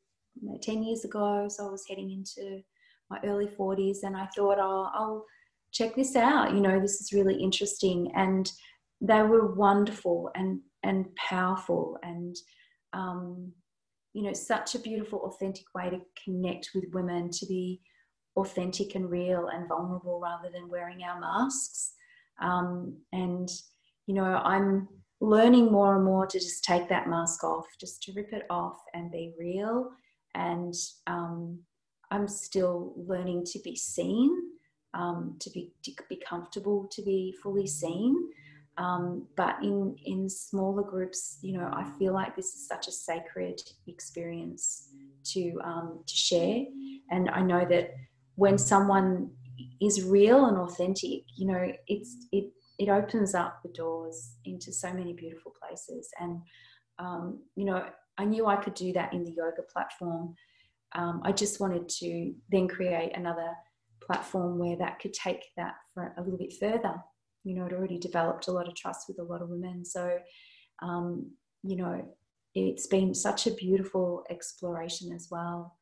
you 0.41 0.49
know, 0.49 0.59
10 0.63 0.83
years 0.83 1.05
ago 1.05 1.47
so 1.51 1.67
i 1.67 1.71
was 1.71 1.85
heading 1.87 2.11
into 2.11 2.63
my 3.11 3.19
early 3.25 3.47
40s 3.47 3.99
and 4.03 4.17
i 4.17 4.27
thought 4.35 4.59
oh, 4.59 4.89
i'll 4.95 5.27
check 5.73 5.95
this 5.95 6.17
out. 6.17 6.55
You 6.55 6.61
know, 6.61 6.81
this 6.81 7.01
is 7.01 7.13
really 7.13 7.37
interesting. 7.37 8.13
And 8.15 8.51
they 9.01 9.23
were 9.23 9.55
wonderful 9.55 10.31
and, 10.35 10.61
and 10.83 11.07
powerful 11.17 11.99
and, 12.03 12.37
um, 12.93 13.53
you 14.13 14.23
know, 14.23 14.33
such 14.33 14.75
a 14.75 14.79
beautiful, 14.79 15.21
authentic 15.21 15.65
way 15.75 15.91
to 15.91 16.01
connect 16.23 16.71
with 16.75 16.85
women, 16.93 17.31
to 17.31 17.47
be 17.47 17.81
authentic 18.37 18.95
and 18.95 19.11
real 19.11 19.49
and 19.49 19.69
vulnerable 19.69 20.21
rather 20.21 20.51
than 20.51 20.69
wearing 20.69 21.03
our 21.03 21.19
masks. 21.19 21.95
Um, 22.41 22.97
and, 23.13 23.49
you 24.07 24.15
know, 24.15 24.25
I'm 24.25 24.89
learning 25.21 25.71
more 25.71 25.97
and 25.97 26.05
more 26.05 26.27
to 26.27 26.39
just 26.39 26.65
take 26.65 26.89
that 26.89 27.09
mask 27.09 27.45
off, 27.45 27.67
just 27.81 28.03
to 28.03 28.13
rip 28.13 28.33
it 28.33 28.45
off 28.51 28.79
and 28.95 29.11
be 29.11 29.33
real. 29.39 29.91
And 30.35 30.75
um, 31.07 31.61
I'm 32.11 32.29
still 32.29 32.95
learning 32.97 33.45
to 33.53 33.59
be 33.61 33.77
seen, 33.77 34.31
um, 34.95 35.37
to 35.41 35.51
be 35.51 35.73
to 35.85 35.93
be 36.09 36.17
comfortable, 36.17 36.89
to 36.93 37.03
be 37.03 37.35
fully 37.43 37.67
seen. 37.67 38.17
Um, 38.79 39.27
but 39.37 39.57
in 39.63 39.97
in 40.05 40.29
smaller 40.29 40.83
groups, 40.83 41.39
you 41.43 41.59
know, 41.59 41.71
I 41.73 41.85
feel 41.99 42.13
like 42.13 42.35
this 42.35 42.55
is 42.55 42.67
such 42.67 42.89
a 42.89 42.93
sacred 42.93 43.61
experience 43.87 44.89
to 45.25 45.61
um, 45.63 46.03
to 46.07 46.15
share, 46.15 46.65
and 47.11 47.31
I 47.31 47.43
know 47.43 47.65
that 47.69 47.95
when 48.37 48.59
someone 48.59 49.31
is 49.81 50.05
real 50.05 50.47
and 50.47 50.57
authentic, 50.59 51.25
you 51.37 51.47
know, 51.47 51.73
it's 51.87 52.27
it 52.33 52.51
it 52.79 52.89
opens 52.89 53.35
up 53.35 53.61
the 53.63 53.69
doors 53.71 54.37
into 54.45 54.73
so 54.73 54.93
many 54.93 55.13
beautiful 55.13 55.53
places. 55.61 56.09
And 56.19 56.41
um, 56.99 57.41
you 57.57 57.65
know, 57.65 57.85
I 58.19 58.25
knew 58.25 58.47
I 58.47 58.57
could 58.57 58.75
do 58.75 58.93
that 58.95 59.13
in 59.13 59.25
the 59.25 59.33
yoga 59.33 59.63
platform. 59.73 60.35
Um, 60.95 61.23
I 61.25 61.33
just 61.33 61.61
wanted 61.61 61.89
to 61.89 62.35
then 62.51 62.69
create 62.69 63.13
another 63.15 63.51
platform 64.07 64.59
where 64.59 64.77
that 64.77 64.99
could 65.01 65.13
take 65.13 65.45
that 65.57 65.75
for 65.93 66.15
a 66.17 66.23
little 66.23 66.39
bit 66.39 66.55
further. 66.59 66.95
You 67.45 67.57
know, 67.57 67.67
it 67.67 67.73
already 67.73 67.99
developed 67.99 68.49
a 68.49 68.53
lot 68.53 68.69
of 68.69 68.75
trust 68.75 69.07
with 69.09 69.19
a 69.19 69.25
lot 69.25 69.43
of 69.43 69.49
women. 69.49 69.85
So, 69.85 70.19
um, 70.81 71.33
you 71.63 71.77
know, 71.77 72.05
it's 72.55 72.87
been 72.87 73.15
such 73.15 73.47
a 73.47 73.55
beautiful 73.55 74.25
exploration 74.31 75.13
as 75.13 75.29
well. 75.31 75.77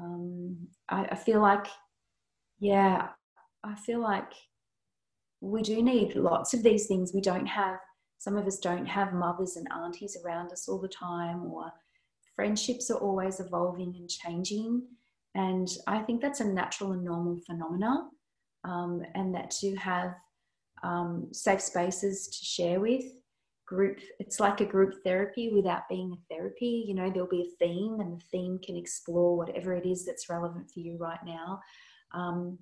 Um, 0.00 0.68
I, 0.88 1.06
I 1.06 1.14
feel 1.16 1.40
like, 1.40 1.66
yeah, 2.60 3.08
I 3.64 3.74
feel 3.74 4.00
like 4.00 4.32
we 5.40 5.62
do 5.62 5.82
need 5.82 6.14
lots 6.14 6.54
of 6.54 6.62
these 6.62 6.86
things. 6.86 7.12
We 7.12 7.20
don't 7.20 7.46
have, 7.46 7.78
some 8.18 8.36
of 8.36 8.46
us 8.46 8.58
don't 8.58 8.86
have 8.86 9.12
mothers 9.12 9.56
and 9.56 9.66
aunties 9.72 10.16
around 10.24 10.52
us 10.52 10.68
all 10.68 10.80
the 10.80 10.88
time, 10.88 11.50
or 11.50 11.72
friendships 12.36 12.90
are 12.90 12.98
always 12.98 13.40
evolving 13.40 13.94
and 13.98 14.08
changing. 14.08 14.82
And 15.34 15.68
I 15.86 16.00
think 16.00 16.20
that's 16.20 16.40
a 16.40 16.44
natural 16.44 16.92
and 16.92 17.04
normal 17.04 17.38
phenomena. 17.46 18.08
Um, 18.64 19.02
and 19.14 19.34
that 19.34 19.50
to 19.62 19.74
have 19.76 20.14
um, 20.82 21.28
safe 21.32 21.60
spaces 21.60 22.28
to 22.28 22.44
share 22.44 22.80
with 22.80 23.04
group 23.72 24.00
it's 24.18 24.38
like 24.38 24.60
a 24.60 24.66
group 24.66 24.94
therapy 25.04 25.50
without 25.52 25.88
being 25.88 26.12
a 26.12 26.34
therapy. 26.34 26.84
You 26.86 26.94
know 26.94 27.10
there'll 27.10 27.28
be 27.28 27.48
a 27.48 27.64
theme 27.64 28.00
and 28.00 28.12
the 28.12 28.24
theme 28.30 28.58
can 28.62 28.76
explore 28.76 29.36
whatever 29.36 29.72
it 29.74 29.86
is 29.86 30.04
that's 30.04 30.28
relevant 30.28 30.70
for 30.70 30.80
you 30.80 30.96
right 30.98 31.20
now. 31.24 31.60
Um, 32.12 32.58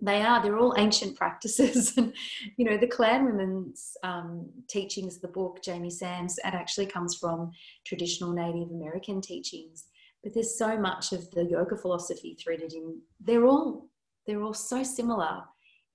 they 0.00 0.22
are 0.22 0.42
they're 0.42 0.58
all 0.58 0.74
ancient 0.78 1.16
practices. 1.22 1.96
And 1.96 2.12
you 2.56 2.64
know 2.64 2.76
the 2.76 2.86
clan 2.86 3.24
women's 3.24 3.96
um, 4.02 4.48
teachings 4.68 5.18
the 5.18 5.28
book 5.28 5.58
jamie 5.62 5.90
sams 5.90 6.38
it 6.38 6.54
actually 6.54 6.86
comes 6.86 7.16
from 7.16 7.50
traditional 7.84 8.32
native 8.32 8.70
american 8.70 9.20
teachings 9.20 9.86
but 10.22 10.34
there's 10.34 10.58
so 10.58 10.78
much 10.78 11.12
of 11.12 11.30
the 11.32 11.44
yoga 11.44 11.76
philosophy 11.76 12.36
threaded 12.42 12.72
in. 12.72 13.00
They're 13.20 13.46
all 13.46 13.88
they're 14.26 14.42
all 14.42 14.54
so 14.54 14.82
similar 14.82 15.42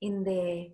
in 0.02 0.24
their 0.24 0.66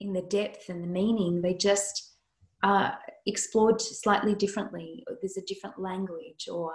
in 0.00 0.12
the 0.12 0.22
depth 0.22 0.68
and 0.68 0.82
the 0.82 0.88
meaning. 0.88 1.40
They 1.40 1.54
just 1.54 2.14
are 2.62 2.98
explored 3.26 3.80
slightly 3.80 4.34
differently. 4.34 5.04
There's 5.20 5.36
a 5.36 5.46
different 5.46 5.78
language 5.78 6.48
or 6.50 6.72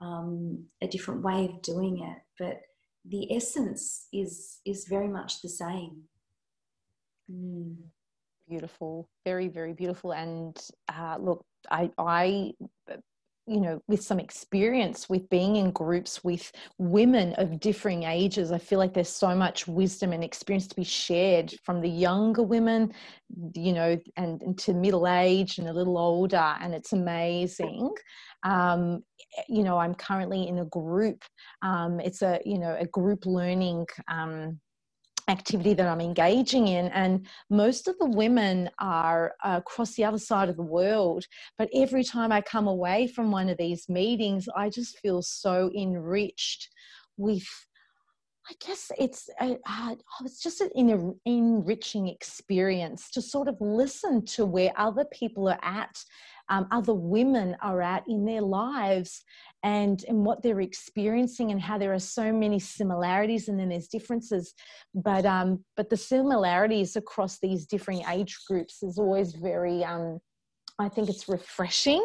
um, 0.00 0.64
a 0.82 0.86
different 0.86 1.22
way 1.22 1.46
of 1.46 1.62
doing 1.62 2.00
it 2.00 2.18
but 2.38 2.60
the 3.08 3.34
essence 3.34 4.08
is 4.12 4.58
is 4.64 4.86
very 4.88 5.08
much 5.08 5.42
the 5.42 5.48
same. 5.48 6.02
Mm. 7.30 7.76
beautiful. 8.48 9.08
Very 9.24 9.48
very 9.48 9.72
beautiful. 9.72 10.12
And 10.12 10.56
uh, 10.88 11.16
look 11.20 11.44
i 11.70 11.90
i 11.98 12.52
you 13.46 13.60
know 13.60 13.80
with 13.86 14.02
some 14.02 14.18
experience 14.18 15.08
with 15.08 15.28
being 15.30 15.56
in 15.56 15.70
groups 15.70 16.24
with 16.24 16.50
women 16.78 17.32
of 17.34 17.60
differing 17.60 18.02
ages 18.02 18.50
i 18.50 18.58
feel 18.58 18.78
like 18.78 18.92
there's 18.92 19.08
so 19.08 19.34
much 19.34 19.68
wisdom 19.68 20.12
and 20.12 20.24
experience 20.24 20.66
to 20.66 20.74
be 20.74 20.84
shared 20.84 21.54
from 21.64 21.80
the 21.80 21.88
younger 21.88 22.42
women 22.42 22.92
you 23.54 23.72
know 23.72 23.98
and, 24.16 24.42
and 24.42 24.58
to 24.58 24.74
middle 24.74 25.06
age 25.06 25.58
and 25.58 25.68
a 25.68 25.72
little 25.72 25.98
older 25.98 26.54
and 26.60 26.74
it's 26.74 26.92
amazing. 26.92 27.90
Um, 28.42 29.02
you 29.48 29.62
know 29.64 29.78
i'm 29.78 29.94
currently 29.94 30.48
in 30.48 30.58
a 30.58 30.64
group 30.66 31.22
um, 31.62 32.00
it's 32.00 32.22
a 32.22 32.40
you 32.44 32.58
know 32.58 32.76
a 32.78 32.86
group 32.86 33.26
learning 33.26 33.86
um, 34.10 34.60
activity 35.28 35.74
that 35.74 35.88
I'm 35.88 36.00
engaging 36.00 36.68
in. 36.68 36.86
And 36.88 37.26
most 37.50 37.88
of 37.88 37.98
the 37.98 38.06
women 38.06 38.70
are 38.78 39.34
across 39.44 39.94
the 39.94 40.04
other 40.04 40.18
side 40.18 40.48
of 40.48 40.56
the 40.56 40.62
world. 40.62 41.24
But 41.58 41.68
every 41.74 42.04
time 42.04 42.32
I 42.32 42.40
come 42.40 42.68
away 42.68 43.06
from 43.08 43.30
one 43.30 43.48
of 43.48 43.58
these 43.58 43.88
meetings, 43.88 44.48
I 44.56 44.70
just 44.70 44.98
feel 44.98 45.22
so 45.22 45.70
enriched 45.76 46.68
with. 47.16 47.46
I 48.48 48.54
guess 48.64 48.92
it's 48.96 49.28
a, 49.40 49.58
uh, 49.68 49.96
it's 50.24 50.40
just 50.40 50.60
an 50.60 50.70
enriching 51.24 52.06
experience 52.06 53.10
to 53.10 53.20
sort 53.20 53.48
of 53.48 53.56
listen 53.58 54.24
to 54.26 54.46
where 54.46 54.72
other 54.76 55.04
people 55.12 55.48
are 55.48 55.58
at 55.64 55.98
um, 56.48 56.66
other 56.70 56.94
women 56.94 57.56
are 57.60 57.82
at 57.82 58.04
in 58.08 58.24
their 58.24 58.42
lives 58.42 59.24
and 59.62 60.04
and 60.08 60.24
what 60.24 60.42
they're 60.42 60.60
experiencing 60.60 61.50
and 61.50 61.60
how 61.60 61.78
there 61.78 61.92
are 61.92 61.98
so 61.98 62.32
many 62.32 62.58
similarities 62.58 63.48
and 63.48 63.58
then 63.58 63.68
there's 63.68 63.88
differences. 63.88 64.54
But 64.94 65.26
um 65.26 65.64
but 65.76 65.90
the 65.90 65.96
similarities 65.96 66.96
across 66.96 67.38
these 67.38 67.66
different 67.66 68.08
age 68.08 68.36
groups 68.48 68.82
is 68.82 68.98
always 68.98 69.32
very 69.32 69.84
um 69.84 70.18
I 70.78 70.88
think 70.88 71.08
it's 71.08 71.28
refreshing, 71.28 72.02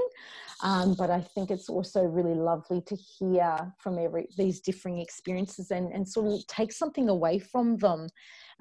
um, 0.64 0.94
but 0.94 1.10
I 1.10 1.20
think 1.20 1.52
it's 1.52 1.68
also 1.68 2.04
really 2.04 2.36
lovely 2.36 2.82
to 2.82 2.96
hear 2.96 3.58
from 3.80 4.00
every 4.00 4.28
these 4.38 4.62
differing 4.62 5.00
experiences 5.00 5.72
and, 5.72 5.92
and 5.92 6.08
sort 6.08 6.28
of 6.28 6.48
take 6.48 6.72
something 6.72 7.10
away 7.10 7.40
from 7.40 7.78
them. 7.78 8.08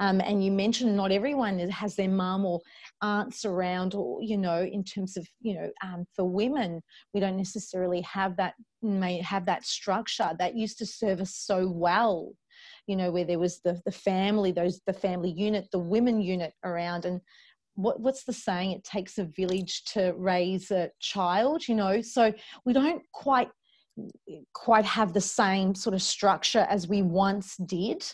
Um, 0.00 0.20
and 0.20 0.42
you 0.42 0.50
mentioned 0.50 0.96
not 0.96 1.12
everyone 1.12 1.58
has 1.58 1.94
their 1.94 2.08
mum 2.08 2.44
or 2.44 2.60
aunts 3.02 3.44
around, 3.44 3.94
or 3.94 4.20
you 4.22 4.36
know, 4.36 4.62
in 4.62 4.82
terms 4.82 5.16
of 5.16 5.28
you 5.40 5.54
know, 5.54 5.70
um, 5.84 6.06
for 6.16 6.24
women, 6.24 6.80
we 7.14 7.20
don't 7.20 7.36
necessarily 7.36 8.00
have 8.00 8.36
that 8.38 8.54
may 8.82 9.18
have 9.18 9.46
that 9.46 9.64
structure 9.64 10.30
that 10.38 10.56
used 10.56 10.78
to 10.78 10.86
serve 10.86 11.20
us 11.20 11.36
so 11.36 11.68
well. 11.68 12.32
You 12.86 12.96
know, 12.96 13.10
where 13.12 13.24
there 13.24 13.38
was 13.38 13.60
the 13.60 13.80
the 13.84 13.92
family, 13.92 14.50
those 14.52 14.80
the 14.86 14.92
family 14.92 15.30
unit, 15.30 15.68
the 15.70 15.78
women 15.78 16.20
unit 16.20 16.54
around, 16.64 17.04
and 17.04 17.20
what, 17.82 18.00
what's 18.00 18.24
the 18.24 18.32
saying? 18.32 18.72
It 18.72 18.84
takes 18.84 19.18
a 19.18 19.24
village 19.24 19.84
to 19.92 20.14
raise 20.16 20.70
a 20.70 20.90
child. 21.00 21.66
You 21.68 21.74
know, 21.76 22.00
so 22.00 22.32
we 22.64 22.72
don't 22.72 23.02
quite 23.12 23.48
quite 24.54 24.84
have 24.84 25.12
the 25.12 25.20
same 25.20 25.74
sort 25.74 25.94
of 25.94 26.02
structure 26.02 26.66
as 26.70 26.88
we 26.88 27.02
once 27.02 27.56
did 27.66 28.04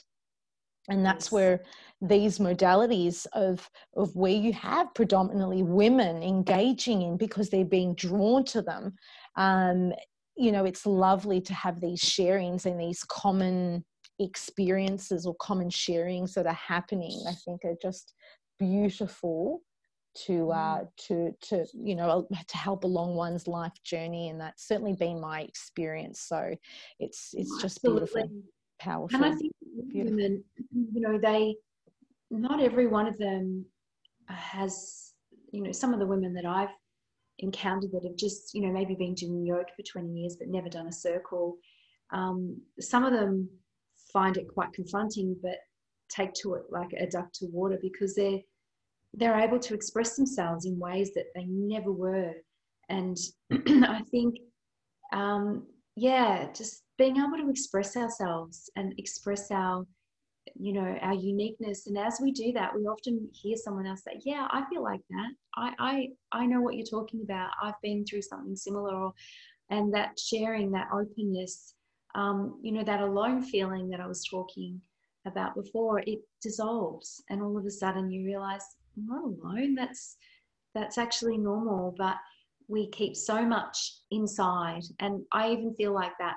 and 0.88 1.04
that's 1.04 1.32
where 1.32 1.62
these 2.00 2.38
modalities 2.38 3.26
of 3.32 3.68
of 3.96 4.14
where 4.14 4.32
you 4.32 4.52
have 4.52 4.92
predominantly 4.94 5.62
women 5.62 6.22
engaging 6.22 7.02
in 7.02 7.16
because 7.16 7.50
they're 7.50 7.64
being 7.64 7.94
drawn 7.94 8.44
to 8.44 8.62
them 8.62 8.94
um, 9.36 9.92
you 10.36 10.52
know 10.52 10.64
it's 10.64 10.86
lovely 10.86 11.40
to 11.40 11.54
have 11.54 11.80
these 11.80 12.00
sharings 12.00 12.66
and 12.66 12.80
these 12.80 13.02
common 13.04 13.84
experiences 14.18 15.26
or 15.26 15.34
common 15.36 15.68
sharings 15.68 16.32
that 16.34 16.46
are 16.46 16.54
happening 16.54 17.22
i 17.28 17.32
think 17.32 17.60
are 17.64 17.76
just 17.82 18.14
beautiful 18.58 19.62
to 20.26 20.50
uh, 20.50 20.80
mm. 20.80 20.88
to 20.96 21.32
to 21.42 21.66
you 21.74 21.94
know 21.94 22.26
to 22.48 22.56
help 22.56 22.84
along 22.84 23.14
one's 23.14 23.46
life 23.46 23.74
journey 23.84 24.30
and 24.30 24.40
that's 24.40 24.66
certainly 24.66 24.94
been 24.94 25.20
my 25.20 25.42
experience 25.42 26.20
so 26.20 26.54
it's 26.98 27.34
it's 27.34 27.60
just 27.60 27.82
beautiful 27.82 28.30
powerful. 28.78 29.16
And 29.16 29.24
I 29.24 29.36
think 29.36 29.52
women, 29.92 30.44
you 30.72 31.00
know, 31.00 31.18
they, 31.18 31.56
not 32.30 32.62
every 32.62 32.86
one 32.86 33.06
of 33.06 33.18
them 33.18 33.64
has, 34.28 35.12
you 35.52 35.62
know, 35.62 35.72
some 35.72 35.92
of 35.92 36.00
the 36.00 36.06
women 36.06 36.34
that 36.34 36.46
I've 36.46 36.74
encountered 37.38 37.92
that 37.92 38.04
have 38.04 38.16
just, 38.16 38.54
you 38.54 38.62
know, 38.62 38.72
maybe 38.72 38.94
been 38.94 39.14
doing 39.14 39.44
yoga 39.44 39.66
for 39.76 39.82
20 39.82 40.08
years 40.08 40.36
but 40.36 40.48
never 40.48 40.68
done 40.68 40.88
a 40.88 40.92
circle. 40.92 41.56
Um, 42.12 42.60
some 42.80 43.04
of 43.04 43.12
them 43.12 43.48
find 44.12 44.36
it 44.36 44.46
quite 44.52 44.72
confronting, 44.72 45.36
but 45.42 45.58
take 46.08 46.32
to 46.34 46.54
it 46.54 46.64
like 46.70 46.92
a 46.92 47.06
duck 47.06 47.32
to 47.34 47.46
water 47.46 47.78
because 47.80 48.14
they're 48.14 48.40
they're 49.14 49.38
able 49.38 49.58
to 49.58 49.74
express 49.74 50.16
themselves 50.16 50.66
in 50.66 50.78
ways 50.78 51.12
that 51.14 51.26
they 51.34 51.44
never 51.46 51.90
were. 51.90 52.34
And 52.90 53.16
I 53.50 54.02
think, 54.10 54.36
um, 55.12 55.66
yeah, 55.94 56.52
just 56.52 56.82
being 56.98 57.16
able 57.16 57.38
to 57.38 57.48
express 57.48 57.96
ourselves 57.96 58.68
and 58.76 58.92
express 58.98 59.50
our 59.50 59.86
you 60.54 60.72
know 60.72 60.96
our 61.02 61.14
uniqueness. 61.14 61.86
And 61.86 61.98
as 61.98 62.18
we 62.22 62.30
do 62.30 62.52
that 62.52 62.74
we 62.74 62.82
often 62.82 63.28
hear 63.32 63.56
someone 63.56 63.86
else 63.86 64.04
say 64.04 64.20
yeah 64.24 64.46
i 64.50 64.64
feel 64.70 64.82
like 64.82 65.00
that. 65.10 65.30
I 65.56 65.72
i 65.78 66.08
i 66.32 66.46
know 66.46 66.60
what 66.60 66.76
you're 66.76 66.86
talking 66.86 67.22
about. 67.22 67.50
I've 67.62 67.80
been 67.82 68.04
through 68.04 68.22
something 68.22 68.54
similar 68.54 68.94
or, 68.94 69.12
and 69.70 69.92
that 69.94 70.18
sharing 70.18 70.70
that 70.72 70.88
openness 70.92 71.74
um, 72.16 72.58
you 72.62 72.72
know, 72.72 72.82
that 72.82 73.02
alone 73.02 73.42
feeling 73.42 73.88
that 73.90 74.00
I 74.00 74.06
was 74.06 74.24
talking 74.24 74.80
about 75.26 75.54
before, 75.54 76.00
it 76.00 76.20
dissolves, 76.40 77.22
and 77.30 77.42
all 77.42 77.56
of 77.56 77.66
a 77.66 77.70
sudden 77.70 78.10
you 78.10 78.24
realize 78.24 78.64
I'm 78.96 79.06
not 79.06 79.24
alone. 79.24 79.74
That's 79.74 80.16
that's 80.74 80.98
actually 80.98 81.38
normal, 81.38 81.94
but 81.96 82.16
we 82.68 82.88
keep 82.90 83.16
so 83.16 83.44
much 83.44 83.92
inside, 84.10 84.82
and 85.00 85.22
I 85.32 85.50
even 85.50 85.74
feel 85.74 85.92
like 85.92 86.12
that 86.18 86.36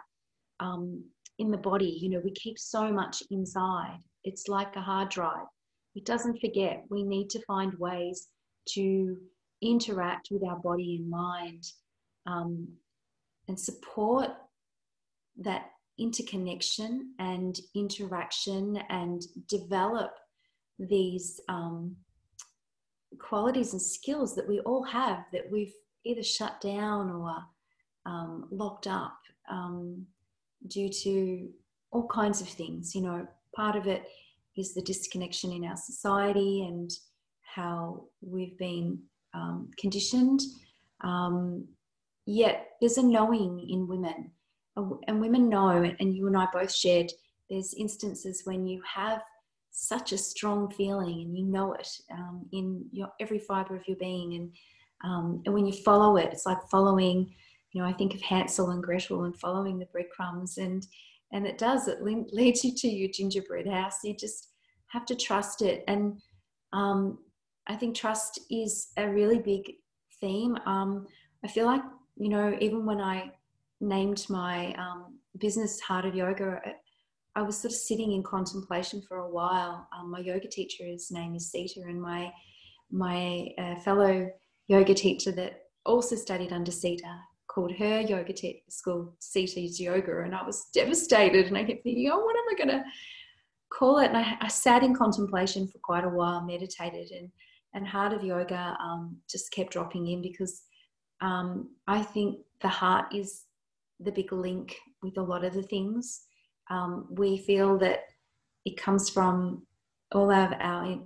um, 0.59 1.03
in 1.37 1.51
the 1.51 1.57
body. 1.57 1.97
You 2.01 2.09
know, 2.09 2.21
we 2.23 2.31
keep 2.31 2.59
so 2.59 2.91
much 2.91 3.23
inside. 3.31 3.97
It's 4.23 4.47
like 4.47 4.75
a 4.75 4.81
hard 4.81 5.09
drive. 5.09 5.47
It 5.95 6.05
doesn't 6.05 6.39
forget. 6.39 6.83
We 6.89 7.03
need 7.03 7.29
to 7.31 7.41
find 7.45 7.73
ways 7.75 8.27
to 8.69 9.17
interact 9.61 10.29
with 10.31 10.43
our 10.43 10.57
body 10.57 10.97
and 10.97 11.09
mind 11.09 11.63
um, 12.25 12.67
and 13.47 13.59
support 13.59 14.29
that 15.37 15.71
interconnection 15.99 17.13
and 17.19 17.59
interaction 17.75 18.77
and 18.89 19.23
develop 19.47 20.11
these 20.79 21.39
um, 21.49 21.95
qualities 23.19 23.73
and 23.73 23.81
skills 23.81 24.35
that 24.35 24.47
we 24.47 24.59
all 24.61 24.83
have 24.83 25.25
that 25.33 25.49
we've 25.51 25.73
either 26.05 26.23
shut 26.23 26.59
down 26.61 27.09
or 27.09 27.35
um, 28.05 28.47
locked 28.51 28.87
up 28.87 29.17
um, 29.49 30.05
due 30.67 30.89
to 30.89 31.49
all 31.91 32.07
kinds 32.07 32.41
of 32.41 32.47
things. 32.47 32.95
You 32.95 33.01
know, 33.01 33.27
part 33.55 33.75
of 33.75 33.87
it 33.87 34.03
is 34.55 34.73
the 34.73 34.81
disconnection 34.81 35.51
in 35.51 35.65
our 35.65 35.77
society 35.77 36.65
and 36.67 36.91
how 37.55 38.05
we've 38.21 38.57
been 38.57 38.99
um, 39.33 39.69
conditioned. 39.79 40.41
Um, 41.03 41.67
yet 42.25 42.71
there's 42.79 42.97
a 42.97 43.03
knowing 43.03 43.67
in 43.69 43.87
women, 43.87 44.31
and 45.07 45.21
women 45.21 45.49
know, 45.49 45.91
and 45.99 46.15
you 46.15 46.27
and 46.27 46.37
I 46.37 46.47
both 46.51 46.73
shared, 46.73 47.11
there's 47.49 47.73
instances 47.73 48.41
when 48.45 48.65
you 48.67 48.81
have 48.95 49.21
such 49.71 50.11
a 50.11 50.17
strong 50.17 50.69
feeling 50.71 51.21
and 51.21 51.37
you 51.37 51.45
know 51.45 51.73
it 51.73 51.87
um, 52.11 52.45
in 52.51 52.85
your 52.91 53.09
every 53.19 53.39
fiber 53.39 53.75
of 53.75 53.87
your 53.87 53.97
being. 53.97 54.33
And 54.35 54.51
um, 55.03 55.41
and 55.45 55.53
when 55.53 55.65
you 55.65 55.73
follow 55.73 56.17
it 56.17 56.29
it's 56.31 56.45
like 56.45 56.57
following 56.69 57.33
you 57.71 57.81
know 57.81 57.87
i 57.87 57.93
think 57.93 58.13
of 58.13 58.21
hansel 58.21 58.71
and 58.71 58.83
gretel 58.83 59.23
and 59.23 59.39
following 59.39 59.79
the 59.79 59.85
breadcrumbs 59.87 60.57
and 60.57 60.85
and 61.31 61.45
it 61.47 61.57
does 61.57 61.87
it 61.87 62.01
leads 62.33 62.63
you 62.63 62.73
to 62.75 62.87
your 62.87 63.09
gingerbread 63.13 63.67
house. 63.67 64.03
You 64.03 64.15
just 64.15 64.49
have 64.87 65.05
to 65.05 65.15
trust 65.15 65.61
it. 65.61 65.83
And 65.87 66.19
um, 66.73 67.19
i 67.67 67.75
think 67.75 67.95
trust 67.95 68.39
is 68.49 68.89
a 68.97 69.07
really 69.07 69.39
big 69.39 69.73
theme. 70.19 70.57
Um, 70.65 71.07
i 71.45 71.47
feel 71.47 71.65
like 71.65 71.83
you 72.17 72.29
know 72.29 72.57
even 72.59 72.85
when 72.85 72.99
i 72.99 73.31
named 73.81 74.25
my 74.29 74.73
um, 74.75 75.17
business 75.37 75.79
heart 75.79 76.05
of 76.05 76.15
yoga 76.15 76.61
I 77.35 77.41
was 77.41 77.57
sort 77.57 77.71
of 77.71 77.77
sitting 77.77 78.11
in 78.11 78.23
contemplation 78.23 79.01
for 79.01 79.17
a 79.19 79.29
while. 79.29 79.87
Um, 79.97 80.11
my 80.11 80.19
yoga 80.19 80.47
teacher's 80.47 81.11
name 81.11 81.35
is 81.35 81.51
Sita, 81.51 81.81
and 81.87 82.01
my 82.01 82.31
my 82.91 83.47
uh, 83.57 83.79
fellow 83.79 84.29
yoga 84.67 84.93
teacher 84.93 85.31
that 85.33 85.61
also 85.85 86.15
studied 86.15 86.51
under 86.51 86.71
Sita 86.71 87.19
called 87.47 87.71
her 87.77 88.01
yoga 88.01 88.33
te- 88.33 88.63
school 88.69 89.15
Sita's 89.19 89.79
Yoga, 89.79 90.21
and 90.21 90.35
I 90.35 90.43
was 90.43 90.65
devastated. 90.73 91.47
And 91.47 91.57
I 91.57 91.63
kept 91.63 91.83
thinking, 91.83 92.09
oh, 92.11 92.19
what 92.19 92.35
am 92.35 92.43
I 92.51 92.57
going 92.57 92.79
to 92.79 92.83
call 93.71 93.99
it? 93.99 94.07
And 94.07 94.17
I, 94.17 94.37
I, 94.41 94.47
sat 94.47 94.83
in 94.83 94.95
contemplation 94.95 95.67
for 95.67 95.79
quite 95.79 96.03
a 96.03 96.09
while, 96.09 96.41
meditated, 96.41 97.11
and 97.11 97.29
and 97.73 97.87
Heart 97.87 98.13
of 98.13 98.23
Yoga 98.23 98.75
um, 98.83 99.17
just 99.29 99.51
kept 99.51 99.71
dropping 99.71 100.07
in 100.07 100.21
because 100.21 100.63
um, 101.21 101.69
I 101.87 102.01
think 102.01 102.39
the 102.61 102.67
heart 102.67 103.13
is 103.13 103.43
the 103.99 104.11
big 104.11 104.31
link 104.31 104.75
with 105.01 105.17
a 105.17 105.21
lot 105.21 105.43
of 105.43 105.53
the 105.53 105.63
things 105.63 106.21
um, 106.69 107.07
we 107.09 107.37
feel 107.37 107.77
that 107.79 108.01
it 108.65 108.77
comes 108.77 109.09
from 109.09 109.65
all 110.13 110.31
of 110.31 110.53
our 110.59 110.99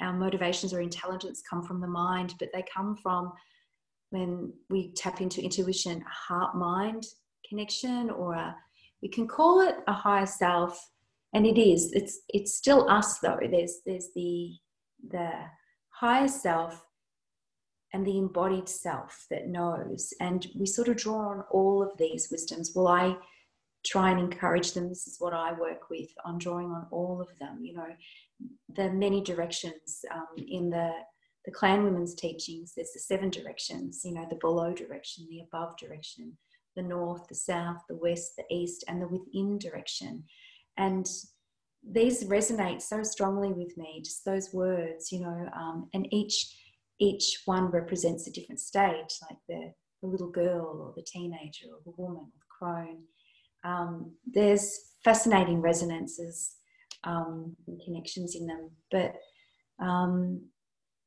our 0.00 0.12
motivations 0.12 0.72
or 0.72 0.80
intelligence 0.80 1.42
come 1.48 1.60
from 1.60 1.80
the 1.80 1.88
mind, 1.88 2.32
but 2.38 2.50
they 2.54 2.64
come 2.72 2.94
from 3.02 3.32
when 4.10 4.52
we 4.70 4.92
tap 4.92 5.20
into 5.20 5.42
intuition, 5.42 6.00
a 6.00 6.32
heart 6.32 6.54
mind 6.54 7.04
connection, 7.48 8.08
or 8.10 8.34
a, 8.34 8.54
we 9.02 9.08
can 9.08 9.26
call 9.26 9.60
it 9.60 9.76
a 9.88 9.92
higher 9.92 10.26
self, 10.26 10.80
and 11.34 11.44
it 11.44 11.58
is. 11.60 11.92
It's 11.92 12.20
it's 12.28 12.54
still 12.54 12.88
us 12.88 13.18
though. 13.18 13.38
There's 13.50 13.80
there's 13.84 14.08
the 14.14 14.52
the 15.10 15.30
higher 15.90 16.28
self 16.28 16.80
and 17.92 18.06
the 18.06 18.18
embodied 18.18 18.68
self 18.68 19.26
that 19.30 19.48
knows, 19.48 20.12
and 20.20 20.46
we 20.54 20.66
sort 20.66 20.88
of 20.88 20.96
draw 20.96 21.30
on 21.30 21.44
all 21.50 21.82
of 21.82 21.96
these 21.98 22.28
wisdoms. 22.30 22.72
Well, 22.74 22.88
I 22.88 23.16
try 23.86 24.10
and 24.10 24.20
encourage 24.20 24.72
them. 24.72 24.88
This 24.88 25.06
is 25.06 25.16
what 25.18 25.32
I 25.32 25.52
work 25.52 25.88
with 25.90 26.10
on 26.24 26.38
drawing 26.38 26.70
on 26.70 26.86
all 26.90 27.20
of 27.20 27.28
them. 27.38 27.58
You 27.62 27.74
know, 27.74 27.86
the 28.74 28.90
many 28.90 29.22
directions 29.22 30.04
um, 30.14 30.26
in 30.36 30.70
the 30.70 30.92
the 31.44 31.52
clan 31.52 31.82
women's 31.82 32.14
teachings. 32.14 32.74
There's 32.74 32.92
the 32.92 33.00
seven 33.00 33.30
directions. 33.30 34.02
You 34.04 34.12
know, 34.12 34.26
the 34.28 34.36
below 34.36 34.74
direction, 34.74 35.26
the 35.30 35.40
above 35.40 35.78
direction, 35.78 36.36
the 36.76 36.82
north, 36.82 37.26
the 37.28 37.34
south, 37.34 37.78
the 37.88 37.96
west, 37.96 38.32
the 38.36 38.44
east, 38.54 38.84
and 38.86 39.00
the 39.00 39.08
within 39.08 39.58
direction. 39.58 40.24
And 40.76 41.08
these 41.88 42.24
resonate 42.24 42.82
so 42.82 43.02
strongly 43.02 43.52
with 43.52 43.76
me. 43.78 44.02
Just 44.04 44.24
those 44.24 44.52
words, 44.52 45.10
you 45.10 45.20
know, 45.20 45.48
um, 45.56 45.88
and 45.94 46.12
each 46.12 46.54
each 47.00 47.42
one 47.44 47.66
represents 47.66 48.26
a 48.26 48.32
different 48.32 48.60
stage, 48.60 49.18
like 49.28 49.38
the, 49.48 49.72
the 50.02 50.08
little 50.08 50.30
girl 50.30 50.80
or 50.82 50.92
the 50.96 51.02
teenager 51.02 51.66
or 51.72 51.80
the 51.84 51.94
woman 51.96 52.22
or 52.22 52.32
the 52.34 52.46
crone 52.48 52.98
um, 53.64 54.12
there's 54.26 54.92
fascinating 55.04 55.60
resonances 55.60 56.56
um, 57.04 57.56
and 57.66 57.80
connections 57.84 58.36
in 58.36 58.46
them. 58.46 58.70
But 58.90 59.14
um, 59.80 60.42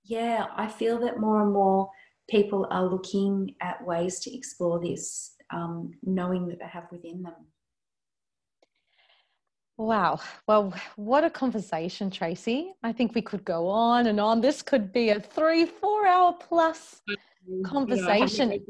yeah, 0.03 0.47
I 0.55 0.67
feel 0.67 0.99
that 0.99 1.19
more 1.19 1.41
and 1.41 1.53
more 1.53 1.89
people 2.29 2.67
are 2.69 2.85
looking 2.85 3.55
at 3.61 3.85
ways 3.85 4.19
to 4.21 4.35
explore 4.35 4.79
this, 4.79 5.35
um, 5.51 5.91
knowing 6.03 6.47
that 6.47 6.59
they 6.59 6.67
have 6.67 6.87
within 6.91 7.21
them. 7.23 7.35
Wow. 9.81 10.19
Well, 10.47 10.75
what 10.95 11.23
a 11.23 11.29
conversation, 11.31 12.11
Tracey. 12.11 12.73
I 12.83 12.91
think 12.91 13.15
we 13.15 13.21
could 13.23 13.43
go 13.43 13.67
on 13.67 14.05
and 14.05 14.19
on. 14.19 14.39
This 14.39 14.61
could 14.61 14.93
be 14.93 15.09
a 15.09 15.19
three, 15.19 15.65
four 15.65 16.05
hour 16.05 16.33
plus 16.33 17.01
conversation. 17.65 18.63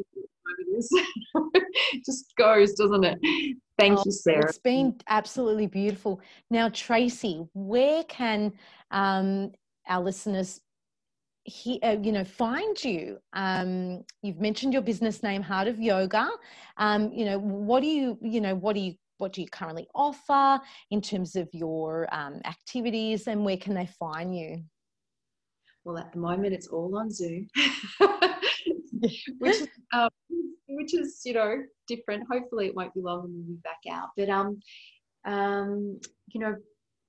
just 2.06 2.34
goes, 2.38 2.74
doesn't 2.76 3.04
it? 3.04 3.20
Thank 3.78 4.00
oh, 4.00 4.04
you, 4.06 4.12
Sarah. 4.14 4.46
It's 4.48 4.58
been 4.58 4.96
absolutely 5.10 5.68
beautiful. 5.68 6.22
Now, 6.50 6.70
Tracey, 6.70 7.46
where 7.54 8.06
can 8.06 8.54
um, 8.92 9.52
our 9.90 10.02
listeners 10.02 10.62
he, 11.44 11.82
uh, 11.82 11.98
you 12.02 12.14
know, 12.14 12.24
find 12.24 12.82
you? 12.82 13.18
Um, 13.34 14.06
you've 14.22 14.40
mentioned 14.40 14.72
your 14.72 14.82
business 14.82 15.24
name, 15.24 15.42
Heart 15.42 15.68
of 15.68 15.78
Yoga. 15.78 16.30
Um, 16.78 17.12
you 17.12 17.26
know, 17.26 17.38
what 17.38 17.82
do 17.82 17.88
you, 17.88 18.18
you 18.22 18.40
know, 18.40 18.56
what 18.56 18.76
do 18.76 18.80
you, 18.80 18.96
what 19.22 19.34
do 19.34 19.42
you 19.42 19.48
currently 19.48 19.88
offer 19.94 20.60
in 20.90 21.00
terms 21.00 21.36
of 21.36 21.48
your 21.54 22.08
um, 22.12 22.42
activities, 22.46 23.28
and 23.28 23.46
where 23.46 23.58
can 23.58 23.76
they 23.76 23.86
find 23.86 24.36
you? 24.36 24.64
Well, 25.86 25.98
at 25.98 26.12
the 26.12 26.20
moment, 26.20 26.54
it's 26.54 26.68
all 26.68 26.98
on 26.98 27.12
Zoom, 27.12 27.48
which 29.40 29.62
is 29.62 29.68
um, 29.94 30.10
which 30.68 30.94
is 30.94 31.22
you 31.24 31.34
know 31.34 31.64
different. 31.88 32.24
Hopefully, 32.30 32.68
it 32.68 32.76
won't 32.76 32.94
be 32.94 33.02
long 33.02 33.26
and 33.26 33.34
we'll 33.36 33.56
be 33.56 33.62
back 33.64 33.82
out. 33.90 34.10
But 34.18 34.30
um, 34.30 34.60
um, 35.26 36.00
you 36.34 36.42
know, 36.42 36.56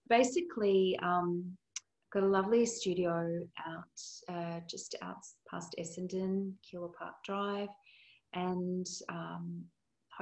basically, 0.08 0.98
um, 1.02 1.56
got 2.12 2.22
a 2.22 2.26
lovely 2.26 2.66
studio 2.66 3.40
out 3.66 4.34
uh, 4.34 4.60
just 4.68 4.94
out 5.02 5.16
past 5.50 5.74
Essendon, 5.78 6.52
Keilor 6.62 6.92
Park 6.94 7.14
Drive, 7.24 7.68
and 8.34 8.86
um, 9.08 9.64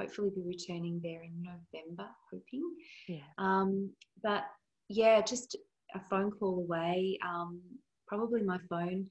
hopefully 0.01 0.31
be 0.35 0.41
returning 0.41 0.99
there 1.03 1.23
in 1.23 1.43
November. 1.43 2.09
Hoping. 2.31 2.75
Yeah. 3.07 3.17
Um, 3.37 3.91
but 4.23 4.43
yeah, 4.89 5.21
just 5.21 5.55
a 5.95 5.99
phone 6.09 6.31
call 6.31 6.59
away. 6.59 7.17
Um, 7.25 7.61
probably 8.07 8.41
my 8.41 8.59
phone 8.69 9.07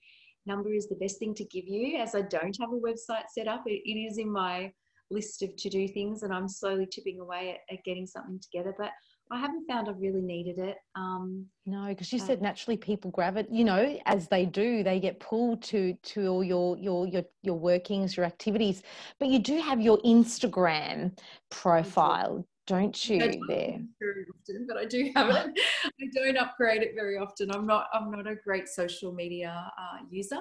number 0.47 0.73
is 0.73 0.89
the 0.89 0.97
best 0.97 1.19
thing 1.19 1.35
to 1.35 1.45
give 1.45 1.67
you 1.67 1.99
as 1.99 2.15
I 2.15 2.23
don't 2.23 2.57
have 2.61 2.73
a 2.73 2.77
website 2.77 3.29
set 3.33 3.49
up. 3.49 3.63
it, 3.67 3.83
it 3.85 3.99
is 3.99 4.19
in 4.19 4.31
my 4.31 4.73
list 5.11 5.43
of 5.43 5.55
to 5.57 5.69
do 5.69 5.89
things 5.89 6.23
and 6.23 6.33
I'm 6.33 6.49
slowly 6.49 6.87
chipping 6.87 7.21
away 7.21 7.51
at, 7.51 7.75
at, 7.75 7.85
getting 7.85 8.07
something 8.07 8.41
together. 8.41 8.75
But 8.79 8.91
I 9.33 9.39
haven't 9.39 9.67
found 9.69 9.89
I've 9.89 10.01
really 10.01 10.21
needed 10.21 10.59
it. 10.59 10.77
Um, 10.97 11.47
no, 11.65 11.87
because 11.89 12.13
you 12.13 12.21
uh, 12.21 12.25
said 12.25 12.43
naturally 12.43 12.77
people 12.77 13.11
gravitate, 13.13 13.53
you 13.53 13.65
know, 13.65 13.99
as 14.07 14.27
they 14.29 14.45
do, 14.45 14.83
they 14.83 14.99
get 14.99 15.21
pulled 15.21 15.63
to 15.65 15.95
to 15.95 16.27
all 16.27 16.45
your 16.45 16.77
your 16.79 17.07
your 17.07 17.23
your 17.43 17.59
workings, 17.59 18.17
your 18.17 18.27
activities. 18.27 18.83
But 19.19 19.29
you 19.29 19.39
do 19.39 19.61
have 19.61 19.81
your 19.81 19.99
Instagram 19.99 21.17
profile 21.51 22.45
don't 22.67 23.09
you 23.09 23.19
don't 23.19 23.49
there? 23.49 23.81
very 24.01 24.25
often 24.33 24.65
but 24.69 24.77
i 24.77 24.85
do 24.85 25.11
have 25.17 25.29
it. 25.31 25.59
I 25.85 26.07
don't 26.15 26.37
upgrade 26.37 26.83
it 26.83 26.93
very 26.95 27.17
often. 27.17 27.51
I'm 27.53 27.67
not 27.67 27.87
i'm 27.93 28.11
not 28.11 28.27
a 28.29 28.37
great 28.37 28.69
social 28.69 29.13
media 29.13 29.71
uh, 29.79 30.05
user. 30.11 30.39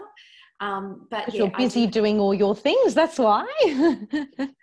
Um, 0.61 1.07
but 1.09 1.33
yeah, 1.33 1.39
you're 1.39 1.57
busy 1.57 1.87
doing 1.87 2.19
all 2.19 2.33
your 2.33 2.55
things 2.55 2.93
that's 2.93 3.17
why 3.17 3.47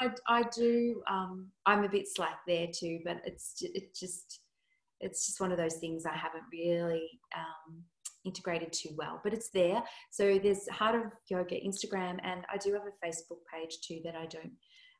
I, 0.00 0.10
I 0.26 0.42
do. 0.54 1.02
Um, 1.08 1.48
I'm 1.66 1.84
a 1.84 1.88
bit 1.88 2.06
slack 2.08 2.40
there 2.46 2.66
too, 2.72 3.00
but 3.04 3.20
it's 3.24 3.54
it 3.60 3.94
just 3.94 4.40
it's 5.00 5.26
just 5.26 5.40
one 5.40 5.52
of 5.52 5.58
those 5.58 5.76
things 5.76 6.04
I 6.04 6.16
haven't 6.16 6.44
really 6.52 7.08
um, 7.36 7.82
integrated 8.24 8.72
too 8.72 8.90
well, 8.96 9.20
but 9.24 9.32
it's 9.32 9.50
there. 9.50 9.82
So 10.10 10.38
there's 10.38 10.68
Heart 10.68 10.94
of 10.96 11.12
Yoga 11.28 11.56
Instagram, 11.56 12.18
and 12.22 12.44
I 12.52 12.58
do 12.58 12.72
have 12.72 12.82
a 12.82 13.06
Facebook 13.06 13.38
page 13.52 13.78
too 13.82 14.00
that 14.04 14.14
I 14.14 14.26
don't 14.26 14.52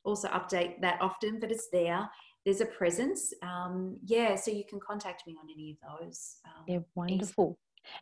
also 0.04 0.28
update 0.28 0.80
that 0.80 1.00
often, 1.00 1.38
but 1.40 1.50
it's 1.50 1.68
there. 1.70 2.08
There's 2.44 2.62
a 2.62 2.66
presence. 2.66 3.34
Um, 3.42 3.98
yeah, 4.04 4.34
so 4.34 4.50
you 4.50 4.64
can 4.68 4.80
contact 4.80 5.24
me 5.26 5.36
on 5.38 5.46
any 5.52 5.76
of 5.82 6.00
those. 6.00 6.36
Um, 6.46 6.64
yeah, 6.66 6.78
wonderful. 6.94 7.58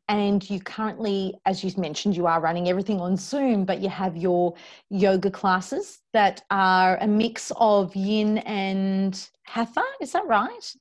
And 0.08 0.48
you 0.48 0.60
currently, 0.60 1.34
as 1.46 1.62
you 1.62 1.70
mentioned, 1.76 2.16
you 2.16 2.26
are 2.26 2.40
running 2.40 2.68
everything 2.68 3.00
on 3.00 3.16
Zoom, 3.16 3.64
but 3.64 3.80
you 3.80 3.88
have 3.88 4.16
your 4.16 4.54
yoga 4.90 5.30
classes 5.30 6.00
that 6.12 6.42
are 6.50 6.98
a 7.00 7.06
mix 7.06 7.52
of 7.56 7.94
yin 7.94 8.38
and 8.38 9.28
hatha. 9.44 9.84
Is 10.00 10.12
that 10.12 10.26
right? 10.26 10.74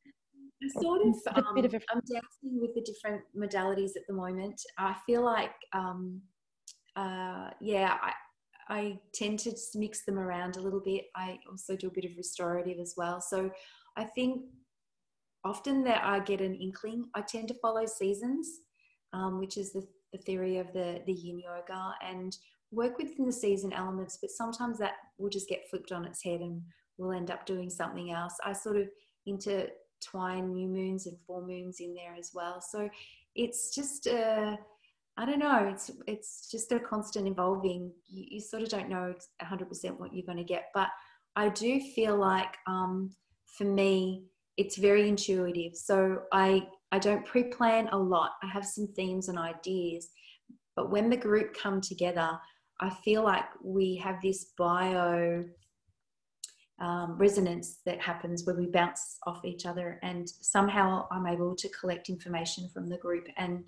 sort 0.82 1.02
of, 1.02 1.16
um, 1.36 1.46
a 1.52 1.62
bit 1.62 1.66
of 1.66 1.84
I'm 1.92 2.02
dancing 2.02 2.60
with 2.60 2.74
the 2.74 2.82
different 2.82 3.22
modalities 3.38 3.92
at 3.96 4.08
the 4.08 4.14
moment. 4.14 4.62
I 4.78 4.96
feel 5.06 5.24
like, 5.24 5.54
um, 5.74 6.22
uh, 6.96 7.52
yeah, 7.62 7.98
I, 8.02 8.14
I 8.70 9.00
tend 9.14 9.40
to 9.40 9.56
mix 9.76 10.04
them 10.04 10.18
around 10.18 10.58
a 10.58 10.62
little 10.62 10.82
bit. 10.84 11.06
I 11.16 11.38
also 11.50 11.76
do 11.76 11.88
a 11.88 11.92
bit 11.92 12.06
of 12.06 12.12
restorative 12.18 12.80
as 12.80 12.96
well. 12.98 13.22
So 13.22 13.52
I 13.96 14.06
think 14.06 14.42
often 15.46 15.84
that 15.84 16.04
I 16.04 16.20
get 16.20 16.42
an 16.42 16.56
inkling. 16.56 17.06
I 17.16 17.22
tend 17.22 17.48
to 17.50 17.54
follow 17.62 17.86
seasons, 17.86 18.48
um, 19.14 19.40
which 19.40 19.58
is 19.58 19.74
the, 19.74 19.86
the 20.12 20.20
theory 20.20 20.58
of 20.58 20.72
the, 20.74 21.02
the 21.06 21.14
yin 21.14 21.40
yoga, 21.40 21.94
and 22.06 22.38
work 22.72 22.98
within 22.98 23.26
the 23.26 23.32
season 23.32 23.74
elements, 23.74 24.18
but 24.22 24.32
sometimes 24.32 24.78
that 24.80 24.94
will 25.18 25.30
just 25.30 25.50
get 25.50 25.70
flipped 25.70 25.92
on 25.92 26.06
its 26.06 26.24
head 26.24 26.42
and 26.42 26.62
we'll 26.98 27.12
end 27.12 27.32
up 27.32 27.46
doing 27.46 27.70
something 27.70 28.12
else. 28.12 28.34
I 28.44 28.54
sort 28.54 28.78
of 28.78 28.88
intertwine 29.26 30.54
new 30.54 30.68
moons 30.68 31.08
and 31.08 31.18
full 31.26 31.46
moons 31.46 31.78
in 31.80 31.94
there 31.94 32.16
as 32.18 32.32
well. 32.34 32.62
So 32.62 32.90
it's 33.36 33.74
just 33.74 34.08
a 34.08 34.58
I 35.20 35.26
don't 35.26 35.40
know. 35.40 35.68
It's 35.68 35.90
it's 36.06 36.48
just 36.52 36.72
a 36.72 36.80
constant 36.80 37.28
evolving. 37.28 37.92
You, 38.08 38.26
you 38.32 38.40
sort 38.40 38.62
of 38.62 38.70
don't 38.70 38.90
know 38.90 39.16
100% 39.42 40.00
what 40.00 40.14
you're 40.14 40.26
going 40.26 40.38
to 40.38 40.44
get, 40.44 40.66
but 40.76 40.90
I 41.36 41.50
do 41.50 41.80
feel 41.96 42.18
like 42.18 42.56
um, 42.68 43.12
for 43.46 43.64
me, 43.64 44.26
it's 44.58 44.78
very 44.78 45.10
intuitive. 45.10 45.76
So 45.76 46.24
I 46.32 46.68
I 46.92 47.00
don't 47.00 47.26
pre-plan 47.26 47.90
a 47.92 47.98
lot. 47.98 48.32
I 48.44 48.48
have 48.48 48.66
some 48.66 48.88
themes 48.88 49.28
and 49.28 49.38
ideas, 49.38 50.10
but 50.76 50.90
when 50.90 51.10
the 51.10 51.18
group 51.18 51.56
come 51.56 51.82
together, 51.82 52.40
I 52.80 52.90
feel 52.90 53.24
like 53.24 53.46
we 53.64 53.96
have 53.98 54.22
this 54.22 54.54
bio 54.58 55.44
um, 56.80 57.18
resonance 57.18 57.80
that 57.86 58.00
happens 58.00 58.46
where 58.46 58.56
we 58.56 58.68
bounce 58.68 59.18
off 59.26 59.44
each 59.44 59.66
other, 59.66 60.00
and 60.04 60.30
somehow 60.30 61.08
I'm 61.12 61.26
able 61.26 61.56
to 61.56 61.70
collect 61.70 62.10
information 62.10 62.70
from 62.74 62.88
the 62.88 62.98
group 62.98 63.28
and 63.38 63.64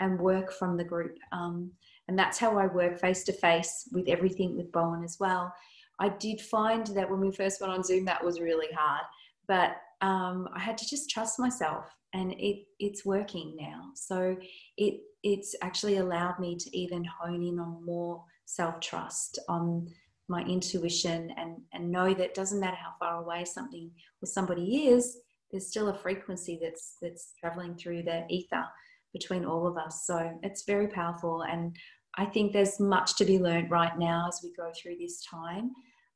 and 0.00 0.18
work 0.20 0.52
from 0.52 0.76
the 0.76 0.84
group. 0.84 1.18
Um, 1.32 1.72
and 2.06 2.18
that's 2.18 2.38
how 2.38 2.56
I 2.56 2.66
work 2.66 3.00
face 3.00 3.24
to 3.24 3.32
face 3.32 3.88
with 3.92 4.08
everything 4.08 4.56
with 4.56 4.70
Bowen 4.70 5.02
as 5.02 5.18
well. 5.18 5.52
I 5.98 6.08
did 6.08 6.40
find 6.40 6.86
that 6.88 7.10
when 7.10 7.20
we 7.20 7.32
first 7.32 7.60
went 7.60 7.72
on 7.72 7.82
Zoom, 7.82 8.04
that 8.04 8.24
was 8.24 8.40
really 8.40 8.72
hard, 8.72 9.04
but 9.48 9.76
um, 10.00 10.48
I 10.54 10.60
had 10.60 10.78
to 10.78 10.88
just 10.88 11.10
trust 11.10 11.40
myself, 11.40 11.86
and 12.14 12.32
it 12.32 12.64
it's 12.78 13.04
working 13.04 13.56
now. 13.58 13.90
So 13.94 14.36
it 14.76 15.00
it's 15.22 15.54
actually 15.62 15.96
allowed 15.96 16.38
me 16.38 16.56
to 16.56 16.76
even 16.76 17.04
hone 17.04 17.42
in 17.42 17.58
on 17.58 17.84
more 17.84 18.22
self 18.46 18.80
trust, 18.80 19.38
on 19.48 19.86
my 20.28 20.42
intuition, 20.42 21.32
and 21.36 21.58
and 21.72 21.90
know 21.90 22.14
that 22.14 22.34
doesn't 22.34 22.60
matter 22.60 22.76
how 22.76 22.92
far 22.98 23.22
away 23.22 23.44
something 23.44 23.90
or 24.22 24.26
somebody 24.26 24.88
is, 24.88 25.18
there's 25.50 25.68
still 25.68 25.88
a 25.88 25.98
frequency 25.98 26.58
that's 26.62 26.96
that's 27.00 27.32
traveling 27.40 27.76
through 27.76 28.02
the 28.02 28.24
ether 28.28 28.64
between 29.12 29.44
all 29.44 29.66
of 29.66 29.76
us. 29.76 30.06
So 30.06 30.38
it's 30.42 30.64
very 30.64 30.88
powerful. 30.88 31.42
And 31.42 31.74
I 32.16 32.26
think 32.26 32.52
there's 32.52 32.78
much 32.80 33.16
to 33.16 33.24
be 33.24 33.38
learned 33.38 33.70
right 33.70 33.98
now 33.98 34.26
as 34.28 34.40
we 34.42 34.52
go 34.54 34.70
through 34.76 34.96
this 34.98 35.22
time. 35.24 35.70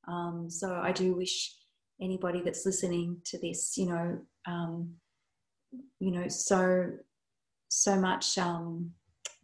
Um, 0.08 0.48
so 0.50 0.74
I 0.74 0.92
do 0.92 1.14
wish 1.14 1.54
anybody 2.00 2.42
that's 2.42 2.66
listening 2.66 3.18
to 3.26 3.38
this, 3.38 3.74
you 3.76 3.86
know, 3.86 4.18
um, 4.46 4.90
you 6.00 6.10
know, 6.10 6.28
so 6.28 6.90
so 7.68 7.96
much 7.96 8.38
um, 8.38 8.90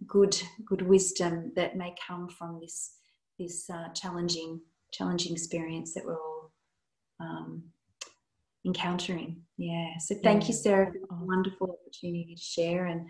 good 0.07 0.37
good 0.67 0.83
wisdom 0.83 1.53
that 1.57 1.77
may 1.77 1.95
come 2.07 2.29
from 2.29 2.59
this 2.61 2.95
this 3.39 3.69
uh, 3.71 3.89
challenging 3.95 4.61
challenging 4.93 5.33
experience 5.33 5.95
that 5.95 6.05
we're 6.05 6.21
all 6.21 6.53
um, 7.21 7.63
encountering. 8.67 9.43
Yeah. 9.57 9.99
So 9.99 10.15
thank 10.23 10.43
yeah. 10.43 10.49
you, 10.49 10.55
Sarah, 10.55 10.87
for 10.87 10.93
the 10.93 11.07
oh. 11.11 11.25
wonderful 11.25 11.79
opportunity 11.81 12.35
to 12.35 12.41
share 12.41 12.87
and 12.87 13.09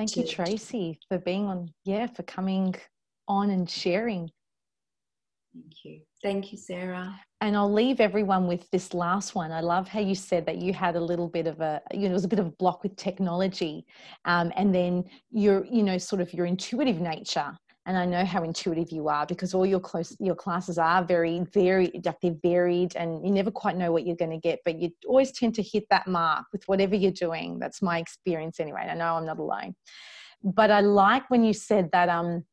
Thank 0.00 0.16
you, 0.16 0.26
Tracey, 0.26 0.98
for 1.08 1.18
being 1.18 1.44
on, 1.44 1.74
yeah, 1.84 2.06
for 2.06 2.22
coming 2.22 2.74
on 3.28 3.50
and 3.50 3.68
sharing. 3.68 4.30
Thank 5.52 5.84
you. 5.84 6.00
Thank 6.22 6.52
you, 6.52 6.58
Sarah. 6.58 7.18
And 7.40 7.56
I'll 7.56 7.72
leave 7.72 8.00
everyone 8.00 8.46
with 8.46 8.70
this 8.70 8.94
last 8.94 9.34
one. 9.34 9.50
I 9.50 9.60
love 9.60 9.88
how 9.88 10.00
you 10.00 10.14
said 10.14 10.46
that 10.46 10.58
you 10.58 10.72
had 10.72 10.94
a 10.94 11.00
little 11.00 11.28
bit 11.28 11.46
of 11.46 11.60
a, 11.60 11.80
you 11.92 12.02
know, 12.02 12.10
it 12.10 12.12
was 12.12 12.24
a 12.24 12.28
bit 12.28 12.38
of 12.38 12.46
a 12.46 12.52
block 12.52 12.82
with 12.82 12.94
technology. 12.96 13.86
Um, 14.26 14.52
and 14.56 14.74
then 14.74 15.04
your, 15.30 15.64
you 15.64 15.82
know, 15.82 15.98
sort 15.98 16.20
of 16.20 16.32
your 16.32 16.46
intuitive 16.46 17.00
nature 17.00 17.56
and 17.86 17.96
I 17.96 18.04
know 18.04 18.24
how 18.24 18.42
intuitive 18.42 18.92
you 18.92 19.08
are 19.08 19.26
because 19.26 19.54
all 19.54 19.66
your 19.66 19.80
close 19.80 20.16
your 20.20 20.34
classes 20.34 20.78
are 20.78 21.04
very 21.04 21.40
very 21.52 21.90
like 22.04 22.20
they're 22.20 22.36
varied 22.42 22.94
and 22.94 23.24
you 23.24 23.32
never 23.32 23.50
quite 23.50 23.76
know 23.76 23.90
what 23.90 24.06
you're 24.06 24.16
going 24.16 24.30
to 24.30 24.38
get 24.38 24.60
but 24.64 24.78
you 24.78 24.90
always 25.06 25.32
tend 25.32 25.54
to 25.56 25.62
hit 25.62 25.84
that 25.90 26.06
mark 26.06 26.44
with 26.52 26.62
whatever 26.66 26.94
you're 26.94 27.10
doing 27.10 27.58
that's 27.58 27.82
my 27.82 27.98
experience 27.98 28.60
anyway 28.60 28.86
I 28.88 28.94
know 28.94 29.16
I'm 29.16 29.26
not 29.26 29.38
alone 29.38 29.74
but 30.42 30.70
I 30.70 30.80
like 30.80 31.28
when 31.30 31.42
you 31.42 31.52
said 31.52 31.90
that 31.92 32.08
um 32.08 32.44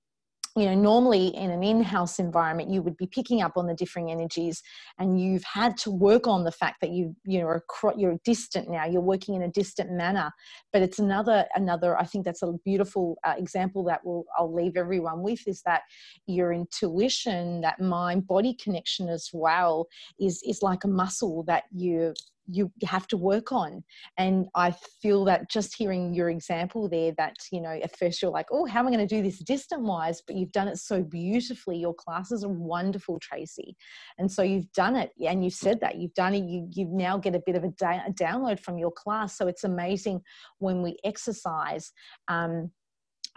you 0.57 0.65
know 0.65 0.73
normally 0.73 1.27
in 1.27 1.51
an 1.51 1.63
in-house 1.63 2.17
environment 2.17 2.69
you 2.69 2.81
would 2.81 2.97
be 2.97 3.05
picking 3.05 3.43
up 3.43 3.53
on 3.57 3.67
the 3.67 3.75
differing 3.75 4.09
energies 4.09 4.63
and 4.97 5.21
you've 5.21 5.43
had 5.43 5.77
to 5.77 5.91
work 5.91 6.25
on 6.25 6.43
the 6.43 6.51
fact 6.51 6.81
that 6.81 6.89
you 6.89 7.15
you 7.25 7.39
know 7.39 7.59
you're 7.95 8.17
distant 8.25 8.67
now 8.69 8.85
you're 8.85 8.99
working 8.99 9.35
in 9.35 9.43
a 9.43 9.47
distant 9.49 9.91
manner. 9.91 10.31
But 10.73 10.81
it's 10.81 10.99
another 10.99 11.45
another 11.55 11.97
i 11.99 12.05
think 12.05 12.25
that's 12.25 12.41
a 12.41 12.53
beautiful 12.65 13.17
uh, 13.23 13.35
example 13.37 13.83
that 13.85 14.03
will 14.03 14.25
i'll 14.37 14.53
leave 14.53 14.77
everyone 14.77 15.21
with 15.21 15.47
is 15.47 15.61
that 15.65 15.83
your 16.25 16.51
intuition 16.51 17.61
that 17.61 17.79
mind 17.79 18.27
body 18.27 18.55
connection 18.55 19.09
as 19.09 19.29
well 19.33 19.87
is 20.19 20.41
is 20.43 20.63
like 20.63 20.83
a 20.83 20.87
muscle 20.87 21.43
that 21.43 21.63
you 21.71 22.13
you 22.47 22.71
have 22.85 23.07
to 23.07 23.17
work 23.17 23.51
on. 23.51 23.83
And 24.17 24.47
i 24.55 24.73
feel 25.01 25.25
that 25.25 25.49
just 25.49 25.75
hearing 25.75 26.13
your 26.13 26.29
example 26.29 26.89
there 26.89 27.13
that 27.17 27.35
you 27.51 27.61
know 27.61 27.79
at 27.83 27.97
first 27.97 28.21
you're 28.21 28.31
like 28.31 28.47
oh 28.51 28.65
how 28.65 28.79
am 28.79 28.87
i 28.87 28.91
going 28.91 29.07
to 29.07 29.15
do 29.15 29.21
this 29.21 29.39
distant 29.39 29.81
wise 29.81 30.21
but 30.25 30.35
you've 30.35 30.51
done 30.51 30.67
it 30.67 30.77
so 30.77 31.03
beautifully. 31.03 31.77
Your 31.77 31.93
classes 31.93 32.43
are 32.43 32.49
wonderful 32.49 33.19
tracey. 33.19 33.75
And 34.17 34.31
so 34.31 34.41
you've 34.41 34.71
done 34.73 34.95
it 34.95 35.11
and 35.25 35.43
you've 35.43 35.53
said 35.53 35.79
that. 35.81 35.97
You've 35.97 36.13
done 36.13 36.33
it. 36.33 36.43
You, 36.43 36.67
you 36.71 36.87
now 36.91 37.17
get 37.17 37.35
a 37.35 37.41
bit 37.45 37.55
of 37.55 37.63
a, 37.63 37.69
da- 37.69 38.05
a 38.07 38.11
download 38.11 38.59
from 38.59 38.77
your 38.77 38.91
class. 38.91 39.37
So 39.37 39.47
it's 39.47 39.63
amazing 39.63 40.21
when 40.59 40.81
we 40.81 40.97
exercise 41.03 41.91
um, 42.27 42.71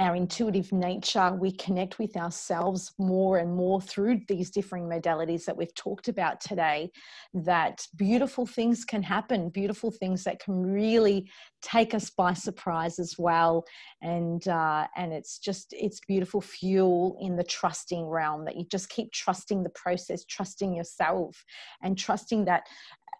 our 0.01 0.17
intuitive 0.17 0.73
nature, 0.73 1.31
we 1.35 1.53
connect 1.53 1.99
with 1.99 2.17
ourselves 2.17 2.91
more 2.99 3.37
and 3.37 3.55
more 3.55 3.83
through 3.83 4.23
these 4.29 4.51
differing 4.51 4.85
modalities 4.85 5.45
that 5.45 5.57
we've 5.57 5.75
talked 5.75 6.09
about 6.09 6.41
today. 6.41 6.91
That 7.35 7.87
beautiful 7.97 8.47
things 8.47 8.87
can 8.87 9.03
happen, 9.03 9.51
beautiful 9.51 9.91
things 9.91 10.25
that 10.25 10.41
can 10.41 10.63
really 10.63 11.31
take 11.61 11.93
us 11.93 12.09
by 12.09 12.33
surprise 12.33 12.99
as 12.99 13.17
well. 13.19 13.63
And 14.01 14.49
uh, 14.49 14.87
and 14.97 15.13
it's 15.13 15.39
just 15.39 15.75
it's 15.79 16.01
beautiful 16.09 16.41
fuel 16.41 17.19
in 17.21 17.37
the 17.37 17.45
trusting 17.45 18.07
realm 18.07 18.47
that 18.47 18.57
you 18.57 18.65
just 18.71 18.89
keep 18.89 19.13
trusting 19.13 19.63
the 19.63 19.71
process, 19.71 20.25
trusting 20.25 20.75
yourself, 20.75 21.45
and 21.83 21.99
trusting 21.99 22.47
that 22.47 22.63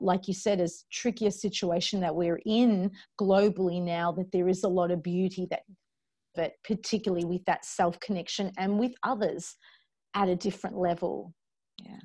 like 0.03 0.27
you 0.27 0.33
said, 0.33 0.63
as 0.63 0.85
tricky 0.91 1.27
a 1.27 1.31
situation 1.31 2.01
that 2.01 2.15
we're 2.15 2.41
in 2.47 2.91
globally 3.21 3.83
now, 3.83 4.11
that 4.11 4.33
there 4.33 4.49
is 4.49 4.65
a 4.65 4.69
lot 4.69 4.91
of 4.91 5.03
beauty 5.03 5.47
that 5.51 5.61
but 6.35 6.53
particularly 6.65 7.25
with 7.25 7.45
that 7.47 7.65
self 7.65 7.99
connection 8.01 8.53
and 8.59 8.79
with 8.79 8.93
others 9.03 9.57
at 10.15 10.29
a 10.29 10.37
different 10.37 10.77
level. 10.77 11.35
Yeah. 11.85 11.99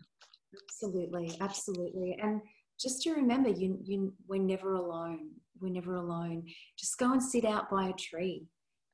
Absolutely, 0.64 1.38
absolutely. 1.42 2.18
And 2.22 2.42
just 2.80 3.02
to 3.04 3.14
remember, 3.14 3.50
you, 3.50 3.80
you, 3.84 4.14
we're 4.28 4.42
never 4.42 4.74
alone. 4.74 5.30
We're 5.60 5.74
never 5.74 5.96
alone. 5.96 6.46
Just 6.78 6.98
go 6.98 7.12
and 7.12 7.22
sit 7.24 7.46
out 7.46 7.70
by 7.70 7.90
a 7.90 7.94
tree 7.94 8.48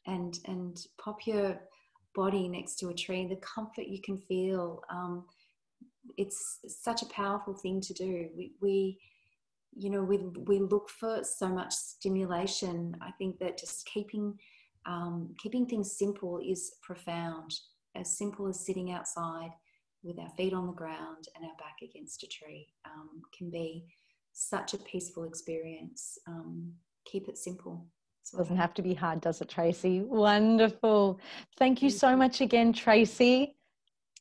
and, 0.08 0.38
and 0.46 0.78
pop 1.04 1.26
your 1.26 1.60
body 2.16 2.48
next 2.48 2.76
to 2.76 2.90
a 2.90 2.94
tree, 2.94 3.28
the 3.28 3.38
comfort 3.38 3.88
you 3.88 4.02
can 4.04 4.18
feel. 4.18 4.82
Um, 4.92 5.26
it's 6.18 6.60
such 6.68 7.02
a 7.02 7.08
powerful 7.08 7.54
thing 7.54 7.82
to 7.82 7.94
do. 7.94 8.30
We, 8.36 8.54
we 8.62 9.00
you 9.74 9.90
know, 9.90 10.04
we, 10.04 10.18
we 10.18 10.60
look 10.60 10.90
for 10.90 11.24
so 11.24 11.48
much 11.48 11.74
stimulation. 11.74 12.96
I 13.02 13.12
think 13.12 13.40
that 13.40 13.58
just 13.58 13.86
keeping 13.86 14.38
um, 14.86 15.34
keeping 15.42 15.66
things 15.66 15.98
simple 15.98 16.40
is 16.46 16.76
profound. 16.82 17.54
As 17.96 18.18
simple 18.18 18.48
as 18.48 18.66
sitting 18.66 18.92
outside 18.92 19.52
with 20.02 20.18
our 20.18 20.30
feet 20.38 20.54
on 20.54 20.66
the 20.66 20.74
ground 20.74 21.28
and 21.36 21.46
our 21.46 21.56
back 21.60 21.76
against 21.84 22.24
a 22.24 22.28
tree 22.28 22.68
um, 22.86 23.22
can 23.38 23.50
be 23.50 23.86
such 24.32 24.74
a 24.74 24.78
peaceful 24.78 25.26
experience. 25.26 26.18
Um, 26.28 26.72
keep 27.06 27.28
it 27.28 27.38
simple. 27.38 27.86
It 28.34 28.38
doesn't 28.38 28.58
have 28.58 28.74
to 28.76 28.82
be 28.82 28.94
hard, 28.94 29.20
does 29.22 29.42
it, 29.42 29.50
Tracey? 29.50 30.02
Wonderful. 30.02 31.20
Thank 31.58 31.82
you 31.82 31.90
so 31.90 32.16
much 32.16 32.40
again, 32.40 32.72
Tracey. 32.72 33.58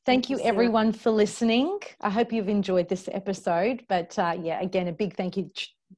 Thank, 0.07 0.27
thank 0.27 0.31
you, 0.31 0.41
everyone, 0.41 0.93
for 0.93 1.11
listening. 1.11 1.79
I 2.01 2.11
hope 2.11 2.33
you've 2.33 2.49
enjoyed 2.49 2.89
this 2.89 3.09
episode. 3.13 3.85
But 3.89 4.19
uh, 4.19 4.37
yeah, 4.43 4.61
again, 4.61 4.89
a 4.89 4.93
big 4.93 5.15
thank 5.17 5.37
you, 5.37 5.51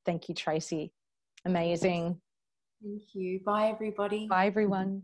thank 0.04 0.28
you, 0.28 0.34
Tracey. 0.34 0.92
Amazing. 1.44 2.20
Thank 2.82 3.02
you. 3.14 3.40
Bye, 3.44 3.68
everybody. 3.68 4.26
Bye, 4.26 4.46
everyone. 4.46 5.02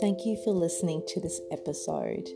Thank 0.00 0.24
you 0.24 0.36
for 0.44 0.52
listening 0.52 1.02
to 1.08 1.20
this 1.20 1.40
episode. 1.50 2.28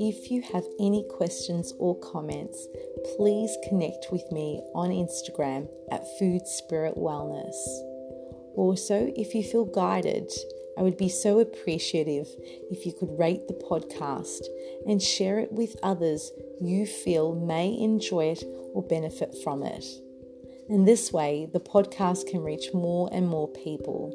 If 0.00 0.30
you 0.30 0.42
have 0.52 0.64
any 0.78 1.06
questions 1.08 1.72
or 1.78 1.98
comments, 2.00 2.68
please 3.16 3.56
connect 3.68 4.12
with 4.12 4.30
me 4.30 4.60
on 4.74 4.90
Instagram 4.90 5.68
at 5.90 6.04
Food 6.18 6.46
Spirit 6.46 6.96
Wellness. 6.96 7.56
Also, 8.54 9.10
if 9.16 9.34
you 9.34 9.42
feel 9.42 9.64
guided, 9.64 10.30
I 10.78 10.82
would 10.82 10.96
be 10.96 11.08
so 11.08 11.40
appreciative 11.40 12.28
if 12.70 12.86
you 12.86 12.92
could 12.92 13.18
rate 13.18 13.48
the 13.48 13.54
podcast 13.54 14.46
and 14.86 15.02
share 15.02 15.40
it 15.40 15.52
with 15.52 15.76
others 15.82 16.30
you 16.60 16.86
feel 16.86 17.34
may 17.34 17.76
enjoy 17.76 18.26
it 18.26 18.44
or 18.74 18.82
benefit 18.82 19.34
from 19.42 19.64
it. 19.64 19.84
And 20.68 20.86
this 20.86 21.12
way, 21.12 21.48
the 21.52 21.60
podcast 21.60 22.28
can 22.28 22.44
reach 22.44 22.72
more 22.72 23.08
and 23.10 23.26
more 23.26 23.48
people. 23.48 24.14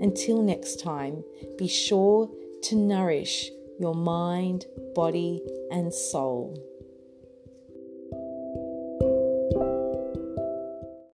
Until 0.00 0.42
next 0.42 0.80
time, 0.80 1.24
be 1.56 1.68
sure 1.68 2.28
to 2.64 2.76
nourish 2.76 3.50
your 3.78 3.94
mind, 3.94 4.66
body, 4.94 5.40
and 5.70 5.94
soul. 5.94 6.71